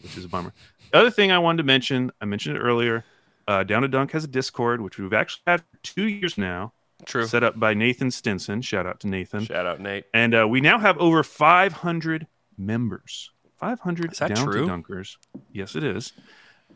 which 0.02 0.16
is 0.16 0.24
a 0.24 0.28
bummer. 0.28 0.52
The 0.92 0.98
other 0.98 1.10
thing 1.10 1.32
I 1.32 1.38
wanted 1.38 1.58
to 1.58 1.64
mention, 1.64 2.12
I 2.20 2.24
mentioned 2.24 2.56
it 2.56 2.60
earlier. 2.60 3.04
Uh, 3.48 3.62
Down 3.64 3.82
to 3.82 3.88
Dunk 3.88 4.12
has 4.12 4.24
a 4.24 4.28
Discord, 4.28 4.80
which 4.80 4.96
we've 4.98 5.12
actually 5.12 5.42
had 5.46 5.60
for 5.60 5.78
two 5.82 6.08
years 6.08 6.38
now, 6.38 6.72
True. 7.04 7.26
set 7.26 7.42
up 7.42 7.58
by 7.58 7.74
Nathan 7.74 8.10
Stinson. 8.10 8.62
Shout 8.62 8.86
out 8.86 9.00
to 9.00 9.08
Nathan. 9.08 9.44
Shout 9.44 9.66
out 9.66 9.80
Nate. 9.80 10.04
And 10.14 10.34
uh, 10.34 10.46
we 10.48 10.60
now 10.60 10.78
have 10.78 10.96
over 10.98 11.22
500 11.22 12.26
members. 12.56 13.30
500 13.58 14.12
Is 14.12 14.18
that 14.18 14.34
down 14.34 14.46
true? 14.46 14.66
to 14.66 14.72
dunkers. 14.72 15.16
Yes, 15.52 15.74
it 15.74 15.82
is. 15.84 16.12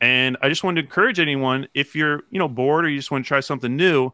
And 0.00 0.36
I 0.42 0.48
just 0.48 0.62
wanted 0.64 0.82
to 0.82 0.86
encourage 0.86 1.18
anyone 1.18 1.68
if 1.74 1.96
you're, 1.96 2.22
you 2.30 2.38
know, 2.38 2.48
bored 2.48 2.84
or 2.84 2.88
you 2.88 2.96
just 2.98 3.10
want 3.10 3.24
to 3.24 3.28
try 3.28 3.40
something 3.40 3.74
new, 3.76 4.12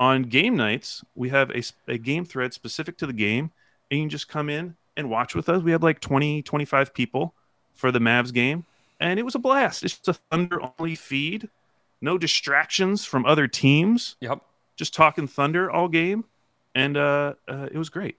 on 0.00 0.22
game 0.22 0.56
nights, 0.56 1.02
we 1.16 1.28
have 1.30 1.50
a, 1.50 1.62
a 1.88 1.98
game 1.98 2.24
thread 2.24 2.54
specific 2.54 2.96
to 2.98 3.06
the 3.06 3.12
game, 3.12 3.50
and 3.90 3.98
you 3.98 4.04
can 4.04 4.10
just 4.10 4.28
come 4.28 4.48
in 4.48 4.76
and 4.96 5.10
watch 5.10 5.34
with 5.34 5.48
us. 5.48 5.62
We 5.62 5.72
had 5.72 5.82
like 5.82 5.98
20, 6.00 6.42
25 6.42 6.94
people 6.94 7.34
for 7.74 7.90
the 7.90 7.98
Mavs 7.98 8.32
game, 8.32 8.64
and 9.00 9.18
it 9.18 9.24
was 9.24 9.34
a 9.34 9.38
blast. 9.40 9.82
It's 9.82 9.98
just 9.98 10.08
a 10.08 10.12
Thunder 10.30 10.60
only 10.78 10.94
feed, 10.94 11.48
no 12.00 12.16
distractions 12.16 13.04
from 13.04 13.26
other 13.26 13.48
teams 13.48 14.14
Yep. 14.20 14.40
just 14.76 14.94
talking 14.94 15.26
Thunder 15.26 15.68
all 15.68 15.88
game, 15.88 16.24
and 16.76 16.96
uh, 16.96 17.34
uh, 17.48 17.68
it 17.72 17.78
was 17.78 17.88
great. 17.88 18.16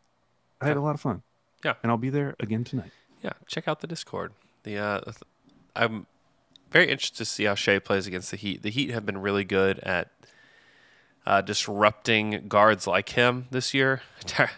I 0.60 0.68
had 0.68 0.76
a 0.76 0.82
lot 0.82 0.96
of 0.96 1.02
fun. 1.02 1.22
Yeah. 1.64 1.76
and 1.82 1.90
I'll 1.92 1.98
be 1.98 2.10
there 2.10 2.36
again 2.42 2.66
tonight. 2.66 2.92
Yeah, 3.24 3.32
check 3.48 3.70
out 3.70 3.80
the 3.80 3.88
Discord. 3.88 4.34
The 4.64 4.78
uh, 4.78 5.02
th- 5.02 5.16
I'm 5.78 6.06
very 6.72 6.90
interested 6.90 7.18
to 7.18 7.26
see 7.26 7.44
how 7.46 7.56
Shai 7.56 7.80
plays 7.80 8.08
against 8.08 8.32
the 8.32 8.38
Heat. 8.38 8.62
The 8.64 8.70
Heat 8.70 8.92
have 8.92 9.06
been 9.06 9.18
really 9.20 9.44
good 9.44 9.80
at 9.80 10.10
uh, 11.26 11.42
disrupting 11.42 12.46
guards 12.48 12.88
like 12.88 13.10
him 13.10 13.48
this 13.52 13.74
year, 13.74 14.02
Ty- 14.26 14.50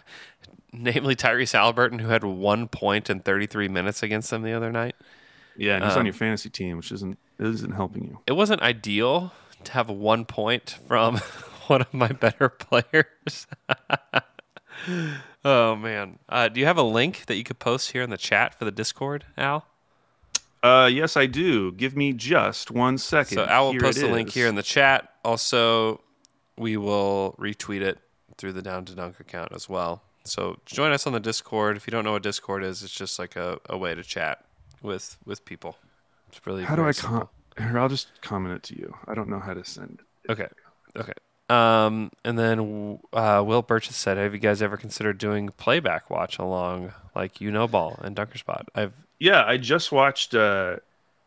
namely 0.72 1.14
Tyrese 1.16 1.52
Halliburton, 1.52 1.98
who 1.98 2.08
had 2.08 2.24
one 2.24 2.68
point 2.68 3.10
in 3.10 3.20
33 3.20 3.68
minutes 3.68 4.02
against 4.02 4.30
them 4.30 4.42
the 4.42 4.52
other 4.52 4.70
night. 4.72 4.94
Yeah, 5.56 5.76
and 5.76 5.84
he's 5.84 5.92
Um, 5.94 6.00
on 6.00 6.06
your 6.06 6.14
fantasy 6.14 6.48
team, 6.48 6.78
which 6.78 6.92
isn't 6.92 7.18
isn't 7.38 7.72
helping 7.72 8.04
you. 8.04 8.20
It 8.26 8.32
wasn't 8.32 8.62
ideal 8.62 9.32
to 9.64 9.72
have 9.72 9.90
one 9.90 10.24
point 10.24 10.78
from 10.88 11.16
one 11.66 11.82
of 11.82 11.92
my 11.92 12.08
better 12.08 12.48
players. 12.48 13.46
oh 15.44 15.76
man, 15.76 16.18
uh, 16.28 16.48
do 16.48 16.60
you 16.60 16.66
have 16.66 16.78
a 16.78 16.82
link 16.82 17.26
that 17.26 17.36
you 17.36 17.44
could 17.44 17.58
post 17.58 17.92
here 17.92 18.02
in 18.02 18.10
the 18.10 18.16
chat 18.16 18.54
for 18.58 18.64
the 18.64 18.70
Discord, 18.70 19.24
Al? 19.36 19.66
Uh, 20.62 20.88
yes, 20.92 21.16
I 21.16 21.26
do. 21.26 21.72
Give 21.72 21.96
me 21.96 22.12
just 22.12 22.70
one 22.70 22.98
second. 22.98 23.36
So 23.36 23.44
Al 23.46 23.66
will 23.66 23.72
Here 23.72 23.80
post 23.80 24.00
the 24.00 24.06
link 24.08 24.28
is. 24.28 24.34
here 24.34 24.46
in 24.46 24.54
the 24.54 24.62
chat. 24.62 25.08
Also, 25.24 26.00
we 26.56 26.76
will 26.76 27.34
retweet 27.38 27.80
it 27.80 27.98
through 28.38 28.52
the 28.52 28.62
Down 28.62 28.84
to 28.84 28.94
Dunk 28.94 29.18
account 29.20 29.52
as 29.52 29.68
well. 29.68 30.02
So 30.24 30.58
join 30.66 30.92
us 30.92 31.06
on 31.06 31.12
the 31.12 31.20
Discord. 31.20 31.76
If 31.76 31.86
you 31.86 31.90
don't 31.90 32.04
know 32.04 32.12
what 32.12 32.22
Discord 32.22 32.62
is, 32.62 32.82
it's 32.84 32.94
just 32.94 33.18
like 33.18 33.34
a, 33.34 33.58
a 33.68 33.76
way 33.76 33.94
to 33.94 34.02
chat 34.04 34.44
with 34.82 35.16
with 35.24 35.44
people. 35.44 35.76
It's 36.28 36.46
really 36.46 36.62
How 36.64 36.76
do 36.76 36.86
I 36.86 36.92
com- 36.92 37.28
Here, 37.58 37.78
I'll 37.78 37.88
just 37.88 38.20
comment 38.22 38.54
it 38.54 38.62
to 38.64 38.78
you. 38.78 38.94
I 39.08 39.14
don't 39.14 39.28
know 39.28 39.40
how 39.40 39.54
to 39.54 39.64
send 39.64 40.00
it. 40.00 40.30
Okay. 40.30 40.46
Okay. 40.96 41.12
Um, 41.50 42.10
and 42.24 42.38
then 42.38 43.00
uh, 43.12 43.42
Will 43.44 43.62
Birch 43.62 43.88
has 43.88 43.96
said, 43.96 44.16
"Have 44.16 44.32
you 44.32 44.38
guys 44.38 44.62
ever 44.62 44.76
considered 44.76 45.18
doing 45.18 45.48
playback 45.50 46.08
watch 46.08 46.38
along 46.38 46.92
like 47.14 47.40
you 47.40 47.50
know 47.50 47.66
ball 47.66 47.98
and 48.02 48.14
Dunker 48.16 48.38
Spot?" 48.38 48.66
I've 48.74 48.94
Yeah, 49.22 49.44
I 49.46 49.56
just 49.56 49.92
watched. 49.92 50.34
Uh, 50.34 50.76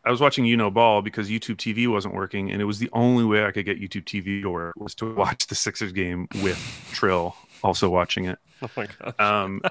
I 0.04 0.10
was 0.10 0.20
watching 0.20 0.44
You 0.44 0.56
Know 0.56 0.70
Ball 0.70 1.02
because 1.02 1.28
YouTube 1.30 1.56
TV 1.56 1.88
wasn't 1.88 2.14
working, 2.14 2.50
and 2.50 2.60
it 2.60 2.64
was 2.64 2.78
the 2.78 2.90
only 2.92 3.24
way 3.24 3.44
I 3.44 3.50
could 3.50 3.64
get 3.64 3.80
YouTube 3.80 4.04
TV 4.04 4.42
to 4.42 4.50
work 4.50 4.74
was 4.76 4.94
to 4.96 5.14
watch 5.14 5.46
the 5.46 5.54
Sixers 5.54 5.92
game 5.92 6.28
with 6.42 6.58
Trill 6.92 7.34
also 7.64 7.88
watching 7.88 8.26
it. 8.26 8.38
oh 8.62 8.68
my 8.76 8.86
god. 8.86 9.14
Um, 9.18 9.62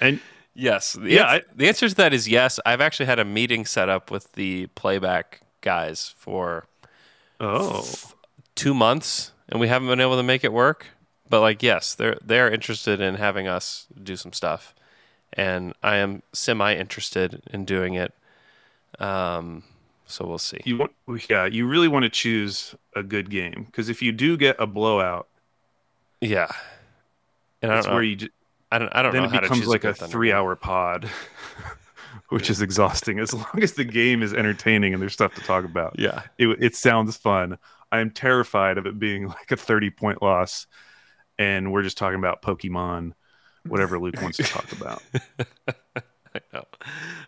and 0.00 0.20
Yes. 0.54 0.92
The 0.92 1.10
Yeah, 1.10 1.34
ans- 1.34 1.44
the 1.54 1.66
answer 1.68 1.88
to 1.88 1.94
that 1.96 2.14
is 2.14 2.28
yes. 2.28 2.60
I've 2.64 2.80
actually 2.80 3.06
had 3.06 3.18
a 3.18 3.24
meeting 3.24 3.66
set 3.66 3.88
up 3.88 4.10
with 4.10 4.32
the 4.34 4.68
playback 4.76 5.40
guys 5.62 6.14
for 6.16 6.66
oh, 7.40 7.84
two 8.54 8.74
months, 8.74 9.32
and 9.48 9.60
we 9.60 9.68
haven't 9.68 9.88
been 9.88 10.00
able 10.00 10.16
to 10.16 10.22
make 10.22 10.44
it 10.44 10.52
work. 10.52 10.86
But 11.28 11.40
like, 11.40 11.62
yes, 11.62 11.94
they're 11.94 12.18
they're 12.24 12.50
interested 12.50 13.00
in 13.00 13.16
having 13.16 13.48
us 13.48 13.86
do 14.02 14.16
some 14.16 14.32
stuff, 14.32 14.74
and 15.34 15.74
I 15.82 15.96
am 15.96 16.22
semi 16.32 16.74
interested 16.74 17.42
in 17.52 17.64
doing 17.64 17.94
it. 17.94 18.12
Um, 18.98 19.64
so 20.06 20.26
we'll 20.26 20.38
see. 20.38 20.60
you 20.64 20.76
want 20.78 20.92
yeah, 21.28 21.46
you 21.46 21.66
really 21.66 21.88
want 21.88 22.04
to 22.04 22.08
choose 22.10 22.74
a 22.94 23.02
good 23.02 23.30
game 23.30 23.64
because 23.66 23.88
if 23.88 24.02
you 24.02 24.12
do 24.12 24.36
get 24.36 24.56
a 24.58 24.66
blowout, 24.66 25.28
Yeah. 26.20 26.48
And 27.62 27.72
I 27.72 27.76
that's 27.76 27.86
don't 27.86 27.92
know. 27.92 27.96
where 27.96 28.04
you. 28.04 28.28
I 28.70 28.78
don't. 28.78 28.88
I 28.94 29.02
don't 29.02 29.12
then 29.12 29.22
know 29.22 29.28
it 29.28 29.34
how 29.34 29.40
becomes 29.40 29.66
like 29.66 29.84
a 29.84 29.94
three-hour 29.94 30.56
pod, 30.56 31.08
which 32.28 32.50
is 32.50 32.60
exhausting. 32.60 33.18
As 33.18 33.32
long 33.32 33.62
as 33.62 33.72
the 33.74 33.84
game 33.84 34.22
is 34.22 34.34
entertaining 34.34 34.92
and 34.92 35.00
there's 35.00 35.12
stuff 35.12 35.34
to 35.34 35.40
talk 35.42 35.64
about, 35.64 35.98
Yeah. 35.98 36.22
it, 36.38 36.48
it 36.60 36.74
sounds 36.76 37.16
fun. 37.16 37.58
I 37.92 38.00
am 38.00 38.10
terrified 38.10 38.76
of 38.76 38.86
it 38.86 38.98
being 38.98 39.28
like 39.28 39.50
a 39.52 39.56
30 39.56 39.90
point 39.90 40.22
loss, 40.22 40.66
and 41.38 41.72
we're 41.72 41.82
just 41.82 41.96
talking 41.96 42.18
about 42.18 42.42
Pokemon, 42.42 43.12
whatever 43.66 43.98
Luke 43.98 44.20
wants 44.20 44.38
to 44.38 44.44
talk 44.44 44.70
about. 44.72 45.02
I 46.34 46.40
know. 46.52 46.64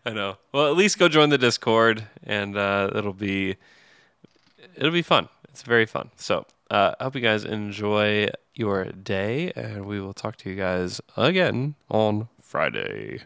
I 0.04 0.10
know. 0.10 0.36
Well, 0.52 0.66
at 0.68 0.76
least 0.76 0.98
go 0.98 1.08
join 1.08 1.30
the 1.30 1.38
Discord, 1.38 2.04
and 2.24 2.56
uh, 2.56 2.90
it'll 2.94 3.12
be 3.12 3.56
it'll 4.74 4.90
be 4.90 5.02
fun. 5.02 5.28
It's 5.48 5.62
very 5.62 5.86
fun. 5.86 6.10
So 6.16 6.46
uh, 6.70 6.94
I 6.98 7.04
hope 7.04 7.14
you 7.14 7.20
guys 7.20 7.44
enjoy 7.44 8.28
your 8.54 8.84
day, 8.86 9.52
and 9.54 9.86
we 9.86 10.00
will 10.00 10.14
talk 10.14 10.36
to 10.38 10.50
you 10.50 10.56
guys 10.56 11.00
again 11.16 11.74
on 11.88 12.28
Friday. 12.40 13.20